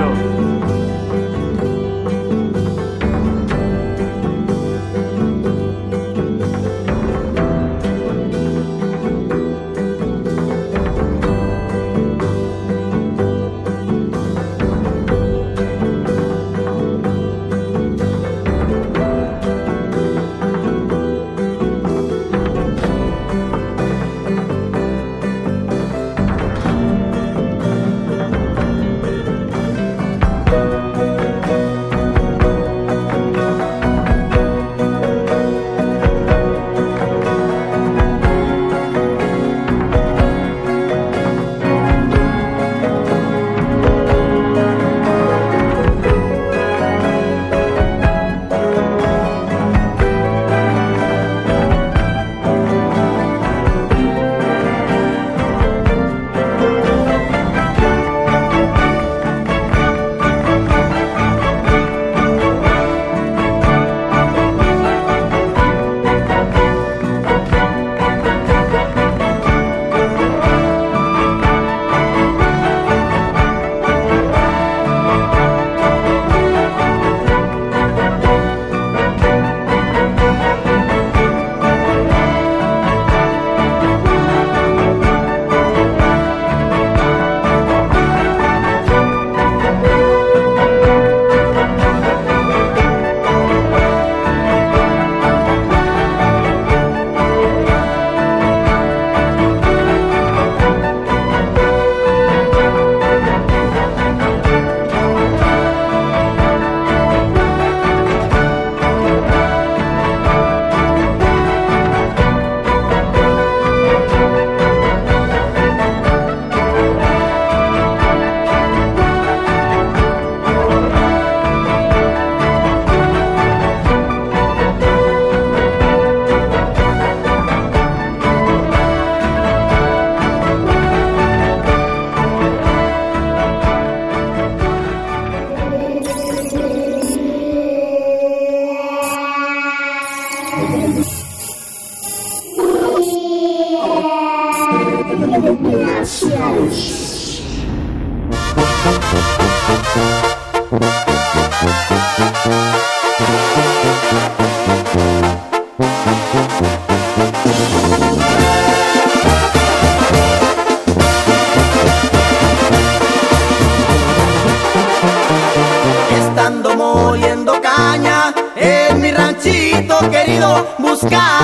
Estando 166.16 166.76
moliendo 166.76 167.60
caña 167.60 168.32
en 168.54 169.00
mi 169.00 169.10
ranchito 169.10 169.98
querido, 170.10 170.64
buscaban 170.78 171.35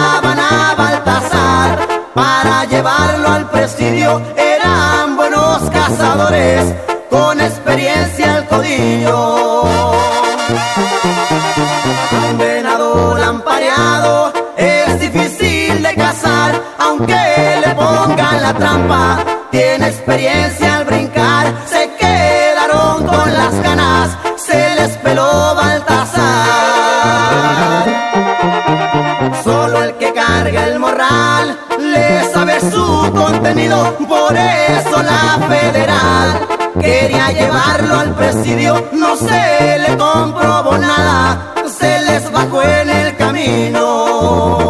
trampa. 18.54 19.18
Tiene 19.50 19.88
experiencia 19.88 20.76
al 20.76 20.84
brincar, 20.84 21.52
se 21.66 21.90
quedaron 21.98 23.06
con 23.06 23.32
las 23.32 23.60
ganas, 23.60 24.16
se 24.36 24.74
les 24.76 24.96
peló 24.98 25.54
Baltasar. 25.54 26.22
Solo 29.44 29.82
el 29.84 29.94
que 29.94 30.12
carga 30.12 30.66
el 30.66 30.78
morral 30.78 31.58
le 31.78 32.32
sabe 32.32 32.60
su 32.60 33.12
contenido, 33.14 33.94
por 34.08 34.34
eso 34.36 35.02
la 35.02 35.46
federal 35.48 36.48
quería 36.80 37.30
llevarlo 37.30 38.00
al 38.00 38.14
presidio, 38.14 38.88
no 38.92 39.16
se 39.16 39.78
le 39.78 39.96
comprobó 39.98 40.78
nada, 40.78 41.54
se 41.78 42.00
les 42.00 42.30
bajó 42.32 42.62
en 42.62 42.88
el 42.88 43.16
camino. 43.16 44.61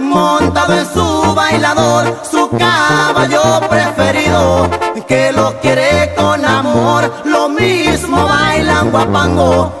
Montado 0.00 0.74
en 0.74 0.86
su 0.86 1.34
bailador, 1.34 2.16
su 2.30 2.48
caballo 2.50 3.60
preferido, 3.68 4.68
que 5.08 5.32
lo 5.32 5.58
quiere 5.60 6.14
con 6.16 6.44
amor. 6.44 7.12
Lo 7.24 7.48
mismo 7.48 8.24
bailan 8.26 8.90
guapango, 8.90 9.72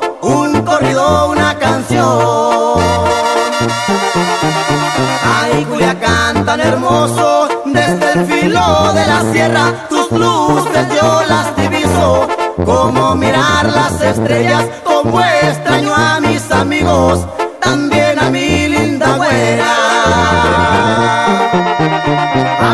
el 8.14 8.26
filo 8.26 8.92
de 8.92 9.06
la 9.06 9.32
sierra, 9.32 9.72
tus 9.88 10.10
luces 10.12 10.86
yo 10.94 11.22
las 11.28 11.56
diviso. 11.56 12.28
Como 12.64 13.16
mirar 13.16 13.66
las 13.66 14.00
estrellas, 14.00 14.64
como 14.84 15.20
extraño 15.20 15.92
a 15.94 16.20
mis 16.20 16.50
amigos, 16.52 17.26
también 17.60 18.18
a 18.18 18.30
mi 18.30 18.68
linda 18.68 19.16
güera. 19.16 19.74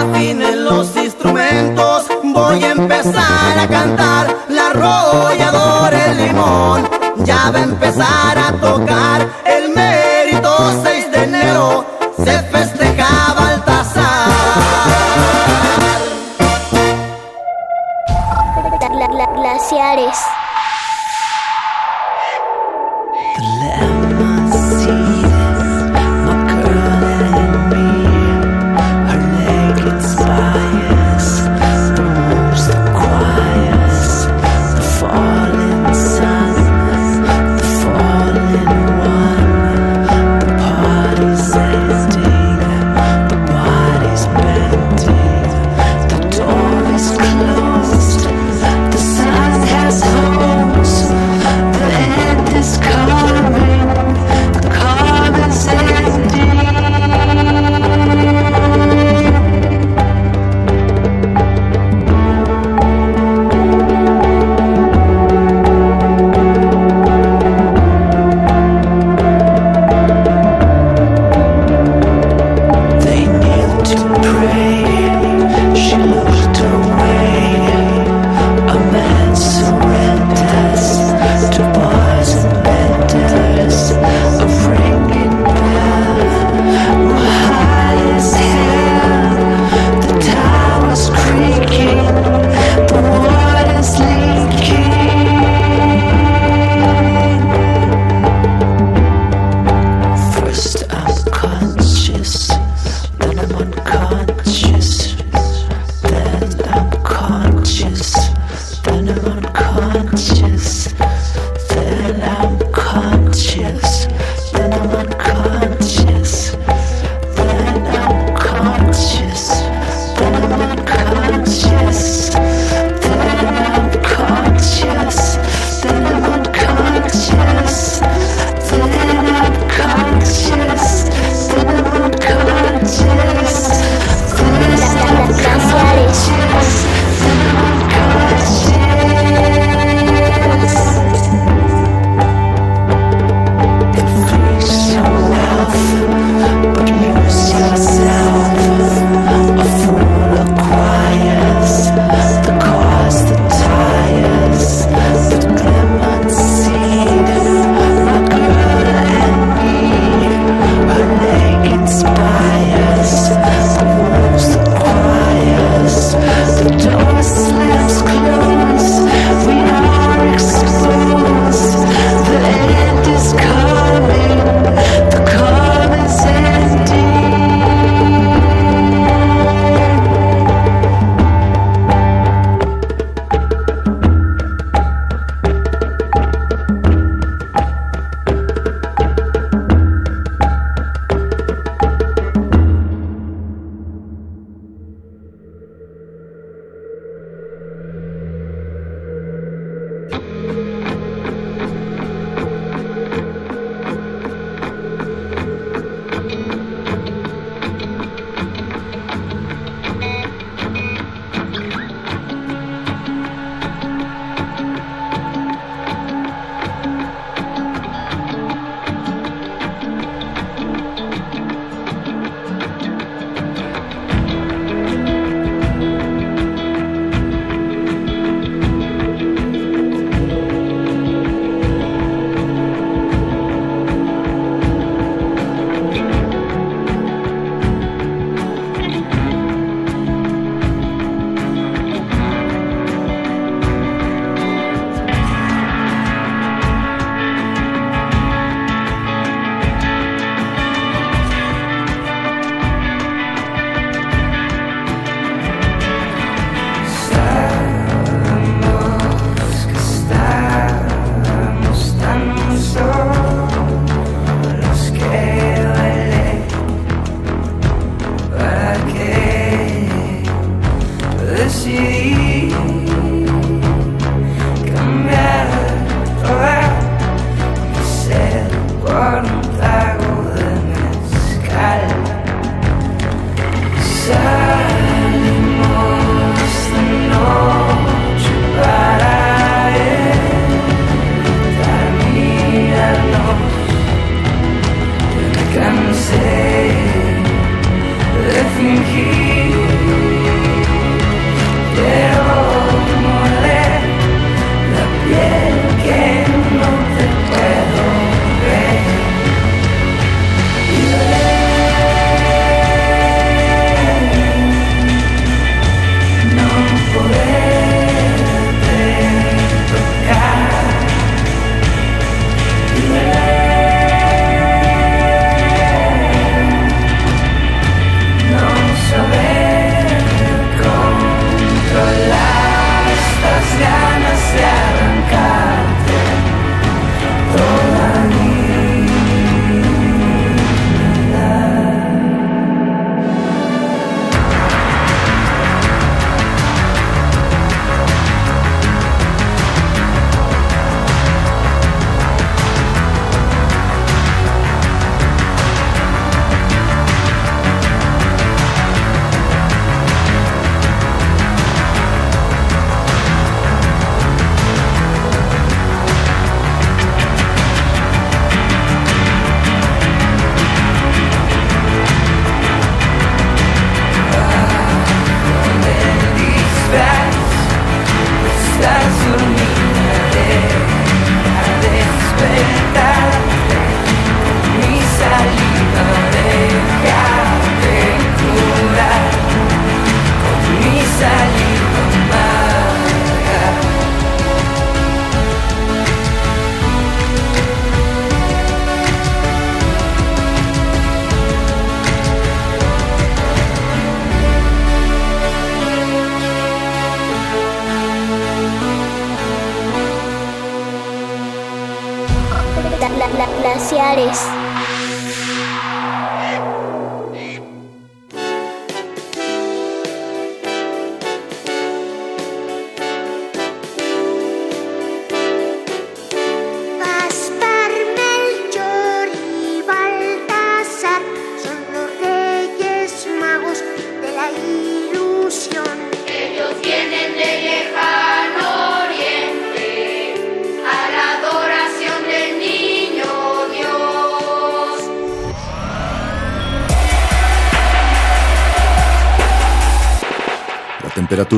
Afinen 0.01 0.65
los 0.65 0.95
instrumentos, 0.97 2.07
voy 2.23 2.63
a 2.63 2.73
empezar 2.73 3.59
a 3.59 3.67
cantar 3.67 4.37
la 4.49 4.67
arrolladora 4.69 6.07
el 6.07 6.17
limón. 6.19 6.89
Ya 7.25 7.51
va 7.51 7.61
a 7.61 7.63
empezar 7.63 8.39
a 8.39 8.53
tocar 8.61 9.27
el 9.47 9.75
mérito 9.75 10.83
6 10.83 11.13
de 11.13 11.25
enero, 11.25 11.87
se 12.23 12.39
festeja 12.43 12.80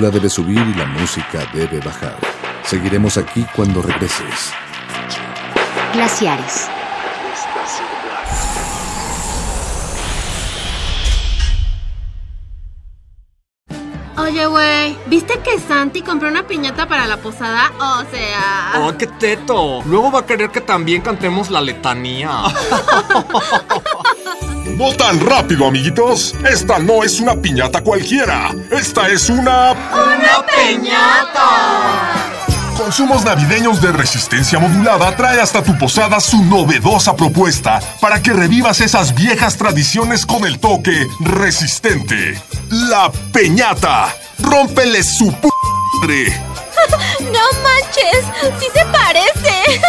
temperatura 0.03 0.11
debe 0.11 0.29
subir 0.29 0.59
y 0.59 0.75
la 0.75 0.87
música 0.87 1.47
debe 1.53 1.79
bajar. 1.81 2.17
Seguiremos 2.65 3.17
aquí 3.17 3.47
cuando 3.55 3.83
regreses. 3.83 4.53
Glaciares. 5.93 6.69
Oye, 14.19 14.47
güey, 14.47 14.97
¿viste 15.07 15.41
que 15.41 15.59
Santi 15.59 16.03
compró 16.03 16.29
una 16.29 16.47
piñata 16.47 16.87
para 16.87 17.07
la 17.07 17.17
posada? 17.19 17.71
O 17.79 18.05
sea... 18.11 18.73
¡Oh, 18.77 18.97
qué 18.97 19.07
teto! 19.07 19.83
Luego 19.85 20.11
va 20.11 20.21
a 20.21 20.27
querer 20.27 20.51
que 20.51 20.61
también 20.61 21.03
cantemos 21.03 21.51
la 21.51 21.61
letanía. 21.61 22.31
No 24.77 24.93
tan 24.95 25.21
rápido, 25.21 25.67
amiguitos. 25.67 26.35
Esta 26.49 26.79
no 26.79 27.05
es 27.05 27.21
una 27.21 27.35
piñata 27.35 27.83
cualquiera. 27.83 28.51
Esta 28.71 29.09
es 29.09 29.29
una... 29.29 29.73
¡Una 29.73 30.47
peñata! 30.47 32.33
Consumos 32.77 33.25
Navideños 33.25 33.81
de 33.81 33.93
Resistencia 33.93 34.59
Modulada 34.59 35.15
trae 35.15 35.41
hasta 35.41 35.63
tu 35.63 35.77
posada 35.79 36.21
su 36.21 36.43
novedosa 36.45 37.15
propuesta 37.15 37.81
para 38.01 38.23
que 38.23 38.33
revivas 38.33 38.81
esas 38.81 39.15
viejas 39.15 39.57
tradiciones 39.57 40.27
con 40.27 40.45
el 40.45 40.59
toque 40.59 41.07
resistente. 41.21 42.41
La 42.71 43.13
Peñata. 43.33 44.15
Rómpele 44.41 45.03
su 45.05 45.33
p. 45.33 45.49
¡No 47.21 47.63
manches! 47.63 48.25
¡Sí 48.61 48.67
se 48.73 48.85
parece! 48.87 49.81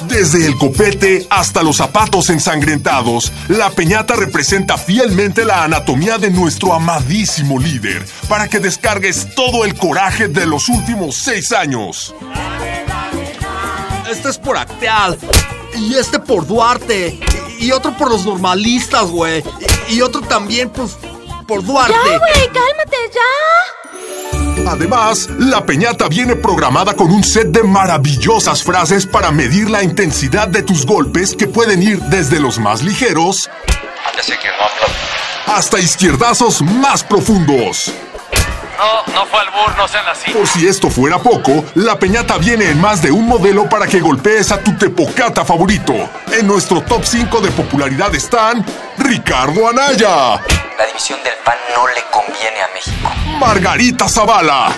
Desde 0.02 0.46
el 0.46 0.56
copete 0.56 1.26
hasta 1.30 1.62
los 1.62 1.76
zapatos 1.76 2.30
ensangrentados, 2.30 3.32
la 3.48 3.70
peñata 3.70 4.14
representa 4.16 4.76
fielmente 4.76 5.44
la 5.44 5.64
anatomía 5.64 6.18
de 6.18 6.30
nuestro 6.30 6.72
amadísimo 6.74 7.58
líder, 7.58 8.06
para 8.28 8.48
que 8.48 8.60
descargues 8.60 9.34
todo 9.34 9.64
el 9.64 9.74
coraje 9.76 10.28
de 10.28 10.46
los 10.46 10.68
últimos 10.68 11.16
seis 11.16 11.52
años. 11.52 12.14
Este 14.10 14.28
es 14.28 14.38
por 14.38 14.56
Acteal. 14.56 15.18
Y 15.76 15.94
este 15.94 16.18
por 16.18 16.46
Duarte. 16.46 17.18
Y 17.58 17.72
otro 17.72 17.96
por 17.96 18.10
los 18.10 18.24
normalistas, 18.24 19.06
güey. 19.10 19.42
Y, 19.88 19.94
y 19.96 20.02
otro 20.02 20.20
también, 20.20 20.70
pues, 20.70 20.96
por 21.48 21.64
Duarte. 21.64 21.94
¡Ya, 21.94 22.18
güey! 22.18 22.46
¡Cálmate, 22.52 22.96
ya! 23.12 23.83
Además, 24.66 25.28
la 25.38 25.64
peñata 25.64 26.08
viene 26.08 26.36
programada 26.36 26.94
con 26.94 27.10
un 27.10 27.22
set 27.22 27.48
de 27.48 27.62
maravillosas 27.62 28.62
frases 28.62 29.06
para 29.06 29.30
medir 29.30 29.70
la 29.70 29.82
intensidad 29.82 30.48
de 30.48 30.62
tus 30.62 30.86
golpes 30.86 31.34
que 31.34 31.46
pueden 31.46 31.82
ir 31.82 32.00
desde 32.02 32.40
los 32.40 32.58
más 32.58 32.82
ligeros 32.82 33.48
hasta 35.46 35.78
izquierdazos 35.78 36.62
más 36.62 37.02
profundos. 37.04 37.92
No, 38.78 39.12
no 39.12 39.26
fue 39.26 39.40
al 39.40 39.50
bur, 39.50 39.76
no 39.76 39.86
sean 39.88 40.06
así. 40.08 40.30
Por 40.32 40.46
si 40.46 40.66
esto 40.66 40.90
fuera 40.90 41.18
poco, 41.18 41.64
la 41.74 41.98
peñata 41.98 42.38
viene 42.38 42.70
en 42.70 42.80
más 42.80 43.00
de 43.02 43.10
un 43.10 43.26
modelo 43.26 43.68
para 43.68 43.86
que 43.86 44.00
golpees 44.00 44.50
a 44.52 44.58
tu 44.60 44.76
tepocata 44.76 45.44
favorito. 45.44 45.92
En 46.32 46.46
nuestro 46.46 46.82
top 46.82 47.04
5 47.04 47.40
de 47.40 47.50
popularidad 47.52 48.14
están 48.14 48.64
Ricardo 48.98 49.68
Anaya, 49.68 50.40
La 50.78 50.86
división 50.86 51.22
del 51.22 51.34
pan 51.44 51.56
no 51.74 51.86
le 51.88 52.02
conviene 52.10 52.62
a 52.62 52.68
México. 52.74 53.10
Margarita 53.38 54.08
Zavala, 54.08 54.72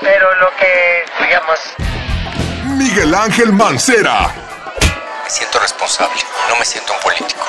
Pero 0.00 0.34
lo 0.36 0.48
que, 0.56 1.04
digamos... 1.24 1.58
Miguel 2.76 3.14
Ángel 3.14 3.52
Mancera, 3.52 4.30
Me 5.24 5.30
siento 5.30 5.58
responsable, 5.58 6.20
no 6.48 6.56
me 6.56 6.64
siento 6.64 6.92
un 6.92 7.00
político. 7.00 7.46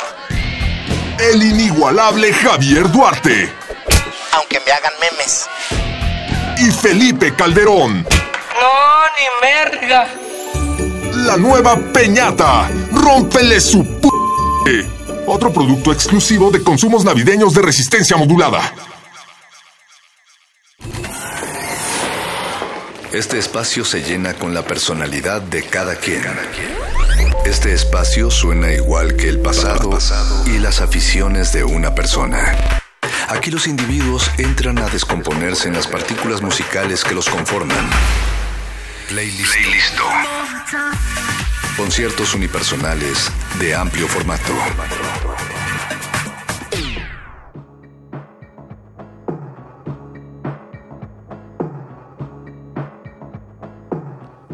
el 1.19 1.43
inigualable 1.43 2.33
Javier 2.33 2.89
Duarte 2.91 3.53
Aunque 4.37 4.61
me 4.65 4.71
hagan 4.71 4.93
memes. 4.99 5.47
y 6.59 6.71
Felipe 6.71 7.33
Calderón. 7.35 8.03
No, 8.03 9.03
ni 9.17 9.25
merga. 9.41 10.07
La 11.25 11.37
nueva 11.37 11.77
Peñata. 11.93 12.69
Rómpele 12.91 13.59
su 13.59 13.83
p. 14.63 14.87
Otro 15.27 15.51
producto 15.51 15.91
exclusivo 15.91 16.49
de 16.51 16.63
consumos 16.63 17.03
navideños 17.03 17.53
de 17.53 17.61
resistencia 17.61 18.15
modulada. 18.17 18.73
Este 23.11 23.37
espacio 23.39 23.83
se 23.85 24.03
llena 24.03 24.33
con 24.33 24.53
la 24.53 24.63
personalidad 24.63 25.41
de 25.41 25.63
cada 25.63 25.95
quien. 25.95 26.23
Este 27.45 27.73
espacio 27.73 28.29
suena 28.29 28.71
igual 28.73 29.15
que 29.15 29.29
el 29.29 29.39
pasado 29.39 29.97
y 30.45 30.59
las 30.59 30.81
aficiones 30.81 31.53
de 31.53 31.63
una 31.63 31.95
persona. 31.95 32.83
Aquí 33.29 33.51
los 33.51 33.67
individuos 33.67 34.31
entran 34.37 34.77
a 34.77 34.87
descomponerse 34.87 35.67
en 35.67 35.73
las 35.73 35.85
partículas 35.85 36.41
musicales 36.41 37.03
que 37.03 37.13
los 37.13 37.27
conforman. 37.27 37.77
Playlist. 39.09 39.53
Conciertos 41.75 42.33
unipersonales 42.35 43.29
de 43.59 43.75
amplio 43.75 44.07
formato. 44.07 44.53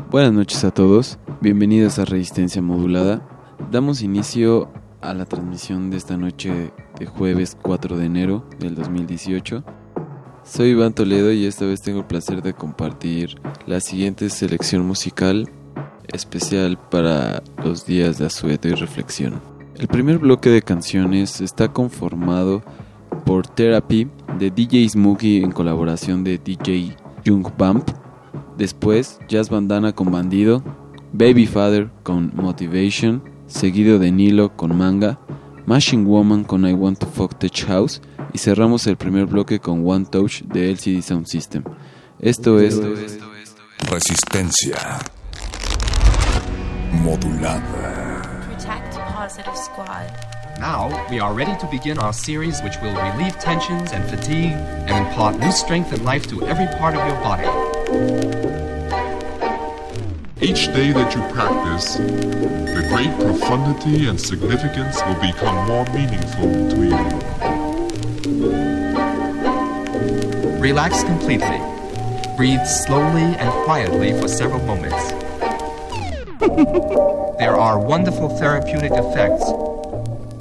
Buenas 0.09 0.33
noches 0.33 0.63
a 0.63 0.71
todos, 0.71 1.19
bienvenidos 1.41 1.99
a 1.99 2.05
Resistencia 2.05 2.63
Modulada. 2.63 3.21
Damos 3.71 4.01
inicio 4.01 4.71
a 4.99 5.13
la 5.13 5.25
transmisión 5.25 5.91
de 5.91 5.97
esta 5.97 6.17
noche 6.17 6.73
de 6.99 7.05
jueves 7.05 7.57
4 7.61 7.97
de 7.97 8.05
enero 8.05 8.43
del 8.59 8.75
2018. 8.75 9.63
Soy 10.43 10.69
Iván 10.69 10.93
Toledo 10.93 11.31
y 11.31 11.45
esta 11.45 11.65
vez 11.65 11.81
tengo 11.81 11.99
el 11.99 12.05
placer 12.05 12.41
de 12.41 12.53
compartir 12.53 13.35
la 13.65 13.79
siguiente 13.79 14.29
selección 14.29 14.85
musical 14.85 15.49
especial 16.11 16.77
para 16.77 17.41
los 17.63 17.85
días 17.85 18.17
de 18.17 18.27
asueto 18.27 18.67
y 18.67 18.73
reflexión. 18.73 19.41
El 19.75 19.87
primer 19.87 20.19
bloque 20.19 20.49
de 20.49 20.61
canciones 20.61 21.41
está 21.41 21.69
conformado 21.69 22.61
por 23.25 23.47
Therapy 23.47 24.07
de 24.37 24.51
DJ 24.51 24.89
Smokey 24.89 25.43
en 25.43 25.51
colaboración 25.51 26.23
de 26.23 26.37
DJ 26.37 26.95
Jung 27.25 27.47
Bump. 27.57 27.89
Después 28.57 29.19
Jazz 29.27 29.49
Bandana 29.49 29.93
con 29.93 30.11
Bandido, 30.11 30.63
Baby 31.11 31.47
Father 31.47 31.89
con 32.03 32.31
Motivation, 32.35 33.23
seguido 33.47 33.97
de 33.97 34.11
Nilo 34.11 34.55
con 34.55 34.77
Manga, 34.77 35.19
Machine 35.65 36.05
Woman 36.05 36.43
con 36.43 36.65
I 36.65 36.73
Want 36.73 36.99
to 36.99 37.05
Fuck 37.07 37.39
Tech 37.39 37.65
House 37.67 38.01
y 38.33 38.37
cerramos 38.37 38.85
el 38.87 38.97
primer 38.97 39.25
bloque 39.25 39.59
con 39.59 39.87
One 39.87 40.05
Touch 40.05 40.41
de 40.43 40.71
LCD 40.71 41.01
Sound 41.01 41.27
System. 41.27 41.63
Esto 42.19 42.59
es 42.59 42.79
Resistencia 43.89 44.99
modulada. 46.91 48.21
Protect 48.47 48.97
Positive 49.13 49.55
Squad. 49.55 50.33
Now, 50.59 50.89
we 51.09 51.19
are 51.19 51.33
ready 51.33 51.55
to 51.57 51.67
begin 51.67 51.97
our 51.97 52.13
series 52.13 52.61
which 52.61 52.79
will 52.81 52.95
relieve 52.95 53.37
tensions 53.39 53.91
and 53.91 54.03
fatigue 54.09 54.53
and 54.87 55.07
impart 55.07 55.37
new 55.39 55.51
strength 55.51 55.91
and 55.93 56.05
life 56.05 56.27
to 56.27 56.45
every 56.45 56.67
part 56.77 56.95
of 56.95 57.05
your 57.07 57.19
body. 57.21 58.62
Each 60.43 60.67
day 60.67 60.91
that 60.91 61.15
you 61.15 61.21
practice, 61.33 61.95
the 61.95 62.85
great 62.89 63.17
profundity 63.17 64.07
and 64.07 64.19
significance 64.19 65.01
will 65.05 65.15
become 65.21 65.65
more 65.69 65.85
meaningful 65.93 66.51
to 66.69 66.83
you. 66.83 66.97
Relax 70.59 71.03
completely. 71.05 71.61
Breathe 72.35 72.65
slowly 72.65 73.21
and 73.21 73.49
quietly 73.63 74.11
for 74.19 74.27
several 74.27 74.59
moments. 74.65 75.11
There 77.39 77.55
are 77.55 77.79
wonderful 77.79 78.27
therapeutic 78.37 78.91
effects. 78.91 79.45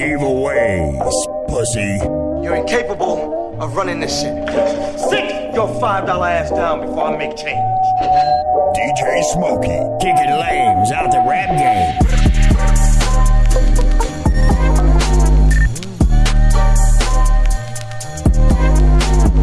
Evil 0.03 0.43
ways, 0.43 1.27
pussy. 1.47 2.01
You're 2.43 2.57
incapable 2.57 3.57
of 3.63 3.77
running 3.77 4.01
this 4.01 4.21
shit. 4.21 4.49
Sit 4.99 5.55
your 5.55 5.69
five 5.79 6.07
dollar 6.07 6.27
ass 6.27 6.51
down 6.51 6.81
before 6.81 7.05
I 7.05 7.17
make 7.17 7.37
change. 7.37 7.82
DJ 8.75 9.23
Smokey, 9.33 9.79
kicking 10.01 10.33
lames 10.41 10.91
out 10.93 11.11
the 11.11 11.23
rap 11.29 11.51
game. 11.59 12.13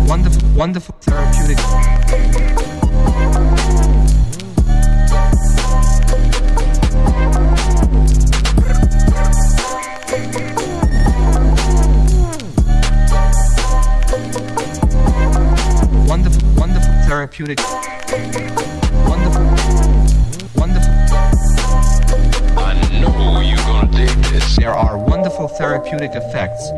wonderful, 0.08 0.50
wonderful 0.56 0.96
therapeutic. 1.02 1.58
Wonderful, 16.08 16.50
wonderful 16.56 16.94
therapeutic. 17.08 17.99
There 24.58 24.74
are 24.74 24.98
wonderful 24.98 25.48
therapeutic 25.48 26.16
effects. 26.16 26.72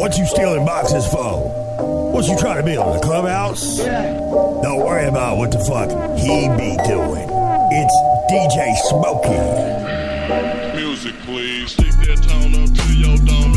What 0.00 0.16
you 0.16 0.24
stealing 0.24 0.64
boxes 0.64 1.06
for? 1.08 1.36
What 2.10 2.26
you 2.26 2.34
trying 2.38 2.56
to 2.56 2.62
build? 2.62 2.96
A 2.96 3.00
clubhouse? 3.00 3.76
Don't 3.76 4.78
worry 4.78 5.06
about 5.06 5.36
what 5.36 5.50
the 5.52 5.58
fuck 5.58 5.90
he 6.16 6.48
be 6.56 6.74
doing. 6.88 7.28
It's 7.70 7.96
DJ 8.32 8.74
Smokey. 8.88 9.36
Music, 10.80 11.14
please. 11.26 11.74
Take 11.74 11.92
that 12.06 12.22
tone 12.26 12.64
up 12.64 12.74
to 12.74 12.94
your 12.94 13.18
dome. 13.26 13.49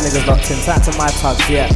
Niggas 0.00 0.26
locked 0.26 0.50
in. 0.50 0.58
Shout 0.58 0.82
to 0.84 0.96
my 0.98 1.08
tugs, 1.08 1.48
yeah. 1.48 1.68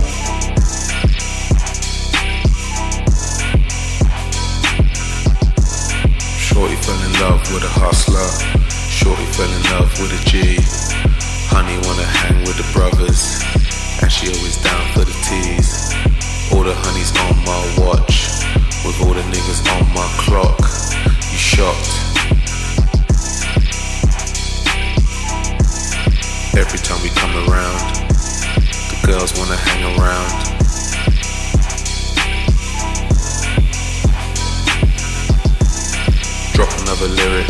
Drop 36.55 36.71
another 36.83 37.09
lyric, 37.09 37.47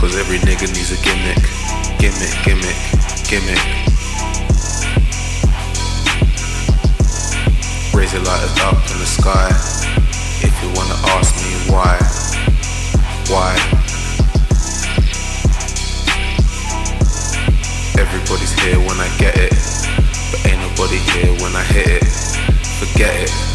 cause 0.00 0.16
every 0.16 0.38
nigga 0.38 0.66
needs 0.72 0.92
a 0.92 0.96
gimmick. 1.04 1.36
Gimmick, 1.98 2.32
gimmick, 2.42 2.76
gimmick. 3.28 3.60
Raise 7.94 8.14
your 8.14 8.22
lighters 8.22 8.58
up 8.60 8.80
in 8.90 8.98
the 8.98 9.04
sky. 9.04 9.50
If 10.40 10.56
you 10.62 10.70
wanna 10.74 10.96
ask 11.12 11.36
me 11.36 11.52
why, 11.70 11.98
why? 13.28 13.52
Everybody's 18.00 18.52
here 18.60 18.78
when 18.78 18.98
I 19.00 19.08
get 19.18 19.36
it, 19.36 19.52
but 20.30 20.46
ain't 20.46 20.62
nobody 20.62 20.96
here 20.96 21.32
when 21.42 21.54
I 21.54 21.62
hit 21.64 21.88
it. 21.88 22.04
Forget 22.80 23.28
it. 23.28 23.51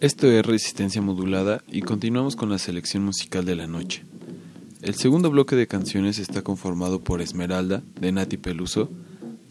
Esto 0.00 0.30
es 0.30 0.44
Resistencia 0.44 1.00
Modulada 1.00 1.64
y 1.66 1.80
continuamos 1.80 2.36
con 2.36 2.50
la 2.50 2.58
selección 2.58 3.02
musical 3.06 3.46
de 3.46 3.56
la 3.56 3.66
noche. 3.66 4.04
El 4.82 4.96
segundo 4.96 5.30
bloque 5.30 5.56
de 5.56 5.66
canciones 5.66 6.18
está 6.18 6.42
conformado 6.42 7.00
por 7.00 7.22
Esmeralda 7.22 7.82
de 7.98 8.12
Nati 8.12 8.36
Peluso, 8.36 8.90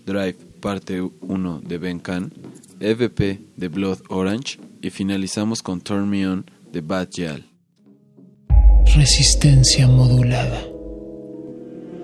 Drive 0.06 0.36
parte 0.62 1.02
1 1.02 1.62
de 1.62 1.78
Ben 1.80 2.00
Khan, 2.00 2.32
EVP 2.80 3.42
de 3.58 3.68
Blood 3.70 4.02
Orange 4.10 4.60
y 4.84 4.92
finalizamos 4.92 5.64
con 5.64 5.82
Turn 5.82 6.08
Me 6.08 6.28
On 6.28 6.46
de 6.72 6.82
Bad 6.82 7.10
Yal. 7.10 7.53
Resistencia 8.96 9.88
modulada. 9.88 10.62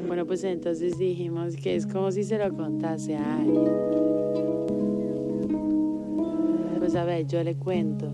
Bueno, 0.08 0.26
pues 0.26 0.43
entonces 0.43 0.98
dijimos 0.98 1.56
que 1.56 1.76
es 1.76 1.85
como 1.85 2.11
si 2.11 2.24
se 2.24 2.40
lo 2.40 2.51
contase 2.56 3.16
a 3.16 3.38
alguien. 3.38 3.72
Pues 6.80 6.95
a 6.95 7.03
ver, 7.06 7.27
yo 7.27 7.43
le 7.43 7.56
cuento. 7.56 8.08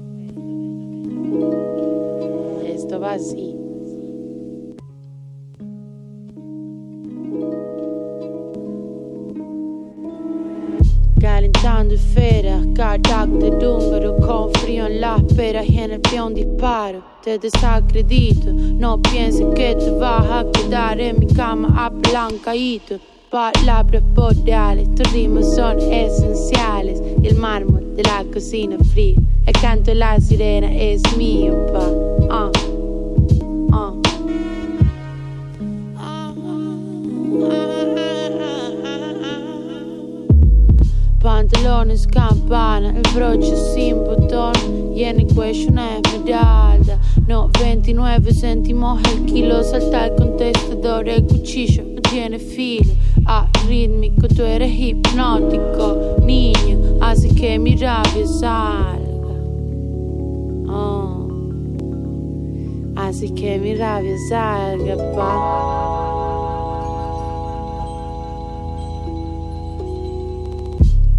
Esto 2.67 2.99
va 2.99 3.13
así. 3.13 3.54
desacredito. 17.39 18.51
No 18.53 19.01
pienses 19.01 19.45
que 19.55 19.75
te 19.75 19.91
vas 19.91 20.25
a 20.29 20.45
quedar 20.51 20.99
en 20.99 21.19
mi 21.19 21.27
cama 21.27 21.85
apalancadito. 21.85 22.99
Palabras 23.29 24.03
boreales, 24.13 24.93
tus 24.95 25.11
rimas 25.11 25.55
son 25.55 25.79
esenciales. 25.79 27.01
El 27.23 27.35
mármol 27.35 27.95
de 27.95 28.03
la 28.03 28.23
cocina 28.31 28.77
fría, 28.93 29.15
el 29.45 29.53
canto 29.53 29.91
de 29.91 29.95
la 29.95 30.19
sirena 30.19 30.73
es 30.73 31.01
mío, 31.17 31.53
pa. 31.73 32.49
Uh. 32.49 32.75
Pantalones, 41.19 42.05
campana, 42.05 42.93
el 42.95 43.13
broche 43.13 43.55
sin 43.73 43.95
botón 44.05 44.53
y 44.95 45.03
en 45.03 45.19
el 45.19 45.27
cuello 45.33 45.69
una. 45.69 45.99
No, 48.15 48.21
29 48.21 48.33
céntimos 48.33 49.01
el 49.11 49.25
kilo, 49.25 49.61
salta 49.61 50.05
el 50.05 50.15
contestador, 50.15 51.09
el 51.09 51.25
cuchillo 51.25 51.83
no 51.83 52.01
tiene 52.01 52.39
filo. 52.39 52.93
Arrítmico, 53.25 54.29
tú 54.29 54.43
eres 54.43 54.71
hipnótico, 54.71 56.15
niño, 56.23 56.97
hace 57.01 57.27
que 57.35 57.59
mi 57.59 57.75
rabia 57.75 58.25
salga. 58.25 59.35
Oh. 60.69 61.27
Así 62.95 63.31
que 63.31 63.59
mi 63.59 63.75
rabia 63.75 64.15
salga, 64.29 64.95
pa. 65.13 65.51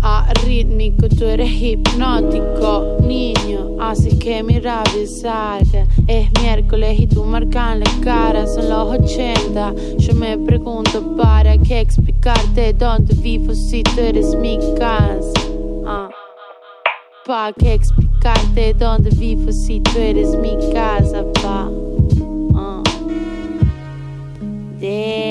Arrítmico, 0.01 1.11
tú 1.11 1.27
eres 1.27 1.51
hipnótico, 1.61 2.97
niño, 3.03 3.77
así 3.81 4.17
que 4.19 4.43
mi 4.43 4.61
rabia 4.61 5.07
salga. 5.07 5.87
Es 6.09 6.31
miércoles 6.41 7.01
y 7.01 7.07
tú 7.09 7.25
marcan 7.25 7.81
la 7.81 7.91
cara, 8.05 8.47
son 8.47 8.69
los 8.69 9.01
80. 9.01 9.75
Yo 9.99 10.15
me 10.15 10.39
pregunto 10.39 11.17
para 11.17 11.59
qué 11.59 11.81
explicarte 11.81 12.73
dónde 12.73 13.13
vivo 13.17 13.53
si 13.55 13.83
tú 13.83 14.01
eres 14.01 14.37
mi 14.37 14.57
casa. 14.79 15.33
Ah. 15.85 16.09
¿Para 17.27 17.53
qué 17.55 17.75
explicarte 17.75 18.73
dónde 18.75 19.11
vivo 19.11 19.51
si 19.51 19.81
tú 19.81 19.99
eres 19.99 20.37
mi 20.39 20.57
casa, 20.73 21.25
pa? 21.43 21.69
Ah. 22.55 22.83
Damn, 24.81 25.26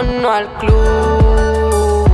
Vámonos 0.00 0.32
al 0.32 0.48
club. 0.54 2.08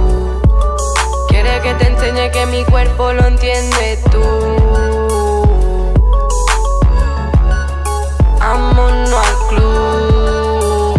Quiere 1.28 1.60
que 1.62 1.74
te 1.74 1.86
enseñe 1.86 2.32
que 2.32 2.46
mi 2.46 2.64
cuerpo 2.64 3.12
lo 3.12 3.24
entiendes 3.26 4.02
tú. 4.10 4.24
Vámonos 8.40 9.12
al 9.12 9.36
club. 9.50 10.98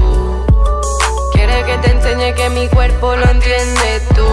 Quiere 1.34 1.66
que 1.66 1.78
te 1.80 1.92
enseñe 1.92 2.34
que 2.34 2.50
mi 2.52 2.70
cuerpo 2.70 3.18
lo 3.18 3.32
entiendes 3.32 4.08
tú. 4.16 4.24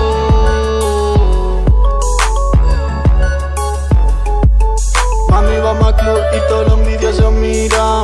Mami, 5.29 5.59
vamos 5.59 5.87
al 5.89 5.97
club 5.97 6.21
y 6.37 6.39
todos 6.49 6.69
los 6.69 6.79
envidiosos 6.79 7.33
mira. 7.33 7.83
Mami, 7.83 8.04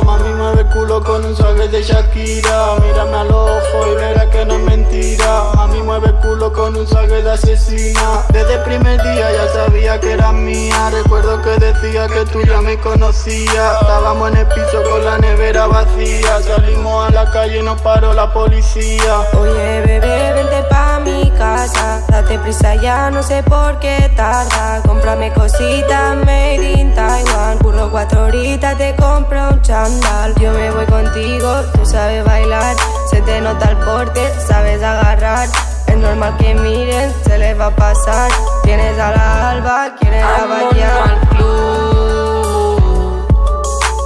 culo 0.81 1.03
con 1.03 1.23
un 1.23 1.35
suave 1.35 1.67
de 1.67 1.83
Shakira. 1.83 2.75
Mírame 2.81 3.17
al 3.17 3.31
ojo 3.31 3.77
y 3.91 3.95
verás 3.95 4.25
que 4.27 4.45
no 4.45 4.55
es 4.55 4.61
mentira. 4.61 5.43
Mami, 5.55 5.81
mueve 5.83 6.07
el 6.07 6.15
culo 6.15 6.51
con 6.51 6.75
un 6.75 6.87
suave 6.87 7.21
de 7.21 7.31
asesina. 7.31 8.23
Desde 8.29 8.55
el 8.55 8.63
primer 8.63 9.01
día 9.03 9.31
ya 9.31 9.47
sabía 9.53 9.99
que 9.99 10.13
era 10.13 10.31
mía. 10.31 10.89
Recuerdo 10.89 11.39
que 11.41 11.51
decía 11.57 12.07
que 12.07 12.25
tú 12.31 12.41
ya 12.41 12.61
me 12.61 12.79
conocías. 12.79 13.81
Estábamos 13.81 14.31
en 14.31 14.37
el 14.37 14.47
piso 14.47 14.81
con 14.89 15.05
la 15.05 15.19
nevera 15.19 15.67
vacía. 15.67 16.41
Salimos 16.41 17.07
a 17.07 17.11
la 17.11 17.31
calle 17.31 17.59
y 17.59 17.63
nos 17.63 17.79
paró 17.81 18.13
la 18.13 18.33
policía. 18.33 19.19
Oye, 19.39 19.81
bebé, 19.85 20.33
vente 20.33 20.63
pa' 20.69 20.99
mi 20.99 21.29
casa. 21.37 22.01
Date 22.09 22.39
prisa 22.39 22.75
ya, 22.75 23.11
no 23.11 23.21
sé 23.21 23.43
por 23.43 23.79
qué 23.79 24.11
tarda. 24.15 24.81
Cómprame 25.01 25.33
cositas 25.33 26.15
made 26.27 26.79
in 26.79 26.93
Taiwan. 26.93 27.57
Curro 27.57 27.89
cuatro 27.89 28.25
horitas, 28.25 28.77
te 28.77 28.95
compro 28.95 29.49
un 29.49 29.59
chandal. 29.63 30.35
Yo 30.39 30.51
me 30.51 30.69
voy 30.69 30.85
contigo, 30.85 31.61
tú 31.73 31.83
sabes 31.87 32.23
bailar. 32.23 32.75
Se 33.09 33.19
te 33.21 33.41
nota 33.41 33.71
el 33.71 33.77
porte, 33.77 34.21
sabes 34.45 34.83
agarrar. 34.83 35.49
Es 35.87 35.97
normal 35.97 36.37
que 36.37 36.53
miren, 36.53 37.11
se 37.23 37.35
les 37.39 37.59
va 37.59 37.65
a 37.65 37.75
pasar. 37.75 38.29
Tienes 38.61 38.95
a 38.99 39.09
la 39.09 39.49
alba, 39.49 39.95
quieres 39.99 40.23
a 40.23 40.45
bailar. 40.45 41.09
al 41.09 41.19
club. 41.29 43.25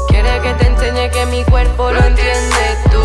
Quiere 0.07 0.39
que 0.39 0.53
te 0.53 0.67
enseñe 0.67 1.11
que 1.11 1.25
mi 1.25 1.43
cuerpo 1.43 1.91
lo 1.91 1.99
entiendes 1.99 2.83
tú. 2.89 3.03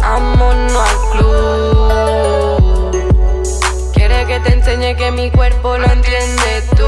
Vámonos 0.00 0.90
al 0.90 0.97
Quiere 4.68 4.96
que 4.96 5.10
mi 5.12 5.30
cuerpo 5.30 5.78
lo 5.78 5.86
entiendes 5.86 6.68
tú. 6.76 6.84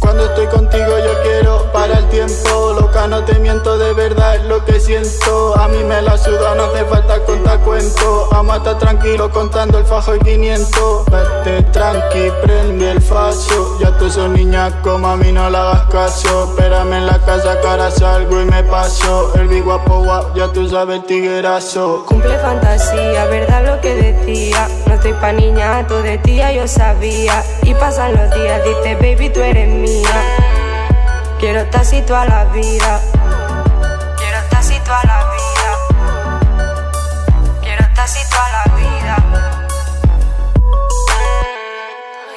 Cuando 0.00 0.24
estoy 0.24 0.46
contigo 0.46 0.98
yo 0.98 1.22
quiero 1.24 1.70
para 1.74 1.98
el 1.98 2.08
tiempo 2.08 2.67
No 3.06 3.24
te 3.24 3.38
miento 3.38 3.78
de 3.78 3.92
verdad 3.94 4.36
es 4.36 4.44
lo 4.44 4.64
que 4.64 4.80
siento. 4.80 5.56
A 5.56 5.68
mí 5.68 5.84
me 5.84 6.02
la 6.02 6.18
suda 6.18 6.54
no 6.56 6.64
hace 6.64 6.84
falta 6.84 7.24
contar 7.24 7.60
cuento. 7.60 8.28
Vamos 8.32 8.54
a 8.54 8.58
estar 8.58 8.78
tranquilo 8.78 9.30
contando 9.30 9.78
el 9.78 9.84
fajo 9.84 10.16
y 10.16 10.18
500 10.18 11.04
Vete 11.06 11.62
tranqui, 11.70 12.30
prende 12.42 12.90
el 12.90 13.00
facho 13.00 13.78
Ya 13.80 13.96
tú 13.96 14.10
sos 14.10 14.28
niñaco, 14.30 14.98
mami 14.98 15.32
no 15.32 15.48
le 15.48 15.56
hagas 15.56 15.84
caso. 15.90 16.50
Espérame 16.50 16.94
en 16.94 17.06
la 17.06 17.18
casa 17.20 17.56
ahora 17.64 17.90
salgo 17.90 18.42
y 18.42 18.44
me 18.46 18.62
paso. 18.64 19.32
El 19.36 19.48
big 19.48 19.64
guapo 19.64 20.02
guap, 20.02 20.34
ya 20.34 20.48
tú 20.48 20.68
sabes 20.68 21.06
tiguerazo. 21.06 22.04
Cumple 22.06 22.36
fantasía, 22.38 23.24
verdad 23.26 23.64
lo 23.64 23.80
que 23.80 23.94
decía. 23.94 24.68
No 24.86 24.94
estoy 24.94 25.12
pa' 25.14 25.32
niñato, 25.32 26.02
de 26.02 26.18
tía 26.18 26.52
yo 26.52 26.66
sabía. 26.66 27.44
Y 27.62 27.74
pasan 27.74 28.14
los 28.16 28.34
días, 28.34 28.60
dice 28.64 28.96
baby 28.96 29.30
tú 29.30 29.40
eres 29.40 29.68
mía. 29.68 30.47
Quiero 31.38 31.60
estar 31.60 31.82
así 31.82 32.02
toda 32.02 32.24
la 32.24 32.44
vida. 32.46 33.00
Quiero 34.16 34.38
estar 34.38 34.58
así 34.58 34.76
toda 34.80 35.04
la 35.04 35.24
vida. 35.30 35.70
Quiero 37.62 37.82
estar 37.84 38.04
así 38.04 38.20
toda 38.28 38.48
la 38.50 38.64
vida. 38.74 39.16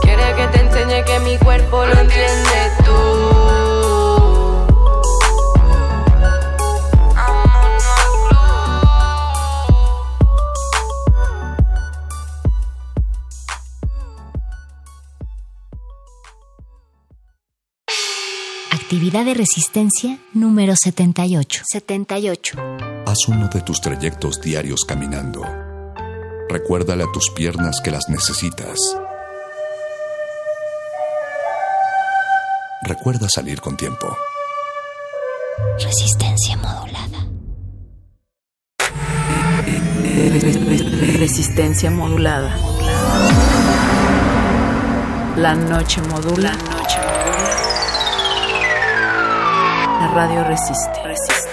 Quiere 0.00 0.34
que 0.34 0.46
te 0.46 0.60
enseñe 0.60 1.04
que 1.04 1.20
mi 1.20 1.36
cuerpo 1.36 1.84
lo 1.84 2.00
entiendes 2.00 2.67
Actividad 19.08 19.24
de 19.24 19.32
resistencia 19.40 20.18
número 20.34 20.76
78. 20.76 21.62
78. 21.66 22.58
Haz 23.06 23.26
uno 23.26 23.48
de 23.48 23.62
tus 23.62 23.80
trayectos 23.80 24.38
diarios 24.42 24.84
caminando. 24.84 25.46
Recuérdale 26.50 27.04
a 27.04 27.06
tus 27.10 27.30
piernas 27.30 27.80
que 27.80 27.90
las 27.90 28.10
necesitas. 28.10 28.78
Recuerda 32.82 33.30
salir 33.30 33.62
con 33.62 33.78
tiempo. 33.78 34.14
Resistencia 35.82 36.58
modulada. 36.58 37.26
Resistencia 41.18 41.90
modulada. 41.90 42.54
La 45.38 45.54
noche 45.54 46.02
modula. 46.02 46.52
La 46.52 46.56
noche 46.56 46.98
modula. 46.98 47.57
La 49.98 50.06
radio 50.06 50.44
resiste. 50.44 51.02
Resiste. 51.04 51.48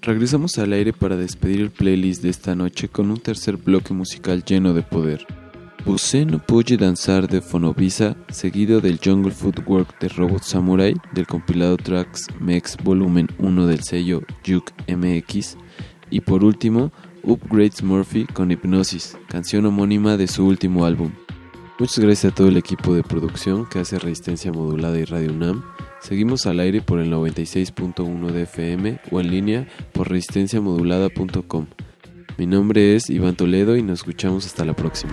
Regresamos 0.00 0.56
al 0.56 0.72
aire 0.72 0.94
para 0.94 1.16
despedir 1.16 1.60
el 1.60 1.70
playlist 1.70 2.22
de 2.22 2.30
esta 2.30 2.54
noche 2.54 2.88
con 2.88 3.10
un 3.10 3.18
tercer 3.18 3.58
bloque 3.58 3.92
musical 3.92 4.42
lleno 4.42 4.72
de 4.72 4.82
poder. 4.82 5.26
Você 5.84 6.24
no 6.24 6.38
puede 6.38 6.78
danzar 6.78 7.28
de 7.28 7.42
Fonovisa, 7.42 8.16
seguido 8.30 8.80
del 8.80 8.98
Jungle 9.04 9.32
Footwork 9.32 9.98
de 10.00 10.08
Robot 10.08 10.42
Samurai, 10.42 10.94
del 11.12 11.26
compilado 11.26 11.76
Tracks 11.76 12.26
Mex 12.40 12.78
Volumen 12.82 13.28
1 13.38 13.66
del 13.66 13.82
sello 13.82 14.22
Juke 14.46 14.72
MX, 14.88 15.58
y 16.10 16.20
por 16.20 16.42
último, 16.42 16.90
Upgrades 17.22 17.82
Murphy 17.82 18.26
con 18.26 18.50
Hipnosis, 18.50 19.16
canción 19.28 19.66
homónima 19.66 20.16
de 20.16 20.26
su 20.26 20.46
último 20.46 20.84
álbum. 20.84 21.12
Muchas 21.78 21.98
gracias 21.98 22.32
a 22.32 22.34
todo 22.34 22.48
el 22.48 22.56
equipo 22.56 22.94
de 22.94 23.02
producción 23.02 23.66
que 23.66 23.78
hace 23.78 23.98
Resistencia 23.98 24.52
Modulada 24.52 24.98
y 24.98 25.04
Radio 25.04 25.32
UNAM. 25.32 25.62
Seguimos 26.00 26.46
al 26.46 26.60
aire 26.60 26.82
por 26.82 26.98
el 26.98 27.10
96.1 27.12 28.32
de 28.32 28.42
FM 28.42 29.00
o 29.10 29.20
en 29.20 29.30
línea 29.30 29.68
por 29.92 30.10
resistenciamodulada.com. 30.10 31.66
Mi 32.36 32.46
nombre 32.46 32.96
es 32.96 33.10
Iván 33.10 33.36
Toledo 33.36 33.76
y 33.76 33.82
nos 33.82 34.00
escuchamos 34.00 34.46
hasta 34.46 34.64
la 34.64 34.74
próxima. 34.74 35.12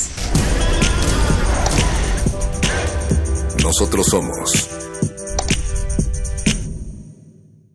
Nosotros 3.63 4.07
somos 4.09 4.69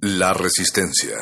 la 0.00 0.34
resistencia. 0.34 1.16